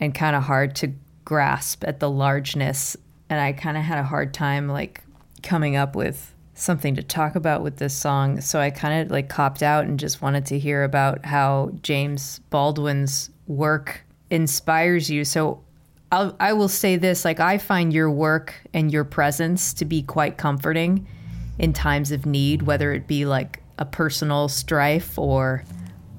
and 0.00 0.12
kind 0.12 0.34
of 0.34 0.42
hard 0.42 0.74
to 0.74 0.94
grasp 1.24 1.84
at 1.84 2.00
the 2.00 2.10
largeness. 2.10 2.96
And 3.30 3.40
I 3.40 3.52
kind 3.52 3.76
of 3.76 3.82
had 3.82 3.98
a 3.98 4.04
hard 4.04 4.34
time 4.34 4.68
like 4.68 5.02
coming 5.42 5.76
up 5.76 5.96
with 5.96 6.34
something 6.54 6.94
to 6.94 7.02
talk 7.02 7.34
about 7.34 7.62
with 7.62 7.76
this 7.76 7.94
song. 7.94 8.40
So 8.40 8.60
I 8.60 8.70
kind 8.70 9.02
of 9.02 9.10
like 9.10 9.28
copped 9.28 9.62
out 9.62 9.84
and 9.84 9.98
just 9.98 10.22
wanted 10.22 10.46
to 10.46 10.58
hear 10.58 10.84
about 10.84 11.24
how 11.24 11.72
James 11.82 12.40
Baldwin's 12.50 13.30
work 13.46 14.04
inspires 14.30 15.10
you. 15.10 15.24
So 15.24 15.62
I'll, 16.12 16.36
I 16.38 16.52
will 16.52 16.68
say 16.68 16.96
this 16.96 17.24
like, 17.24 17.40
I 17.40 17.58
find 17.58 17.92
your 17.92 18.10
work 18.10 18.54
and 18.72 18.92
your 18.92 19.04
presence 19.04 19.74
to 19.74 19.84
be 19.84 20.02
quite 20.02 20.36
comforting 20.36 21.06
in 21.58 21.72
times 21.72 22.12
of 22.12 22.24
need, 22.24 22.62
whether 22.62 22.92
it 22.92 23.06
be 23.06 23.26
like 23.26 23.62
a 23.78 23.84
personal 23.84 24.48
strife 24.48 25.18
or 25.18 25.64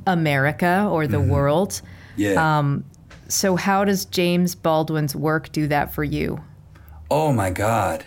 America 0.05 0.87
or 0.91 1.07
the 1.07 1.17
mm-hmm. 1.17 1.29
world. 1.29 1.81
Yeah. 2.17 2.59
Um, 2.59 2.83
So, 3.27 3.55
how 3.55 3.85
does 3.85 4.05
James 4.05 4.55
Baldwin's 4.55 5.15
work 5.15 5.51
do 5.51 5.67
that 5.67 5.93
for 5.93 6.03
you? 6.03 6.43
Oh 7.09 7.31
my 7.31 7.49
God. 7.49 8.05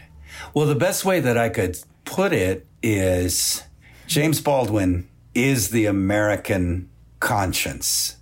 Well, 0.54 0.66
the 0.66 0.74
best 0.74 1.04
way 1.04 1.20
that 1.20 1.36
I 1.36 1.48
could 1.48 1.78
put 2.04 2.32
it 2.32 2.66
is 2.82 3.62
James 4.06 4.40
Baldwin 4.40 5.08
is 5.34 5.70
the 5.70 5.86
American 5.86 6.88
conscience. 7.20 8.16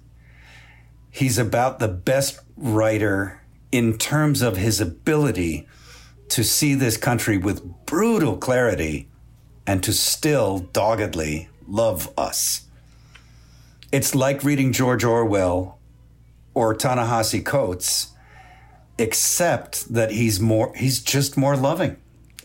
He's 1.11 1.38
about 1.38 1.78
the 1.78 1.88
best 1.88 2.40
writer 2.57 3.40
in 3.72 3.99
terms 3.99 4.42
of 4.42 4.57
his 4.57 4.80
ability 4.80 5.66
to 6.28 6.42
see 6.42 6.74
this 6.74 6.97
country 6.97 7.38
with 7.38 7.86
brutal 7.86 8.36
clarity 8.36 9.09
and 9.66 9.82
to 9.82 9.92
still 9.92 10.59
doggedly 10.59 11.49
love 11.66 12.12
us. 12.18 12.66
It's 13.92 14.14
like 14.14 14.44
reading 14.44 14.72
George 14.72 15.05
Orwell 15.05 15.76
or 16.57 16.74
Ta-Nehisi 16.74 17.44
Coates 17.44 18.14
except 18.98 19.92
that 19.92 20.11
he's 20.11 20.40
more 20.40 20.72
he's 20.74 21.00
just 21.00 21.36
more 21.36 21.54
loving. 21.54 21.96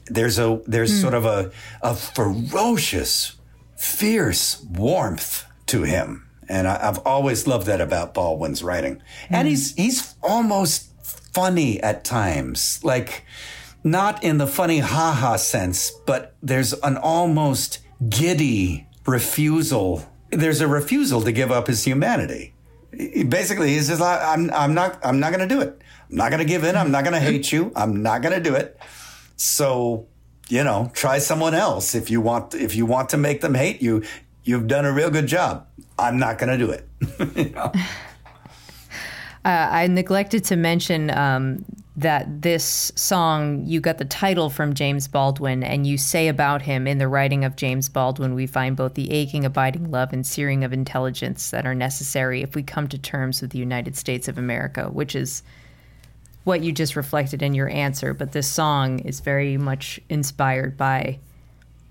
There's 0.08 0.38
a 0.38 0.62
there's 0.68 0.92
hmm. 0.92 1.02
sort 1.02 1.14
of 1.14 1.26
a 1.26 1.52
a 1.82 1.96
ferocious 1.96 3.38
fierce 3.78 4.62
warmth 4.70 5.46
to 5.68 5.84
him. 5.84 6.28
And 6.50 6.68
I, 6.68 6.90
i've 6.90 7.00
always 7.00 7.48
loved 7.48 7.68
that 7.68 7.80
about 7.80 8.14
baldwin's 8.14 8.62
writing. 8.62 9.02
And 9.30 9.48
hmm. 9.48 9.52
he's 9.52 9.74
he's 9.76 10.16
almost 10.22 10.90
funny 11.34 11.82
at 11.82 12.04
times. 12.04 12.84
Like 12.84 13.26
not 13.84 14.22
in 14.24 14.38
the 14.38 14.46
funny 14.46 14.80
ha-ha 14.80 15.38
sense 15.38 15.92
but 16.06 16.36
there's 16.44 16.74
an 16.74 16.98
almost 16.98 17.80
giddy 18.10 18.88
refusal. 19.08 20.06
There's 20.32 20.60
a 20.60 20.68
refusal 20.68 21.22
to 21.22 21.32
give 21.32 21.50
up 21.50 21.68
his 21.68 21.86
humanity 21.86 22.54
he- 22.96 23.24
basically 23.24 23.70
he 23.70 23.80
says 23.80 24.02
I- 24.02 24.34
i'm 24.34 24.52
i'm 24.52 24.74
not 24.74 25.00
i'm 25.06 25.20
not 25.20 25.32
going 25.34 25.48
to 25.48 25.54
do 25.56 25.62
it. 25.62 25.82
I'm 26.10 26.18
not 26.18 26.30
going 26.30 26.40
to 26.40 26.46
give 26.46 26.66
in. 26.66 26.76
I'm 26.76 26.92
not 26.92 27.06
going 27.06 27.14
to 27.14 27.22
hate 27.22 27.54
you. 27.54 27.72
I'm 27.74 28.04
not 28.04 28.22
going 28.22 28.34
to 28.34 28.42
do 28.50 28.54
it. 28.54 28.78
So 29.38 30.08
you 30.50 30.64
know 30.64 30.92
try 30.94 31.20
someone 31.20 31.54
else. 31.54 31.96
If 31.96 32.10
you 32.12 32.20
want 32.22 32.54
if 32.54 32.76
you 32.76 32.86
want 32.86 33.10
to 33.10 33.18
make 33.18 33.40
them 33.42 33.54
hate 33.54 33.82
you 33.82 34.04
you've 34.44 34.68
done 34.68 34.86
a 34.86 34.92
real 34.92 35.10
good 35.10 35.28
job. 35.28 35.68
I'm 35.98 36.18
not 36.18 36.38
going 36.40 36.50
to 36.50 36.58
do 36.66 36.72
it. 36.72 36.88
You 37.38 37.50
know? 37.52 37.72
I 39.46 39.88
neglected 39.88 40.44
to 40.46 40.56
mention 40.56 41.10
um, 41.12 41.66
that 42.02 42.42
this 42.42 42.92
song, 42.96 43.64
you 43.66 43.80
got 43.80 43.98
the 43.98 44.06
title 44.06 44.50
from 44.50 44.74
James 44.74 45.08
Baldwin, 45.08 45.64
and 45.64 45.88
you 45.88 45.98
say 45.98 46.28
about 46.28 46.62
him 46.62 46.88
in 46.88 46.98
the 46.98 47.08
writing 47.08 47.46
of 47.46 47.56
James 47.56 47.90
Baldwin, 47.90 48.34
we 48.34 48.48
find 48.48 48.76
both 48.76 48.94
the 48.96 49.12
aching, 49.12 49.46
abiding 49.46 49.90
love 49.90 50.12
and 50.14 50.26
searing 50.26 50.64
of 50.64 50.74
intelligence 50.74 51.52
that 51.52 51.66
are 51.66 51.76
necessary 51.76 52.42
if 52.42 52.56
we 52.56 52.64
come 52.64 52.88
to 52.88 52.98
terms 52.98 53.42
with 53.42 53.52
the 53.52 53.60
United 53.60 53.96
States 53.96 54.28
of 54.28 54.38
America, 54.38 54.90
which 54.90 55.16
is 55.16 55.44
what 56.44 56.62
you 56.62 56.72
just 56.72 56.96
reflected 56.96 57.42
in 57.42 57.54
your 57.54 57.70
answer. 57.70 58.14
But 58.14 58.32
this 58.32 58.48
song 58.48 59.00
is 59.00 59.20
very 59.20 59.58
much 59.58 60.00
inspired 60.10 60.78
by 60.78 61.20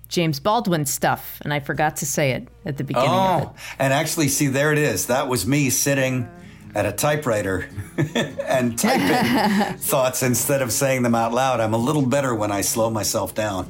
James 0.09 0.41
Baldwin 0.41 0.85
stuff, 0.85 1.39
and 1.41 1.53
I 1.53 1.61
forgot 1.61 1.95
to 1.97 2.05
say 2.05 2.31
it 2.31 2.47
at 2.65 2.77
the 2.77 2.83
beginning 2.83 3.09
of 3.09 3.15
oh, 3.15 3.43
it. 3.43 3.47
oh 3.47 3.55
and 3.79 3.93
actually 3.93 4.27
see 4.27 4.47
there 4.47 4.73
it 4.73 4.77
is 4.77 5.07
that 5.07 5.29
was 5.29 5.47
me 5.47 5.69
sitting 5.69 6.29
at 6.75 6.85
a 6.85 6.91
typewriter 6.91 7.67
and 8.45 8.77
typing 8.77 9.77
thoughts 9.77 10.23
instead 10.23 10.61
of 10.61 10.71
saying 10.71 11.03
them 11.03 11.15
out 11.15 11.33
loud 11.33 11.59
i'm 11.59 11.73
a 11.73 11.77
little 11.77 12.05
better 12.05 12.33
when 12.33 12.51
i 12.51 12.61
slow 12.61 12.89
myself 12.89 13.35
down 13.35 13.69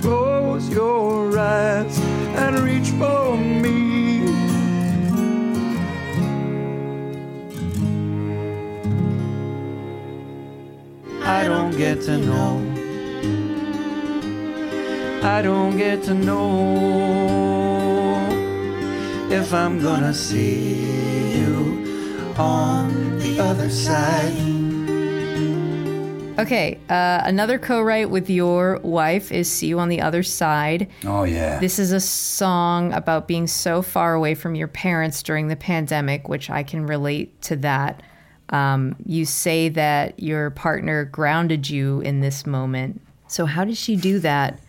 Close 0.00 0.68
your 0.68 1.38
eyes 1.38 1.98
and 2.36 2.58
reach 2.60 2.88
for 2.90 3.36
me. 3.36 4.28
I 11.24 11.44
don't 11.44 11.76
get 11.76 12.02
to 12.02 12.18
know. 12.18 12.58
I 15.22 15.42
don't 15.42 15.76
get 15.76 16.02
to 16.04 16.14
know 16.14 18.26
if 19.30 19.52
I'm 19.52 19.80
gonna 19.80 20.14
see 20.14 20.92
you 20.92 20.97
on 22.38 23.18
the 23.18 23.40
other 23.40 23.68
side. 23.68 24.32
Okay, 26.38 26.78
uh, 26.88 27.22
another 27.24 27.58
co-write 27.58 28.10
with 28.10 28.30
your 28.30 28.78
wife 28.78 29.32
is 29.32 29.50
"See 29.50 29.66
You 29.66 29.80
on 29.80 29.88
the 29.88 30.00
Other 30.00 30.22
Side." 30.22 30.88
oh 31.04 31.24
yeah 31.24 31.58
This 31.58 31.80
is 31.80 31.90
a 31.90 31.98
song 31.98 32.92
about 32.92 33.26
being 33.26 33.48
so 33.48 33.82
far 33.82 34.14
away 34.14 34.36
from 34.36 34.54
your 34.54 34.68
parents 34.68 35.22
during 35.24 35.48
the 35.48 35.56
pandemic, 35.56 36.28
which 36.28 36.48
I 36.48 36.62
can 36.62 36.86
relate 36.86 37.42
to 37.42 37.56
that. 37.56 38.04
Um, 38.50 38.94
you 39.04 39.24
say 39.24 39.68
that 39.70 40.20
your 40.20 40.50
partner 40.50 41.04
grounded 41.04 41.68
you 41.68 42.00
in 42.00 42.20
this 42.20 42.46
moment. 42.46 43.00
So, 43.26 43.44
how 43.44 43.64
did 43.64 43.76
she 43.76 43.96
do 43.96 44.20
that? 44.20 44.60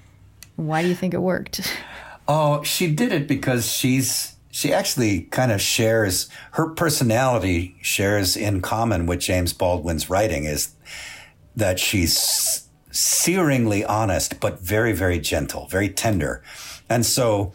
Why 0.55 0.82
do 0.82 0.88
you 0.88 0.95
think 0.95 1.13
it 1.13 1.22
worked? 1.22 1.61
Oh, 2.32 2.61
she 2.61 2.93
did 2.93 3.11
it 3.11 3.28
because 3.28 3.74
she's 3.74 4.36
she 4.52 4.74
actually 4.74 5.22
kind 5.24 5.52
of 5.52 5.62
shares 5.62 6.28
her 6.54 6.70
personality 6.70 7.76
shares 7.82 8.36
in 8.36 8.62
common 8.62 9.06
with 9.06 9.20
James 9.20 9.54
Baldwin's 9.54 10.10
writing 10.10 10.45
is 10.45 10.74
that 11.56 11.80
she's 11.80 12.68
searingly 12.91 13.86
honest 13.88 14.39
but 14.39 14.60
very 14.60 14.93
very 14.93 15.20
gentle, 15.20 15.68
very 15.68 15.89
tender. 15.89 16.41
And 16.89 17.06
so 17.06 17.54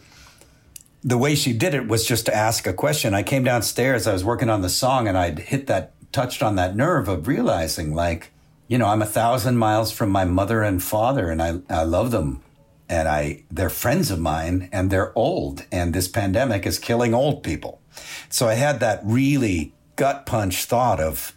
the 1.03 1.17
way 1.17 1.35
she 1.35 1.53
did 1.53 1.73
it 1.73 1.87
was 1.87 2.07
just 2.07 2.25
to 2.25 2.35
ask 2.35 2.65
a 2.65 2.73
question. 2.73 3.13
I 3.13 3.23
came 3.23 3.43
downstairs, 3.43 4.07
I 4.07 4.13
was 4.13 4.23
working 4.23 4.49
on 4.49 4.61
the 4.61 4.69
song 4.69 5.07
and 5.07 5.17
I'd 5.17 5.39
hit 5.39 5.67
that 5.67 5.91
touched 6.11 6.41
on 6.41 6.55
that 6.55 6.75
nerve 6.75 7.09
of 7.09 7.27
realizing 7.27 7.93
like, 7.93 8.31
you 8.69 8.77
know, 8.77 8.87
I'm 8.87 9.01
a 9.01 9.05
thousand 9.05 9.57
miles 9.57 9.91
from 9.91 10.09
my 10.09 10.23
mother 10.23 10.63
and 10.63 10.81
father 10.81 11.29
and 11.29 11.41
I 11.41 11.59
I 11.69 11.83
love 11.83 12.11
them 12.11 12.41
and 12.89 13.07
I 13.07 13.43
they're 13.51 13.69
friends 13.69 14.11
of 14.11 14.19
mine 14.19 14.69
and 14.71 14.89
they're 14.89 15.17
old 15.17 15.65
and 15.71 15.93
this 15.93 16.07
pandemic 16.07 16.65
is 16.65 16.79
killing 16.79 17.13
old 17.13 17.43
people. 17.43 17.81
So 18.29 18.47
I 18.47 18.55
had 18.55 18.79
that 18.79 19.01
really 19.03 19.73
gut 19.95 20.25
punch 20.25 20.65
thought 20.65 20.99
of 20.99 21.33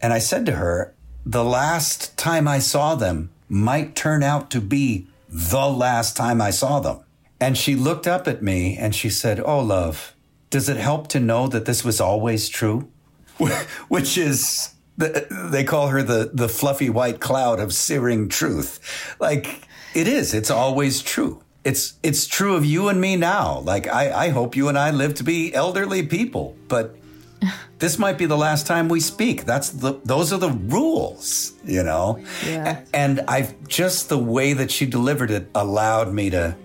and 0.00 0.12
I 0.12 0.18
said 0.18 0.46
to 0.46 0.52
her, 0.52 0.94
the 1.24 1.44
last 1.44 2.16
time 2.18 2.48
I 2.48 2.58
saw 2.58 2.96
them 2.96 3.30
might 3.48 3.94
turn 3.94 4.22
out 4.22 4.50
to 4.50 4.60
be 4.60 5.06
the 5.28 5.68
last 5.68 6.16
time 6.16 6.40
I 6.40 6.50
saw 6.50 6.80
them. 6.80 7.00
And 7.40 7.56
she 7.56 7.76
looked 7.76 8.06
up 8.06 8.26
at 8.26 8.42
me 8.42 8.76
and 8.76 8.94
she 8.94 9.08
said, 9.10 9.40
"Oh 9.40 9.60
love, 9.60 10.14
does 10.50 10.68
it 10.68 10.76
help 10.76 11.08
to 11.08 11.20
know 11.20 11.48
that 11.48 11.64
this 11.64 11.84
was 11.84 12.00
always 12.00 12.48
true?" 12.48 12.88
Which 13.88 14.16
is 14.18 14.74
the, 14.96 15.26
they 15.50 15.64
call 15.64 15.88
her 15.88 16.02
the 16.02 16.30
the 16.32 16.48
fluffy 16.48 16.90
white 16.90 17.20
cloud 17.20 17.60
of 17.60 17.72
searing 17.72 18.28
truth. 18.28 19.16
Like 19.18 19.62
it 19.94 20.08
is. 20.08 20.34
It's 20.34 20.50
always 20.50 21.02
true. 21.02 21.42
It's 21.64 21.94
it's 22.02 22.26
true 22.26 22.56
of 22.56 22.64
you 22.64 22.88
and 22.88 23.00
me 23.00 23.16
now. 23.16 23.60
Like 23.60 23.86
I, 23.86 24.26
I 24.26 24.28
hope 24.30 24.56
you 24.56 24.68
and 24.68 24.76
I 24.76 24.90
live 24.90 25.14
to 25.16 25.24
be 25.24 25.54
elderly 25.54 26.02
people, 26.04 26.56
but 26.66 26.96
this 27.78 27.98
might 27.98 28.18
be 28.18 28.26
the 28.26 28.36
last 28.36 28.66
time 28.66 28.88
we 28.88 28.98
speak. 29.00 29.44
That's 29.44 29.70
the 29.70 30.00
those 30.04 30.32
are 30.32 30.38
the 30.38 30.50
rules, 30.50 31.52
you 31.64 31.82
know. 31.84 32.18
Yeah. 32.44 32.84
And 32.92 33.20
I've 33.28 33.54
just 33.68 34.08
the 34.08 34.18
way 34.18 34.54
that 34.54 34.70
she 34.70 34.86
delivered 34.86 35.30
it 35.30 35.48
allowed 35.54 36.12
me 36.12 36.30
to 36.30 36.56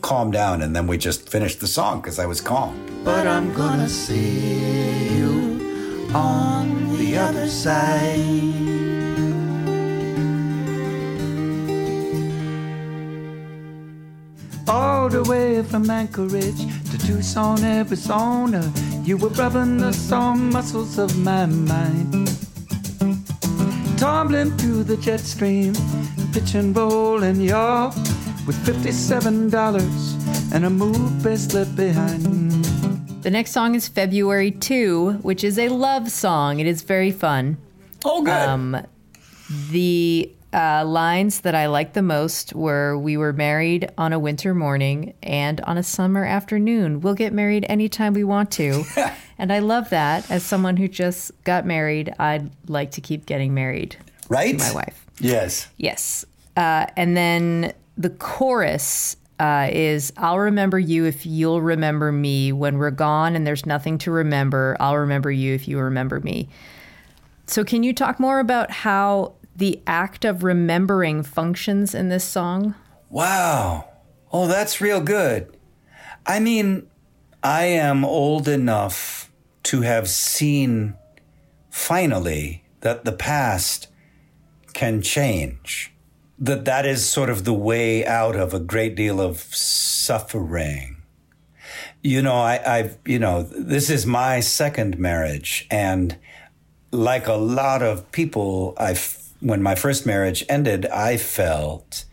calm 0.00 0.30
down, 0.30 0.62
and 0.62 0.74
then 0.74 0.86
we 0.86 0.96
just 0.98 1.28
finished 1.28 1.60
the 1.60 1.68
song 1.68 2.00
because 2.00 2.18
I 2.18 2.26
was 2.26 2.40
calm. 2.40 2.74
but 3.04 3.26
I'm 3.26 3.52
gonna 3.52 3.88
see 3.88 5.16
you 5.16 6.10
on 6.14 6.96
the 6.96 7.18
other 7.18 7.48
side. 7.48 8.79
All 14.70 15.08
the 15.08 15.24
way 15.24 15.64
from 15.64 15.90
Anchorage 15.90 16.62
to 16.92 16.98
Tucson 16.98 17.64
Arizona. 17.64 18.72
You 19.02 19.16
were 19.16 19.30
rubbing 19.30 19.78
the 19.78 19.92
sore 19.92 20.36
muscles 20.36 20.96
of 20.96 21.18
my 21.18 21.46
mind. 21.46 22.30
Tumbling 23.98 24.56
through 24.58 24.84
the 24.84 24.96
jet 24.96 25.18
stream, 25.18 25.74
pitch 26.32 26.54
and 26.54 26.76
roll 26.76 27.24
and 27.24 27.42
yaw 27.42 27.86
with 28.46 28.56
$57 28.64 30.54
and 30.54 30.64
a 30.64 30.70
move 30.70 31.20
best 31.24 31.52
left 31.52 31.74
behind. 31.74 32.64
The 33.24 33.30
next 33.30 33.50
song 33.50 33.74
is 33.74 33.88
February 33.88 34.52
2, 34.52 35.18
which 35.22 35.42
is 35.42 35.58
a 35.58 35.68
love 35.68 36.12
song. 36.12 36.60
It 36.60 36.68
is 36.68 36.82
very 36.82 37.10
fun. 37.10 37.56
Oh, 38.04 38.22
good. 38.22 38.32
Um, 38.32 38.86
the 39.72 40.30
uh, 40.52 40.84
lines 40.84 41.42
that 41.42 41.54
I 41.54 41.66
liked 41.66 41.94
the 41.94 42.02
most 42.02 42.54
were 42.54 42.98
We 42.98 43.16
were 43.16 43.32
married 43.32 43.90
on 43.96 44.12
a 44.12 44.18
winter 44.18 44.54
morning 44.54 45.14
and 45.22 45.60
on 45.62 45.78
a 45.78 45.82
summer 45.82 46.24
afternoon. 46.24 47.00
We'll 47.00 47.14
get 47.14 47.32
married 47.32 47.64
anytime 47.68 48.14
we 48.14 48.24
want 48.24 48.50
to. 48.52 48.84
and 49.38 49.52
I 49.52 49.60
love 49.60 49.90
that. 49.90 50.30
As 50.30 50.42
someone 50.42 50.76
who 50.76 50.88
just 50.88 51.32
got 51.44 51.66
married, 51.66 52.12
I'd 52.18 52.50
like 52.68 52.90
to 52.92 53.00
keep 53.00 53.26
getting 53.26 53.54
married 53.54 53.96
right? 54.28 54.58
my 54.58 54.72
wife. 54.72 55.06
Yes. 55.18 55.68
Yes. 55.76 56.24
Uh, 56.56 56.86
and 56.96 57.16
then 57.16 57.72
the 57.96 58.10
chorus 58.10 59.16
uh, 59.38 59.68
is 59.72 60.12
I'll 60.16 60.38
remember 60.38 60.78
you 60.78 61.04
if 61.04 61.24
you'll 61.24 61.62
remember 61.62 62.12
me. 62.12 62.52
When 62.52 62.78
we're 62.78 62.90
gone 62.90 63.36
and 63.36 63.46
there's 63.46 63.66
nothing 63.66 63.98
to 63.98 64.10
remember, 64.10 64.76
I'll 64.80 64.98
remember 64.98 65.30
you 65.30 65.54
if 65.54 65.68
you 65.68 65.78
remember 65.78 66.20
me. 66.20 66.48
So, 67.46 67.64
can 67.64 67.82
you 67.82 67.92
talk 67.92 68.20
more 68.20 68.38
about 68.38 68.70
how 68.70 69.32
the 69.60 69.80
act 69.86 70.24
of 70.24 70.42
remembering 70.42 71.22
functions 71.22 71.94
in 71.94 72.08
this 72.08 72.24
song? 72.24 72.74
Wow. 73.10 73.88
Oh, 74.32 74.48
that's 74.48 74.80
real 74.80 75.00
good. 75.00 75.56
I 76.26 76.40
mean, 76.40 76.88
I 77.42 77.64
am 77.64 78.04
old 78.04 78.48
enough 78.48 79.30
to 79.64 79.82
have 79.82 80.08
seen 80.08 80.94
finally 81.68 82.64
that 82.80 83.04
the 83.04 83.12
past 83.12 83.88
can 84.72 85.02
change. 85.02 85.92
That 86.38 86.64
that 86.64 86.86
is 86.86 87.06
sort 87.06 87.28
of 87.28 87.44
the 87.44 87.52
way 87.52 88.06
out 88.06 88.36
of 88.36 88.54
a 88.54 88.60
great 88.60 88.94
deal 88.94 89.20
of 89.20 89.40
suffering. 89.40 91.02
You 92.02 92.22
know, 92.22 92.36
I, 92.36 92.78
I've, 92.78 92.96
you 93.04 93.18
know, 93.18 93.42
this 93.42 93.90
is 93.90 94.06
my 94.06 94.40
second 94.40 94.98
marriage 94.98 95.66
and 95.70 96.16
like 96.92 97.26
a 97.26 97.34
lot 97.34 97.82
of 97.82 98.10
people, 98.10 98.74
I, 98.78 98.94
when 99.40 99.62
my 99.62 99.74
first 99.74 100.06
marriage 100.06 100.44
ended, 100.48 100.86
I 100.86 101.16
felt 101.16 102.04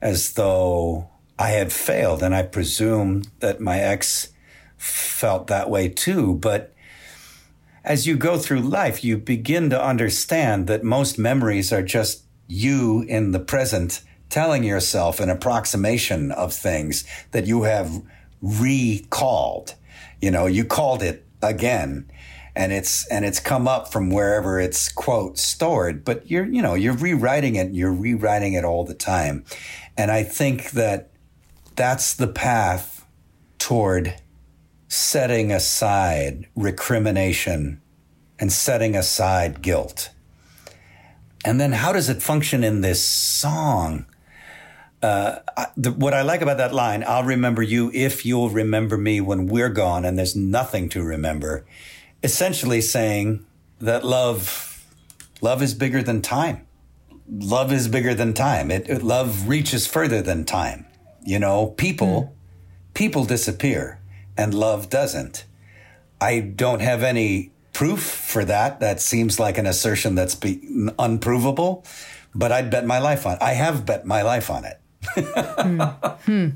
as 0.00 0.32
though 0.32 1.10
I 1.38 1.50
had 1.50 1.72
failed, 1.72 2.22
and 2.22 2.34
I 2.34 2.42
presume 2.42 3.24
that 3.40 3.60
my 3.60 3.80
ex 3.80 4.32
felt 4.76 5.48
that 5.48 5.68
way 5.68 5.88
too. 5.88 6.34
But 6.34 6.74
as 7.84 8.06
you 8.06 8.16
go 8.16 8.38
through 8.38 8.60
life, 8.60 9.04
you 9.04 9.16
begin 9.16 9.70
to 9.70 9.82
understand 9.82 10.66
that 10.66 10.82
most 10.82 11.18
memories 11.18 11.72
are 11.72 11.82
just 11.82 12.24
you 12.48 13.02
in 13.08 13.32
the 13.32 13.40
present 13.40 14.02
telling 14.28 14.64
yourself 14.64 15.20
an 15.20 15.30
approximation 15.30 16.32
of 16.32 16.52
things 16.52 17.04
that 17.32 17.46
you 17.46 17.62
have 17.62 18.02
recalled. 18.42 19.74
You 20.20 20.30
know, 20.30 20.46
you 20.46 20.64
called 20.64 21.02
it 21.02 21.24
again 21.42 22.10
and 22.56 22.72
it's 22.72 23.06
and 23.08 23.24
it's 23.24 23.38
come 23.38 23.68
up 23.68 23.92
from 23.92 24.10
wherever 24.10 24.58
it's 24.58 24.90
quote 24.90 25.38
stored 25.38 26.04
but 26.04 26.28
you're 26.30 26.46
you 26.46 26.62
know 26.62 26.74
you're 26.74 26.96
rewriting 26.96 27.54
it 27.54 27.72
you're 27.72 27.92
rewriting 27.92 28.54
it 28.54 28.64
all 28.64 28.84
the 28.84 28.94
time. 28.94 29.44
And 29.98 30.10
i 30.10 30.22
think 30.22 30.72
that 30.72 31.10
that's 31.76 32.14
the 32.14 32.26
path 32.26 33.06
toward 33.58 34.14
setting 34.88 35.52
aside 35.52 36.46
recrimination 36.54 37.80
and 38.38 38.52
setting 38.52 38.94
aside 38.94 39.62
guilt. 39.62 40.10
And 41.44 41.60
then 41.60 41.72
how 41.72 41.92
does 41.92 42.08
it 42.08 42.22
function 42.22 42.64
in 42.64 42.80
this 42.80 43.04
song? 43.04 44.06
Uh, 45.02 45.38
the, 45.76 45.92
what 45.92 46.14
I 46.14 46.22
like 46.22 46.42
about 46.42 46.58
that 46.58 46.74
line, 46.74 47.04
I'll 47.06 47.24
remember 47.24 47.62
you 47.62 47.90
if 47.94 48.26
you'll 48.26 48.50
remember 48.50 48.96
me 48.96 49.20
when 49.20 49.46
we're 49.46 49.68
gone 49.68 50.04
and 50.04 50.18
there's 50.18 50.34
nothing 50.34 50.88
to 50.90 51.02
remember, 51.02 51.64
essentially 52.26 52.80
saying 52.80 53.26
that 53.80 54.04
love 54.04 54.84
love 55.40 55.62
is 55.62 55.74
bigger 55.74 56.02
than 56.02 56.20
time. 56.22 56.66
Love 57.28 57.72
is 57.72 57.88
bigger 57.88 58.14
than 58.14 58.32
time. 58.34 58.70
It, 58.70 58.88
it- 58.88 59.02
love 59.02 59.48
reaches 59.48 59.86
further 59.86 60.20
than 60.22 60.44
time. 60.44 60.86
You 61.24 61.38
know 61.38 61.58
people 61.84 62.16
hmm. 62.22 62.32
people 62.94 63.24
disappear 63.24 63.82
and 64.36 64.52
love 64.52 64.90
doesn't. 64.90 65.44
I 66.20 66.40
don't 66.40 66.80
have 66.80 67.02
any 67.02 67.52
proof 67.72 68.02
for 68.02 68.44
that. 68.44 68.80
That 68.80 69.00
seems 69.00 69.38
like 69.38 69.58
an 69.58 69.66
assertion 69.66 70.14
that's 70.14 70.34
be, 70.34 70.52
unprovable 70.98 71.84
but 72.36 72.52
i'd 72.52 72.70
bet 72.70 72.86
my 72.86 72.98
life 72.98 73.26
on 73.26 73.34
It. 73.34 73.42
i 73.42 73.52
have 73.52 73.86
bet 73.86 74.06
my 74.06 74.22
life 74.22 74.50
on 74.50 74.64
it 74.64 74.80
hmm. 75.16 75.80
Hmm. 75.80 76.48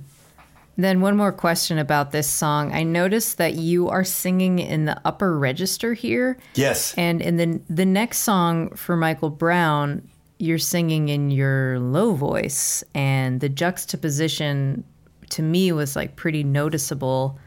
Then, 0.83 1.01
one 1.01 1.17
more 1.17 1.33
question 1.33 1.79
about 1.79 2.11
this 2.11 2.29
song. 2.29 2.73
I 2.73 2.83
noticed 2.83 3.39
that 3.39 3.55
you 3.55 3.89
are 3.89 4.05
singing 4.05 4.59
in 4.59 4.85
the 4.85 5.01
upper 5.05 5.39
register 5.39 5.95
here. 5.95 6.39
yes 6.55 6.95
And 6.97 7.21
in 7.21 7.37
the 7.37 7.61
the 7.69 7.87
next 7.87 8.19
song 8.19 8.71
for 8.71 8.97
Michael 8.97 9.31
Brown, 9.31 10.09
you're 10.39 10.59
singing 10.59 11.09
in 11.09 11.31
your 11.31 11.79
low 11.79 12.15
voice, 12.15 12.83
and 12.95 13.41
the 13.41 13.49
juxtaposition 13.49 14.85
to 15.31 15.43
me 15.43 15.73
was 15.73 15.97
like 15.97 16.17
pretty 16.17 16.43
noticeable. 16.43 17.39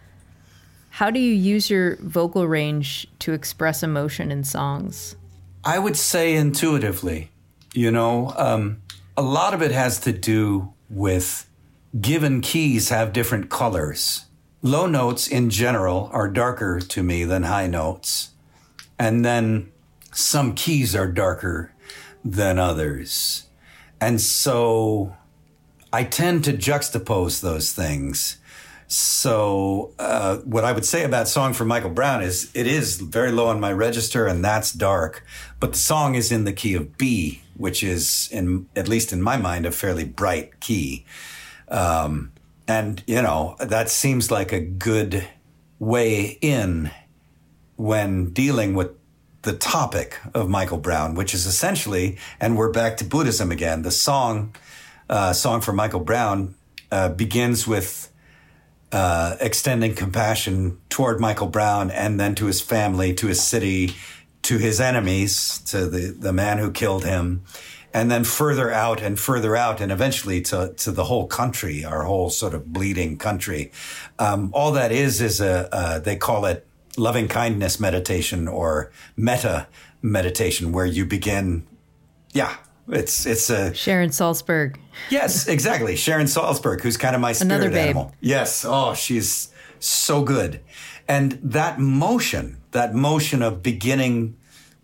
How 0.89 1.09
do 1.09 1.19
you 1.19 1.34
use 1.34 1.69
your 1.69 1.97
vocal 1.97 2.47
range 2.47 3.07
to 3.19 3.34
express 3.34 3.81
emotion 3.81 4.31
in 4.31 4.43
songs? 4.43 5.15
I 5.63 5.79
would 5.79 5.97
say 5.97 6.36
intuitively. 6.36 7.31
You 7.73 7.89
know, 7.89 8.34
um, 8.38 8.81
a 9.17 9.23
lot 9.23 9.53
of 9.55 9.61
it 9.63 9.71
has 9.71 9.99
to 10.01 10.11
do 10.11 10.71
with 10.89 11.49
given 11.99 12.41
keys 12.41 12.89
have 12.89 13.13
different 13.13 13.49
colors. 13.49 14.25
Low 14.61 14.87
notes 14.87 15.27
in 15.27 15.49
general 15.49 16.09
are 16.13 16.29
darker 16.29 16.79
to 16.79 17.03
me 17.03 17.23
than 17.23 17.43
high 17.43 17.67
notes. 17.67 18.29
And 18.97 19.23
then 19.23 19.71
some 20.11 20.55
keys 20.55 20.95
are 20.95 21.11
darker 21.11 21.73
than 22.23 22.57
others. 22.57 23.47
And 23.99 24.21
so 24.21 25.15
I 25.91 26.03
tend 26.03 26.43
to 26.45 26.53
juxtapose 26.53 27.41
those 27.41 27.73
things. 27.73 28.37
So, 28.87 29.91
uh, 29.97 30.37
what 30.37 30.65
I 30.65 30.71
would 30.71 30.85
say 30.85 31.03
about 31.03 31.27
song 31.27 31.53
for 31.53 31.65
Michael 31.65 31.89
Brown 31.89 32.21
is 32.21 32.51
it 32.53 32.67
is 32.67 32.99
very 32.99 33.31
low 33.31 33.47
on 33.47 33.59
my 33.59 33.71
register, 33.71 34.27
and 34.27 34.45
that's 34.45 34.71
dark. 34.71 35.25
But 35.59 35.71
the 35.71 35.79
song 35.79 36.13
is 36.13 36.31
in 36.31 36.43
the 36.43 36.53
key 36.53 36.75
of 36.75 36.95
B, 36.97 37.41
which 37.55 37.81
is, 37.81 38.29
in 38.31 38.67
at 38.75 38.87
least 38.87 39.11
in 39.11 39.21
my 39.21 39.37
mind, 39.37 39.65
a 39.65 39.71
fairly 39.71 40.03
bright 40.03 40.59
key. 40.59 41.05
Um, 41.68 42.32
and 42.68 43.03
you 43.07 43.22
know 43.22 43.55
that 43.59 43.89
seems 43.89 44.32
like 44.32 44.51
a 44.51 44.59
good 44.59 45.28
way 45.80 46.38
in 46.41 46.91
when 47.76 48.30
dealing 48.30 48.74
with 48.74 48.91
the 49.41 49.53
topic 49.53 50.18
of 50.34 50.49
Michael 50.49 50.78
Brown, 50.78 51.16
which 51.16 51.34
is 51.34 51.45
essentially, 51.45 52.18
and 52.39 52.57
we're 52.57 52.72
back 52.72 52.97
to 52.97 53.05
Buddhism 53.05 53.51
again. 53.51 53.82
The 53.82 53.91
song, 53.91 54.55
uh, 55.09 55.34
song 55.34 55.59
for 55.59 55.74
Michael 55.74 55.99
Brown, 55.99 56.55
uh, 56.91 57.09
begins 57.09 57.68
with 57.68 58.09
uh, 58.93 59.36
extending 59.41 59.95
compassion 59.95 60.80
toward 60.88 61.20
Michael 61.20 61.47
Brown 61.47 61.91
and 61.91 62.20
then 62.20 62.36
to 62.36 62.45
his 62.45 62.61
family, 62.61 63.14
to 63.16 63.28
his 63.28 63.41
city, 63.41 63.95
to 64.43 64.57
his 64.57 64.80
enemies, 64.80 65.59
to 65.66 65.88
the, 65.89 66.16
the 66.18 66.32
man 66.32 66.57
who 66.57 66.72
killed 66.72 67.03
him, 67.03 67.43
and 67.93 68.09
then 68.09 68.23
further 68.23 68.71
out 68.71 69.01
and 69.01 69.19
further 69.19 69.55
out, 69.55 69.79
and 69.79 69.91
eventually 69.91 70.41
to, 70.41 70.73
to 70.77 70.91
the 70.91 71.05
whole 71.05 71.27
country, 71.27 71.85
our 71.85 72.03
whole 72.03 72.29
sort 72.29 72.53
of 72.53 72.73
bleeding 72.73 73.17
country. 73.17 73.71
Um, 74.17 74.49
all 74.53 74.71
that 74.71 74.91
is 74.91 75.21
is 75.21 75.39
a, 75.39 75.73
uh, 75.73 75.99
they 75.99 76.15
call 76.15 76.45
it 76.45 76.65
loving 76.97 77.27
kindness 77.27 77.79
meditation 77.79 78.47
or 78.47 78.91
metta 79.15 79.67
meditation, 80.01 80.71
where 80.71 80.85
you 80.85 81.05
begin, 81.05 81.65
yeah, 82.31 82.55
it's, 82.89 83.25
it's 83.25 83.49
a, 83.49 83.73
Sharon 83.73 84.09
Salzberg. 84.09 84.77
Yes, 85.09 85.47
exactly. 85.57 85.95
Sharon 85.95 86.25
Salzberg, 86.25 86.81
who's 86.81 86.97
kind 86.97 87.15
of 87.15 87.21
my 87.21 87.31
spirit 87.33 87.73
animal. 87.73 88.13
Yes. 88.19 88.65
Oh, 88.67 88.93
she's 88.95 89.49
so 89.79 90.23
good. 90.23 90.61
And 91.07 91.33
that 91.43 91.79
motion, 91.79 92.57
that 92.71 92.95
motion 92.95 93.41
of 93.41 93.61
beginning 93.61 94.35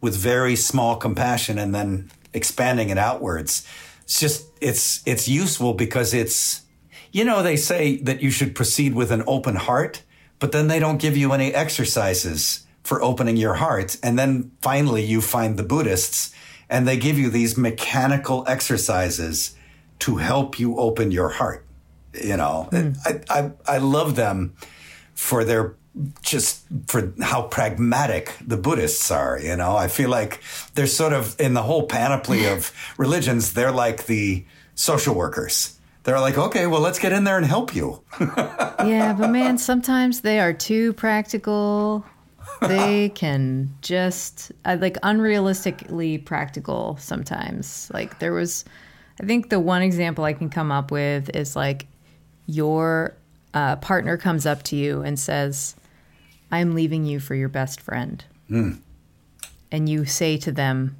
with 0.01 0.15
very 0.15 0.55
small 0.55 0.95
compassion 0.95 1.57
and 1.57 1.73
then 1.73 2.11
expanding 2.33 2.89
it 2.89 2.97
outwards, 2.97 3.67
it's 4.03 4.19
just 4.19 4.47
it's 4.61 5.01
it's 5.05 5.27
useful 5.27 5.73
because 5.73 6.13
it's 6.13 6.61
you 7.11 7.23
know 7.23 7.43
they 7.43 7.55
say 7.55 7.97
that 7.97 8.21
you 8.21 8.31
should 8.31 8.55
proceed 8.55 8.95
with 8.95 9.11
an 9.11 9.23
open 9.27 9.55
heart, 9.55 10.03
but 10.39 10.51
then 10.51 10.67
they 10.67 10.79
don't 10.79 10.99
give 10.99 11.15
you 11.15 11.33
any 11.33 11.53
exercises 11.53 12.65
for 12.83 13.01
opening 13.03 13.37
your 13.37 13.55
heart. 13.55 13.97
And 14.01 14.17
then 14.17 14.51
finally 14.61 15.03
you 15.03 15.21
find 15.21 15.57
the 15.57 15.63
Buddhists 15.63 16.33
and 16.69 16.87
they 16.87 16.97
give 16.97 17.17
you 17.19 17.29
these 17.29 17.57
mechanical 17.57 18.43
exercises 18.47 19.55
to 19.99 20.17
help 20.17 20.59
you 20.59 20.77
open 20.77 21.11
your 21.11 21.29
heart. 21.29 21.65
You 22.13 22.37
know, 22.37 22.67
hmm. 22.71 22.93
I, 23.05 23.21
I, 23.29 23.51
I 23.67 23.77
love 23.77 24.15
them 24.15 24.55
for 25.13 25.43
their 25.43 25.75
just 26.21 26.65
for 26.87 27.13
how 27.21 27.43
pragmatic 27.43 28.35
the 28.45 28.57
Buddhists 28.57 29.09
are. 29.11 29.39
You 29.39 29.55
know, 29.55 29.75
I 29.75 29.87
feel 29.87 30.09
like 30.09 30.41
they're 30.75 30.87
sort 30.87 31.13
of 31.13 31.39
in 31.39 31.53
the 31.53 31.63
whole 31.63 31.83
panoply 31.83 32.45
of 32.51 32.71
religions. 32.97 33.53
They're 33.53 33.71
like 33.71 34.05
the 34.05 34.45
social 34.75 35.15
workers. 35.15 35.79
They're 36.03 36.19
like, 36.19 36.37
okay, 36.37 36.65
well, 36.65 36.81
let's 36.81 36.97
get 36.97 37.11
in 37.11 37.25
there 37.25 37.37
and 37.37 37.45
help 37.45 37.75
you. 37.75 38.01
yeah, 38.19 39.13
but 39.17 39.29
man, 39.29 39.57
sometimes 39.57 40.21
they 40.21 40.39
are 40.39 40.53
too 40.53 40.93
practical. 40.93 42.05
They 42.61 43.09
can 43.15 43.75
just 43.81 44.51
uh, 44.65 44.77
like 44.79 44.95
unrealistically 45.01 46.23
practical 46.23 46.97
sometimes. 46.97 47.91
Like 47.93 48.19
there 48.19 48.31
was, 48.31 48.63
I 49.21 49.25
think 49.25 49.49
the 49.49 49.59
one 49.59 49.81
example 49.81 50.23
I 50.23 50.33
can 50.33 50.49
come 50.49 50.71
up 50.71 50.89
with 50.89 51.35
is 51.35 51.55
like 51.55 51.85
your 52.45 53.15
uh, 53.53 53.75
partner 53.75 54.17
comes 54.17 54.45
up 54.45 54.63
to 54.63 54.75
you 54.75 55.01
and 55.01 55.19
says, 55.19 55.75
I'm 56.51 56.73
leaving 56.75 57.05
you 57.05 57.19
for 57.19 57.35
your 57.35 57.49
best 57.49 57.81
friend. 57.81 58.23
And 58.49 59.87
you 59.89 60.05
say 60.05 60.37
to 60.37 60.51
them, 60.51 60.97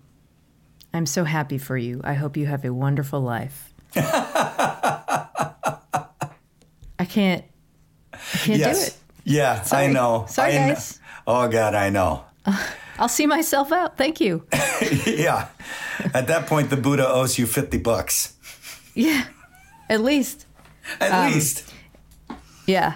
I'm 0.94 1.06
so 1.06 1.24
happy 1.24 1.58
for 1.58 1.78
you. 1.78 2.02
I 2.04 2.14
hope 2.14 2.38
you 2.38 2.46
have 2.46 2.64
a 2.66 2.74
wonderful 2.74 3.22
life. 3.22 3.74
I 3.96 4.02
can't, 7.08 7.44
I 8.14 8.18
can't 8.38 8.64
do 8.64 8.70
it. 8.70 8.98
Yeah, 9.24 9.62
Sorry. 9.62 9.86
I 9.86 9.92
know. 9.92 10.26
Sorry, 10.28 10.58
I 10.58 10.70
guys. 10.70 11.00
Oh 11.26 11.48
God, 11.48 11.76
I 11.76 11.90
know. 11.90 12.26
I'll 13.00 13.10
see 13.10 13.26
myself 13.26 13.72
out. 13.72 13.98
Thank 13.98 14.20
you. 14.20 14.46
yeah. 15.06 15.48
At 16.14 16.28
that 16.28 16.48
point, 16.48 16.70
the 16.70 16.78
Buddha 16.78 17.08
owes 17.08 17.38
you 17.38 17.46
fifty 17.46 17.78
bucks 17.78 18.34
Yeah, 18.96 19.26
at 19.90 20.02
least. 20.02 20.46
at 21.00 21.12
Um, 21.12 21.34
least. 21.34 21.72
Yeah. 22.66 22.96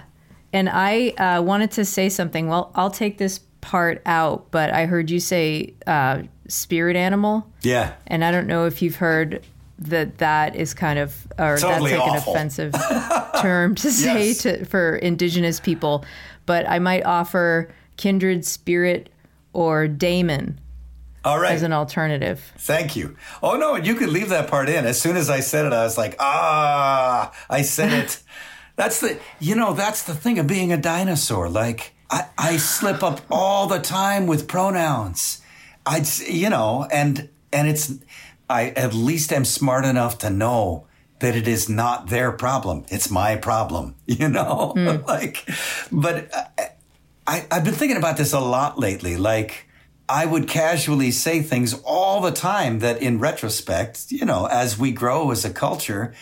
And 0.54 0.70
I 0.70 1.10
uh, 1.10 1.41
wanted 1.41 1.72
to 1.72 1.86
say 1.86 2.08
something. 2.10 2.47
Well, 2.47 2.72
I'll 2.76 2.91
take 2.91 3.18
this 3.18 3.39
part 3.62 4.01
out, 4.06 4.51
but 4.51 4.72
I 4.72 4.86
heard 4.86 5.10
you 5.10 5.20
say 5.20 5.74
uh, 5.88 6.22
spirit 6.47 6.95
animal. 6.95 7.47
Yeah. 7.64 7.93
And 8.08 8.24
I 8.24 8.32
don't 8.32 8.45
know 8.47 8.66
if 8.66 8.82
you've 8.82 8.97
heard 8.97 9.43
that 9.80 10.20
that 10.20 10.56
is 10.56 10.74
kind 10.74 10.99
of, 10.99 11.16
or 11.39 11.58
Totally 11.58 11.91
that's 11.91 12.01
like 12.04 12.12
awful. 12.18 12.34
an 12.34 12.38
offensive 12.38 12.76
term 13.41 13.74
to 13.76 13.91
say 13.91 14.28
Yes. 14.28 14.38
to, 14.43 14.66
for 14.66 14.95
indigenous 14.97 15.60
people. 15.60 16.06
But 16.45 16.70
I 16.70 16.78
might 16.80 17.04
offer 17.06 17.70
kindred 17.97 18.45
spirit 18.45 19.10
or 19.54 19.88
daemon 19.88 20.60
All 21.26 21.39
right. 21.39 21.54
as 21.54 21.64
an 21.64 21.74
alternative. 21.74 22.54
Thank 22.60 22.95
you. 22.95 23.16
Oh 23.41 23.56
no, 23.58 23.76
you 23.76 23.95
could 23.95 24.10
leave 24.10 24.30
that 24.30 24.47
part 24.49 24.70
in. 24.70 24.86
As 24.86 24.99
soon 25.01 25.16
as 25.18 25.30
I 25.30 25.39
said 25.39 25.66
it, 25.66 25.74
I 25.74 25.84
was 25.84 25.97
like, 25.97 26.16
ah, 26.20 27.32
I 27.49 27.62
said 27.64 27.91
it. 27.93 28.22
that's 28.76 28.99
the, 29.01 29.19
you 29.39 29.55
know, 29.55 29.74
that's 29.74 30.03
the 30.03 30.13
thing 30.13 30.39
of 30.39 30.47
being 30.47 30.71
a 30.71 30.78
dinosaur. 30.78 31.49
Like, 31.49 31.93
I, 32.09 32.26
I 32.38 32.57
slip 32.57 33.03
up 33.03 33.21
all 33.30 33.67
the 33.67 33.80
time 33.80 34.28
with 34.28 34.47
pronouns. 34.47 35.41
I'd, 35.86 36.07
you 36.28 36.49
know, 36.49 36.88
and, 36.91 37.30
and 37.51 37.67
it's, 37.67 37.93
I 38.49 38.69
at 38.69 38.93
least 38.93 39.32
am 39.32 39.45
smart 39.45 39.86
enough 39.86 40.17
to 40.19 40.30
know 40.30 40.88
that 41.19 41.36
it 41.36 41.47
is 41.47 41.69
not 41.69 42.07
their 42.07 42.32
problem. 42.32 42.86
It's 42.89 43.09
my 43.09 43.36
problem, 43.36 43.95
you 44.05 44.28
know? 44.28 44.74
Hmm. 44.76 45.05
like, 45.07 45.47
but 45.91 46.34
uh, 46.34 46.65
I, 47.26 47.45
I've 47.51 47.63
been 47.63 47.74
thinking 47.74 47.97
about 47.97 48.17
this 48.17 48.34
a 48.34 48.39
lot 48.39 48.80
lately. 48.80 49.17
Like, 49.17 49.67
I 50.09 50.26
would 50.26 50.47
casually 50.47 51.11
say 51.11 51.41
things 51.41 51.74
all 51.86 52.21
the 52.21 52.32
time 52.32 52.80
that, 52.80 53.01
in 53.01 53.19
retrospect, 53.19 54.11
you 54.11 54.26
know, 54.26 54.47
as 54.47 54.78
we 54.78 54.91
grow 54.91 55.32
as 55.32 55.45
a 55.45 55.49
culture, 55.49 56.13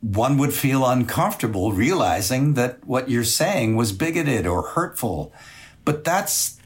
one 0.00 0.38
would 0.38 0.52
feel 0.54 0.86
uncomfortable 0.86 1.72
realizing 1.72 2.54
that 2.54 2.84
what 2.86 3.10
you're 3.10 3.24
saying 3.24 3.76
was 3.76 3.92
bigoted 3.92 4.46
or 4.46 4.62
hurtful. 4.62 5.32
But 5.84 6.04
that's 6.04 6.58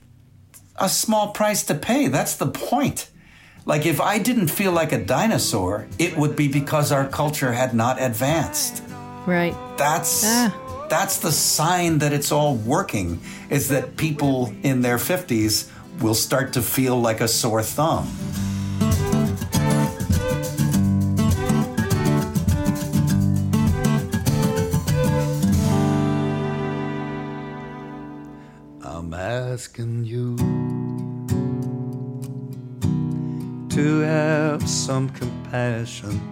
a 0.76 0.88
small 0.88 1.28
price 1.32 1.62
to 1.64 1.74
pay. 1.74 2.08
That's 2.08 2.36
the 2.36 2.46
point. 2.46 3.08
Like, 3.66 3.86
if 3.86 4.00
I 4.00 4.18
didn't 4.18 4.48
feel 4.48 4.72
like 4.72 4.92
a 4.92 5.02
dinosaur, 5.02 5.86
it 5.98 6.16
would 6.16 6.36
be 6.36 6.48
because 6.48 6.92
our 6.92 7.08
culture 7.08 7.52
had 7.52 7.74
not 7.74 8.00
advanced 8.00 8.82
Right. 9.26 9.56
that's 9.78 10.22
Ah. 10.24 10.52
that's 10.90 11.16
the 11.18 11.32
sign 11.32 11.98
that 12.00 12.12
it's 12.12 12.30
all 12.30 12.54
working 12.56 13.20
is 13.50 13.68
that 13.68 13.96
people 13.96 14.52
in 14.62 14.82
their 14.82 14.98
50s 14.98 15.66
will 16.00 16.14
start 16.14 16.52
to 16.52 16.60
feel 16.62 17.00
like 17.00 17.20
a 17.22 17.28
sore 17.28 17.62
thumb 17.62 18.06
I'm 29.04 29.12
asking 29.12 30.06
you 30.06 30.34
to 33.68 34.00
have 34.00 34.66
some 34.66 35.10
compassion 35.10 36.22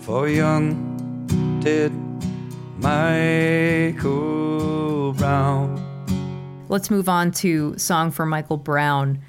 for 0.00 0.26
young 0.26 1.60
dead 1.62 1.92
Michael 2.78 3.12
Brown. 5.12 5.82
Let's 6.70 6.90
move 6.90 7.10
on 7.10 7.30
to 7.32 7.76
song 7.76 8.12
for 8.12 8.24
Michael 8.24 8.56
Brown. 8.56 9.20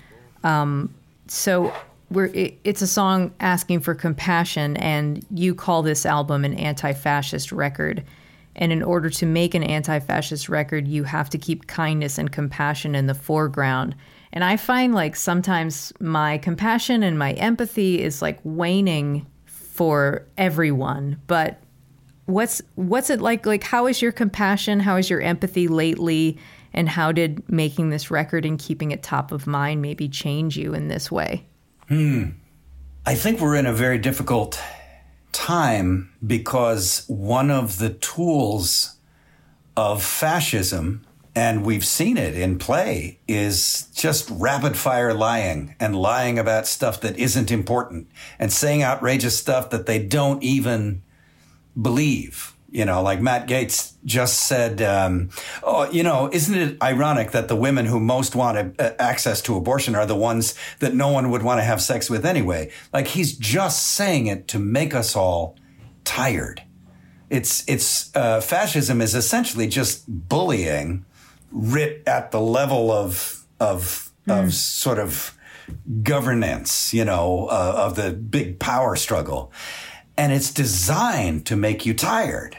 Um, 0.46 0.96
so 1.28 1.74
it, 2.16 2.58
it's 2.64 2.82
a 2.82 2.88
song 2.88 3.34
asking 3.42 3.82
for 3.82 3.94
compassion, 3.94 4.78
and 4.78 5.26
you 5.32 5.54
call 5.54 5.84
this 5.84 6.06
album 6.06 6.46
an 6.46 6.54
anti-fascist 6.54 7.52
record. 7.52 8.06
And 8.58 8.72
in 8.72 8.82
order 8.82 9.10
to 9.10 9.26
make 9.26 9.54
an 9.54 9.64
anti-fascist 9.64 10.50
record, 10.50 10.88
you 10.88 11.04
have 11.04 11.30
to 11.30 11.38
keep 11.38 11.68
kindness 11.68 12.18
and 12.18 12.32
compassion 12.32 12.96
in 12.96 13.06
the 13.06 13.14
foreground. 13.14 13.96
And 14.34 14.44
I 14.44 14.58
find 14.58 14.96
like 14.96 15.16
sometimes 15.16 15.94
my 16.00 16.40
compassion 16.40 17.04
and 17.04 17.20
my 17.20 17.34
empathy 17.34 18.02
is 18.02 18.22
like 18.22 18.40
waning 18.44 19.28
for 19.46 20.28
everyone, 20.38 21.22
but 21.28 21.62
what's 22.28 22.62
what's 22.76 23.10
it 23.10 23.22
like 23.22 23.46
like 23.46 23.64
how 23.64 23.88
is 23.88 24.02
your 24.02 24.12
compassion 24.12 24.82
how 24.82 24.98
is 24.98 25.10
your 25.10 25.22
empathy 25.22 25.68
lately 25.68 26.38
and 26.74 26.90
how 26.90 27.10
did 27.10 27.42
making 27.50 27.90
this 27.90 28.12
record 28.12 28.46
and 28.46 28.60
keeping 28.60 28.92
it 28.92 29.02
top 29.02 29.32
of 29.32 29.48
mind 29.48 29.82
maybe 29.82 30.10
change 30.10 30.58
you 30.58 30.74
in 30.74 30.90
this 30.90 31.10
way 31.10 31.46
Hmm. 31.88 32.32
i 33.06 33.16
think 33.16 33.40
we're 33.40 33.56
in 33.56 33.66
a 33.66 33.72
very 33.72 33.98
difficult 33.98 34.62
time 35.38 36.12
because 36.26 37.06
one 37.08 37.52
of 37.52 37.78
the 37.78 37.92
tools 37.92 38.98
of 39.76 40.04
fascism 40.04 41.06
and 41.36 41.64
we've 41.64 41.86
seen 41.86 42.18
it 42.18 42.36
in 42.36 42.58
play 42.58 43.20
is 43.28 43.90
just 43.94 44.28
rapid 44.32 44.76
fire 44.76 45.14
lying 45.14 45.76
and 45.80 45.96
lying 45.96 46.40
about 46.40 46.66
stuff 46.66 47.00
that 47.02 47.16
isn't 47.20 47.52
important 47.52 48.10
and 48.40 48.52
saying 48.52 48.82
outrageous 48.82 49.38
stuff 49.38 49.70
that 49.70 49.86
they 49.86 50.04
don't 50.04 50.42
even 50.42 51.04
believe. 51.80 52.57
You 52.70 52.84
know, 52.84 53.02
like 53.02 53.22
Matt 53.22 53.48
Gaetz 53.48 53.94
just 54.04 54.48
said, 54.48 54.82
um, 54.82 55.30
oh, 55.64 55.90
you 55.90 56.04
know, 56.04 56.30
isn't 56.34 56.54
it 56.54 56.84
ironic 56.84 57.32
that 57.32 57.48
the 57.48 57.56
women 57.56 57.86
who 57.86 58.00
most 58.00 58.36
want 58.36 58.80
uh, 58.80 58.92
access 59.00 59.42
to 59.44 59.56
abortion 59.56 59.96
are 59.96 60.06
the 60.06 60.18
ones 60.18 60.54
that 60.80 60.94
no 60.94 61.10
one 61.10 61.32
would 61.32 61.44
want 61.44 61.60
to 61.60 61.64
have 61.64 61.82
sex 61.82 62.10
with 62.10 62.26
anyway? 62.26 62.70
Like 62.92 63.08
he's 63.08 63.38
just 63.38 63.96
saying 63.96 64.28
it 64.28 64.50
to 64.50 64.60
make 64.60 64.94
us 64.94 65.16
all 65.16 65.56
tired. 66.04 66.62
It's, 67.30 67.64
it's, 67.68 68.14
uh, 68.16 68.42
fascism 68.42 69.02
is 69.02 69.16
essentially 69.16 69.68
just 69.68 70.04
bullying 70.08 71.06
writ 71.52 72.04
at 72.06 72.32
the 72.32 72.42
level 72.42 72.92
of, 72.92 73.46
of, 73.60 74.12
of 74.28 74.54
sort 74.54 75.00
of 75.00 75.38
governance, 76.04 76.94
you 76.94 77.06
know, 77.06 77.48
uh, 77.48 77.74
of 77.78 77.96
the 77.96 78.12
big 78.12 78.60
power 78.60 78.96
struggle. 78.96 79.52
And 80.18 80.34
it's 80.34 80.52
designed 80.52 81.46
to 81.46 81.56
make 81.56 81.86
you 81.86 81.94
tired. 81.94 82.58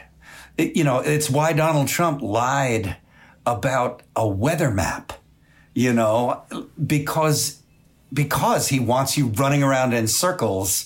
It- 0.57 0.75
you 0.75 0.83
know, 0.83 0.99
it's 0.99 1.29
why 1.29 1.53
Donald 1.53 1.87
Trump 1.87 2.21
lied 2.21 2.97
about 3.45 4.03
a 4.15 4.27
weather 4.27 4.71
map, 4.71 5.13
you 5.73 5.93
know, 5.93 6.43
because, 6.85 7.61
because 8.13 8.69
he 8.69 8.79
wants 8.79 9.17
you 9.17 9.27
running 9.27 9.63
around 9.63 9.93
in 9.93 10.07
circles 10.07 10.85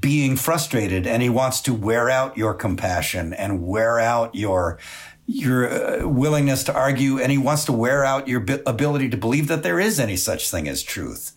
being 0.00 0.36
frustrated 0.36 1.06
and 1.06 1.22
he 1.22 1.28
wants 1.28 1.60
to 1.62 1.72
wear 1.72 2.10
out 2.10 2.36
your 2.36 2.54
compassion 2.54 3.32
and 3.32 3.66
wear 3.66 4.00
out 4.00 4.34
your 4.34 4.78
your 5.28 5.68
uh, 6.04 6.06
willingness 6.06 6.62
to 6.64 6.72
argue 6.74 7.18
and 7.18 7.32
he 7.32 7.38
wants 7.38 7.64
to 7.64 7.72
wear 7.72 8.04
out 8.04 8.28
your 8.28 8.44
ability 8.64 9.08
to 9.08 9.16
believe 9.16 9.48
that 9.48 9.64
there 9.64 9.80
is 9.80 9.98
any 9.98 10.16
such 10.16 10.48
thing 10.50 10.68
as 10.68 10.84
truth. 10.84 11.36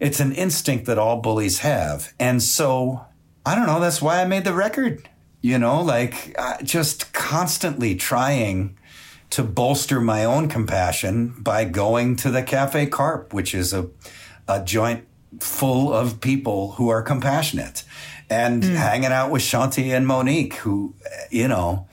It's 0.00 0.18
an 0.18 0.32
instinct 0.32 0.86
that 0.86 0.98
all 0.98 1.20
bullies 1.20 1.60
have. 1.60 2.12
And 2.18 2.42
so, 2.42 3.06
I 3.44 3.54
don't 3.54 3.66
know, 3.66 3.80
that's 3.80 4.02
why 4.02 4.20
I 4.20 4.26
made 4.26 4.44
the 4.44 4.52
record. 4.52 5.08
You 5.40 5.58
know, 5.58 5.80
like 5.82 6.34
uh, 6.38 6.60
just 6.62 7.12
constantly 7.12 7.94
trying 7.94 8.76
to 9.30 9.42
bolster 9.44 10.00
my 10.00 10.24
own 10.24 10.48
compassion 10.48 11.34
by 11.38 11.64
going 11.64 12.16
to 12.16 12.30
the 12.30 12.42
Cafe 12.42 12.86
Carpe, 12.86 13.32
which 13.32 13.54
is 13.54 13.72
a, 13.72 13.88
a 14.48 14.64
joint 14.64 15.06
full 15.40 15.92
of 15.92 16.20
people 16.20 16.72
who 16.72 16.88
are 16.88 17.02
compassionate 17.02 17.84
and 18.30 18.64
hanging 18.64 19.12
out 19.12 19.30
with 19.30 19.42
Shanti 19.42 19.94
and 19.96 20.06
Monique, 20.06 20.54
who, 20.56 20.94
you 21.30 21.48
know, 21.48 21.86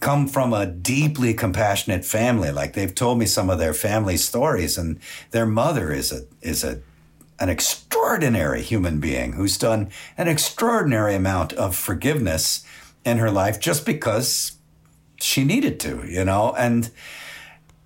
come 0.00 0.26
from 0.26 0.52
a 0.52 0.66
deeply 0.66 1.34
compassionate 1.34 2.04
family. 2.04 2.50
Like 2.50 2.74
they've 2.74 2.94
told 2.94 3.18
me 3.18 3.26
some 3.26 3.50
of 3.50 3.58
their 3.58 3.74
family 3.74 4.16
stories, 4.16 4.78
and 4.78 4.98
their 5.30 5.46
mother 5.46 5.92
is 5.92 6.12
a 6.12 6.24
is 6.40 6.64
a 6.64 6.80
an 7.40 7.48
extraordinary 7.48 8.62
human 8.62 9.00
being 9.00 9.32
who's 9.32 9.56
done 9.56 9.88
an 10.16 10.28
extraordinary 10.28 11.14
amount 11.14 11.52
of 11.54 11.74
forgiveness 11.74 12.64
in 13.04 13.16
her 13.18 13.30
life 13.30 13.58
just 13.58 13.86
because 13.86 14.52
she 15.20 15.42
needed 15.44 15.80
to, 15.80 16.04
you 16.06 16.24
know, 16.24 16.54
and 16.56 16.90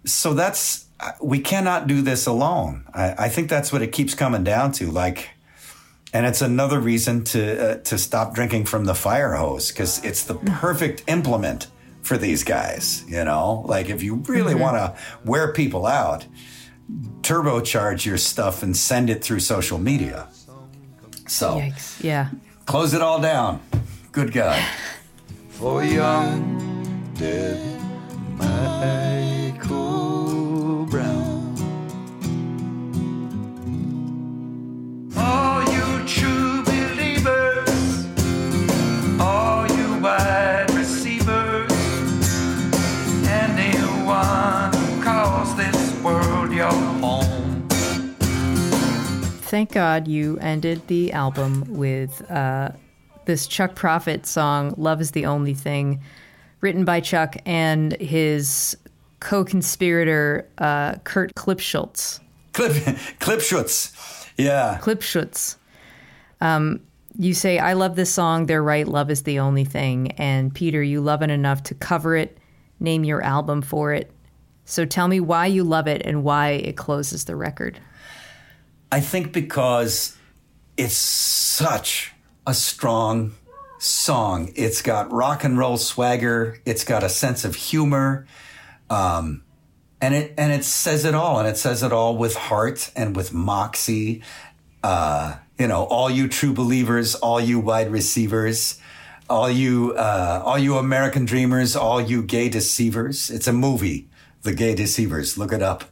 so 0.04 0.34
that's 0.34 0.84
we 1.22 1.38
cannot 1.38 1.86
do 1.86 2.02
this 2.02 2.26
alone. 2.26 2.84
I, 2.94 3.26
I 3.26 3.28
think 3.28 3.48
that's 3.48 3.72
what 3.72 3.82
it 3.82 3.92
keeps 3.92 4.14
coming 4.14 4.44
down 4.44 4.72
to. 4.72 4.90
Like, 4.90 5.30
and 6.12 6.26
it's 6.26 6.40
another 6.40 6.80
reason 6.80 7.24
to 7.24 7.72
uh, 7.72 7.76
to 7.78 7.98
stop 7.98 8.34
drinking 8.34 8.66
from 8.66 8.84
the 8.84 8.94
fire 8.94 9.34
hose 9.34 9.70
because 9.70 10.02
it's 10.04 10.24
the 10.24 10.34
perfect 10.34 11.04
implement 11.06 11.68
for 12.02 12.16
these 12.16 12.44
guys. 12.44 13.04
You 13.08 13.24
know, 13.24 13.64
like 13.66 13.88
if 13.90 14.02
you 14.02 14.16
really 14.26 14.54
want 14.54 14.76
to 14.76 14.96
wear 15.24 15.52
people 15.52 15.86
out, 15.86 16.26
turbocharge 17.22 18.04
your 18.04 18.18
stuff 18.18 18.62
and 18.62 18.76
send 18.76 19.10
it 19.10 19.22
through 19.24 19.40
social 19.40 19.78
media. 19.78 20.28
So 21.26 21.56
Yikes. 21.56 22.02
Yeah. 22.02 22.28
close 22.66 22.92
it 22.94 23.00
all 23.00 23.20
down. 23.20 23.60
Good 24.12 24.32
God. 24.32 24.62
for 25.50 25.82
young 25.82 27.12
dead 27.14 27.80
Michael 28.36 29.03
Thank 49.54 49.70
God 49.70 50.08
you 50.08 50.36
ended 50.40 50.84
the 50.88 51.12
album 51.12 51.64
with 51.68 52.28
uh, 52.28 52.70
this 53.24 53.46
Chuck 53.46 53.76
Prophet 53.76 54.26
song, 54.26 54.74
Love 54.76 55.00
is 55.00 55.12
the 55.12 55.26
Only 55.26 55.54
Thing, 55.54 56.00
written 56.60 56.84
by 56.84 56.98
Chuck 56.98 57.36
and 57.46 57.92
his 57.98 58.76
co 59.20 59.44
conspirator, 59.44 60.48
uh, 60.58 60.96
Kurt 61.04 61.32
Klipschultz. 61.36 62.18
Clip, 62.52 62.72
Klipschutz. 63.20 64.28
Yeah. 64.36 64.80
Klipschutz. 64.82 65.54
Um, 66.40 66.80
you 67.16 67.32
say, 67.32 67.60
I 67.60 67.74
love 67.74 67.94
this 67.94 68.12
song. 68.12 68.46
They're 68.46 68.60
right. 68.60 68.88
Love 68.88 69.08
is 69.08 69.22
the 69.22 69.38
only 69.38 69.64
thing. 69.64 70.10
And 70.18 70.52
Peter, 70.52 70.82
you 70.82 71.00
love 71.00 71.22
it 71.22 71.30
enough 71.30 71.62
to 71.62 71.76
cover 71.76 72.16
it, 72.16 72.38
name 72.80 73.04
your 73.04 73.22
album 73.22 73.62
for 73.62 73.92
it. 73.92 74.10
So 74.64 74.84
tell 74.84 75.06
me 75.06 75.20
why 75.20 75.46
you 75.46 75.62
love 75.62 75.86
it 75.86 76.02
and 76.04 76.24
why 76.24 76.48
it 76.48 76.76
closes 76.76 77.26
the 77.26 77.36
record. 77.36 77.78
I 78.94 79.00
think 79.00 79.32
because 79.32 80.16
it's 80.76 80.96
such 80.96 82.12
a 82.46 82.54
strong 82.54 83.34
song. 83.80 84.52
It's 84.54 84.82
got 84.82 85.10
rock 85.10 85.42
and 85.42 85.58
roll 85.58 85.78
swagger. 85.78 86.60
It's 86.64 86.84
got 86.84 87.02
a 87.02 87.08
sense 87.08 87.44
of 87.44 87.56
humor. 87.56 88.24
Um, 88.88 89.42
and 90.00 90.14
it 90.14 90.34
and 90.38 90.52
it 90.52 90.62
says 90.64 91.04
it 91.04 91.12
all, 91.12 91.40
and 91.40 91.48
it 91.48 91.56
says 91.56 91.82
it 91.82 91.92
all 91.92 92.16
with 92.16 92.36
heart 92.36 92.92
and 92.94 93.16
with 93.16 93.32
moxie. 93.32 94.22
Uh, 94.84 95.38
you 95.58 95.66
know, 95.66 95.82
all 95.86 96.08
you 96.08 96.28
true 96.28 96.52
believers, 96.52 97.16
all 97.16 97.40
you 97.40 97.58
wide 97.58 97.90
receivers, 97.90 98.78
all 99.28 99.50
you 99.50 99.94
uh, 99.94 100.40
all 100.44 100.56
you 100.56 100.76
American 100.76 101.24
dreamers, 101.24 101.74
all 101.74 102.00
you 102.00 102.22
gay 102.22 102.48
deceivers. 102.48 103.28
It's 103.28 103.48
a 103.48 103.52
movie, 103.52 104.06
The 104.42 104.54
Gay 104.54 104.76
Deceivers. 104.76 105.36
Look 105.36 105.52
it 105.52 105.62
up. 105.62 105.82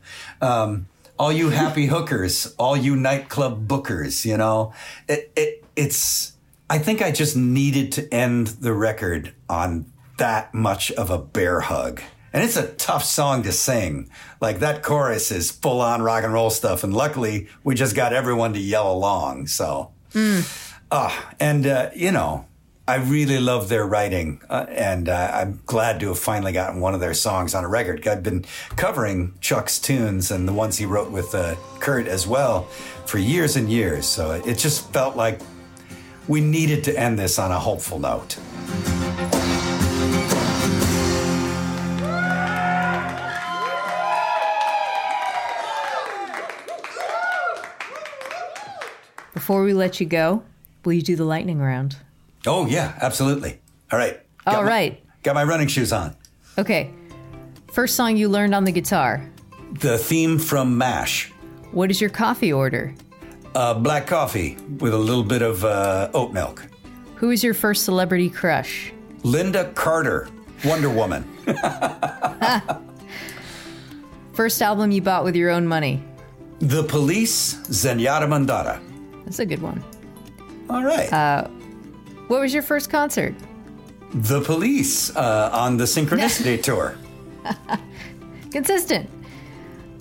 Um, 0.40 0.86
all 1.22 1.30
you 1.30 1.50
happy 1.50 1.86
hookers, 1.86 2.52
all 2.58 2.76
you 2.76 2.96
nightclub 2.96 3.68
bookers. 3.68 4.24
You 4.24 4.36
know, 4.36 4.72
it, 5.06 5.30
it 5.36 5.64
it's. 5.76 6.32
I 6.68 6.78
think 6.78 7.00
I 7.00 7.12
just 7.12 7.36
needed 7.36 7.92
to 7.92 8.12
end 8.12 8.48
the 8.48 8.72
record 8.72 9.32
on 9.48 9.86
that 10.18 10.52
much 10.52 10.90
of 10.90 11.10
a 11.10 11.18
bear 11.18 11.60
hug. 11.60 12.02
And 12.32 12.42
it's 12.42 12.56
a 12.56 12.72
tough 12.72 13.04
song 13.04 13.44
to 13.44 13.52
sing. 13.52 14.10
Like 14.40 14.58
that 14.60 14.82
chorus 14.82 15.30
is 15.30 15.52
full 15.52 15.80
on 15.80 16.02
rock 16.02 16.24
and 16.24 16.32
roll 16.32 16.50
stuff. 16.50 16.82
And 16.82 16.92
luckily 16.92 17.46
we 17.62 17.76
just 17.76 17.94
got 17.94 18.12
everyone 18.12 18.54
to 18.54 18.58
yell 18.58 18.90
along. 18.90 19.46
So, 19.46 19.92
ah, 20.90 21.34
and, 21.38 21.66
uh, 21.66 21.90
you 21.94 22.10
know, 22.10 22.46
I 22.88 22.96
really 22.96 23.38
love 23.38 23.68
their 23.68 23.86
writing. 23.86 24.40
Uh, 24.50 24.66
and 24.68 25.08
uh, 25.08 25.30
I'm 25.32 25.60
glad 25.66 26.00
to 26.00 26.08
have 26.08 26.18
finally 26.18 26.50
gotten 26.50 26.80
one 26.80 26.94
of 26.94 27.00
their 27.00 27.14
songs 27.14 27.54
on 27.54 27.62
a 27.62 27.68
record. 27.68 28.06
I've 28.08 28.24
been 28.24 28.44
covering 28.74 29.34
Chuck's 29.40 29.78
tunes 29.78 30.32
and 30.32 30.48
the 30.48 30.52
ones 30.52 30.78
he 30.78 30.84
wrote 30.84 31.12
with 31.12 31.32
uh, 31.32 31.54
Kurt 31.78 32.08
as 32.08 32.26
well 32.26 32.64
for 33.06 33.18
years 33.18 33.54
and 33.54 33.70
years. 33.70 34.04
So 34.06 34.32
it 34.32 34.58
just 34.58 34.92
felt 34.92 35.14
like 35.14 35.40
we 36.26 36.40
needed 36.40 36.82
to 36.84 36.98
end 36.98 37.20
this 37.20 37.38
on 37.38 37.52
a 37.52 37.58
hopeful 37.58 38.00
note. 38.00 38.36
Before 49.32 49.62
we 49.62 49.72
let 49.72 50.00
you 50.00 50.06
go, 50.06 50.42
will 50.84 50.94
you 50.94 51.02
do 51.02 51.14
the 51.14 51.24
lightning 51.24 51.60
round? 51.60 51.96
Oh, 52.46 52.66
yeah, 52.66 52.92
absolutely. 53.00 53.60
All 53.90 53.98
right. 53.98 54.20
All 54.46 54.54
Got 54.54 54.62
my- 54.64 54.68
right. 54.68 55.04
got 55.22 55.34
my 55.34 55.44
running 55.44 55.68
shoes 55.68 55.92
on. 55.92 56.16
Okay. 56.58 56.90
First 57.72 57.94
song 57.96 58.16
you 58.16 58.28
learned 58.28 58.54
on 58.54 58.64
the 58.64 58.72
guitar. 58.72 59.28
The 59.80 59.96
theme 59.96 60.38
from 60.38 60.76
MASH 60.76 61.30
What 61.72 61.90
is 61.90 62.00
your 62.00 62.10
coffee 62.10 62.52
order? 62.52 62.94
uh, 63.54 63.74
black 63.74 64.06
coffee 64.06 64.56
with 64.78 64.92
a 64.94 64.98
little 64.98 65.22
bit 65.24 65.42
of 65.42 65.64
uh, 65.64 66.10
oat 66.14 66.32
milk. 66.32 66.62
Who 67.16 67.30
is 67.30 67.42
your 67.44 67.54
first 67.54 67.84
celebrity 67.84 68.28
crush? 68.28 68.92
Lynda 69.22 69.74
Carter, 69.74 70.28
Wonder 70.64 70.90
Woman. 70.90 71.24
First 74.32 74.62
album 74.62 74.90
you 74.90 75.02
bought 75.02 75.24
with 75.24 75.36
your 75.36 75.50
own 75.50 75.66
money. 75.66 76.02
The 76.60 76.82
Police, 76.84 77.56
Zenyatta 77.68 78.26
Mondatta. 78.26 78.80
That's 79.24 79.38
a 79.38 79.46
good 79.46 79.60
one. 79.62 79.82
All 80.70 80.82
right. 80.82 81.12
Uh, 81.12 81.48
What 82.32 82.40
was 82.40 82.54
your 82.54 82.62
first 82.62 82.88
concert? 82.88 83.34
the 84.14 84.40
Police 84.40 85.14
uh, 85.14 85.50
on 85.52 85.76
the 85.76 85.84
Synchronicity 85.84 86.62
Tour. 86.66 86.96
Consistent. 88.50 89.10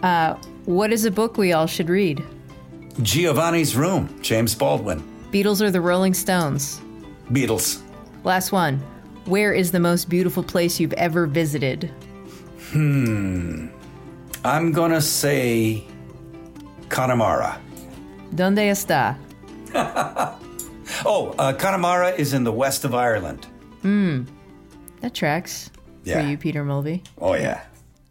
Uh, 0.02 0.36
what 0.64 0.94
is 0.94 1.04
a 1.04 1.12
book 1.12 1.36
we 1.36 1.52
all 1.52 1.68
should 1.68 1.90
read? 1.90 2.24
Giovanni's 3.02 3.76
Room, 3.76 4.18
James 4.22 4.56
Baldwin. 4.56 5.04
Beatles 5.34 5.62
or 5.62 5.72
the 5.72 5.82
Rolling 5.82 6.14
Stones? 6.14 6.80
Beatles. 7.32 7.82
Last 8.24 8.54
one. 8.54 8.78
Where 9.26 9.52
is 9.52 9.74
the 9.74 9.82
most 9.82 10.08
beautiful 10.08 10.42
place 10.42 10.80
you've 10.80 10.94
ever 10.94 11.28
visited? 11.28 11.92
Hmm. 12.72 13.68
I'm 14.46 14.72
going 14.72 14.92
to 14.92 15.02
say 15.02 15.84
Connemara. 16.88 17.60
Donde 18.34 18.72
está? 18.72 19.18
Oh, 21.06 21.34
uh, 21.39 21.54
Connemara 21.54 22.10
is 22.12 22.34
in 22.34 22.43
the 22.43 22.52
west 22.52 22.86
of 22.86 22.93
Ireland. 22.93 23.45
Hmm. 23.82 24.24
That 25.02 25.14
tracks 25.14 25.72
Yeah. 26.04 26.22
for 26.22 26.28
you, 26.28 26.38
Peter 26.38 26.64
Mulvey. 26.64 27.04
Oh, 27.20 27.34
yeah. 27.34 27.62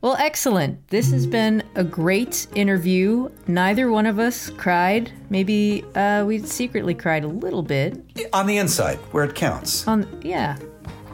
Well, 0.02 0.16
excellent. 0.18 0.88
This 0.88 1.10
has 1.12 1.26
been 1.26 1.62
a 1.74 1.84
great 1.84 2.46
interview. 2.54 3.28
Neither 3.46 3.90
one 3.90 4.06
of 4.06 4.18
us 4.18 4.48
cried. 4.50 5.12
Maybe 5.28 5.84
uh, 5.94 6.24
we 6.26 6.38
secretly 6.38 6.94
cried 6.94 7.22
a 7.22 7.28
little 7.28 7.62
bit. 7.62 8.02
On 8.32 8.46
the 8.46 8.56
inside, 8.56 8.96
where 9.12 9.24
it 9.24 9.34
counts. 9.34 9.86
On 9.86 10.06
yeah, 10.22 10.56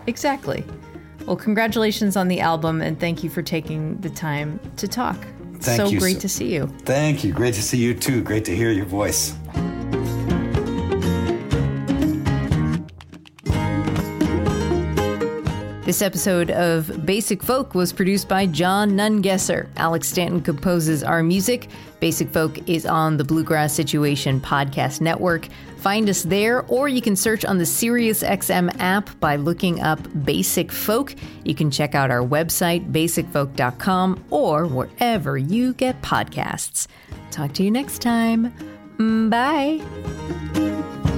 exactly. 0.07 0.64
Well, 1.27 1.35
congratulations 1.37 2.16
on 2.16 2.29
the 2.29 2.39
album, 2.39 2.81
and 2.81 2.99
thank 3.01 3.24
you 3.24 3.29
for 3.31 3.43
taking 3.43 3.97
the 4.03 4.11
time 4.11 4.61
to 4.77 4.87
talk. 4.87 5.18
Thank 5.59 5.79
so 5.81 5.89
you 5.89 5.99
great 5.99 6.16
so- 6.16 6.20
to 6.20 6.29
see 6.29 6.55
you. 6.55 6.68
Thank 6.85 7.24
you. 7.24 7.33
Great 7.33 7.55
to 7.55 7.62
see 7.62 7.79
you 7.79 7.93
too. 7.93 8.22
Great 8.22 8.45
to 8.45 8.55
hear 8.55 8.70
your 8.70 8.87
voice. 8.87 9.35
This 15.87 16.03
episode 16.03 16.51
of 16.51 17.07
Basic 17.07 17.41
Folk 17.45 17.76
was 17.76 17.93
produced 17.93 18.28
by 18.28 18.47
John 18.47 18.91
Nungesser. 18.91 19.68
Alex 19.76 20.09
Stanton 20.09 20.41
composes 20.41 21.05
our 21.05 21.22
music. 21.22 21.68
Basic 22.01 22.28
Folk 22.30 22.68
is 22.68 22.84
on 22.84 23.18
the 23.18 23.22
Bluegrass 23.22 23.72
Situation 23.72 24.41
Podcast 24.41 25.01
Network. 25.01 25.47
Find 25.76 26.09
us 26.11 26.24
there, 26.24 26.64
or 26.66 26.89
you 26.89 27.01
can 27.01 27.14
search 27.14 27.45
on 27.45 27.59
the 27.59 27.64
SiriusXM 27.64 28.80
app 28.80 29.20
by 29.20 29.37
looking 29.37 29.80
up 29.80 30.01
Basic 30.24 30.72
Folk. 30.72 31.14
You 31.45 31.55
can 31.55 31.70
check 31.70 31.95
out 31.95 32.11
our 32.11 32.26
website, 32.26 32.91
basicfolk.com, 32.91 34.24
or 34.30 34.66
wherever 34.66 35.39
you 35.39 35.72
get 35.74 36.03
podcasts. 36.03 36.89
Talk 37.30 37.53
to 37.55 37.62
you 37.62 37.70
next 37.70 38.03
time. 38.03 38.53
Mm, 38.99 39.30
Bye. 39.30 41.16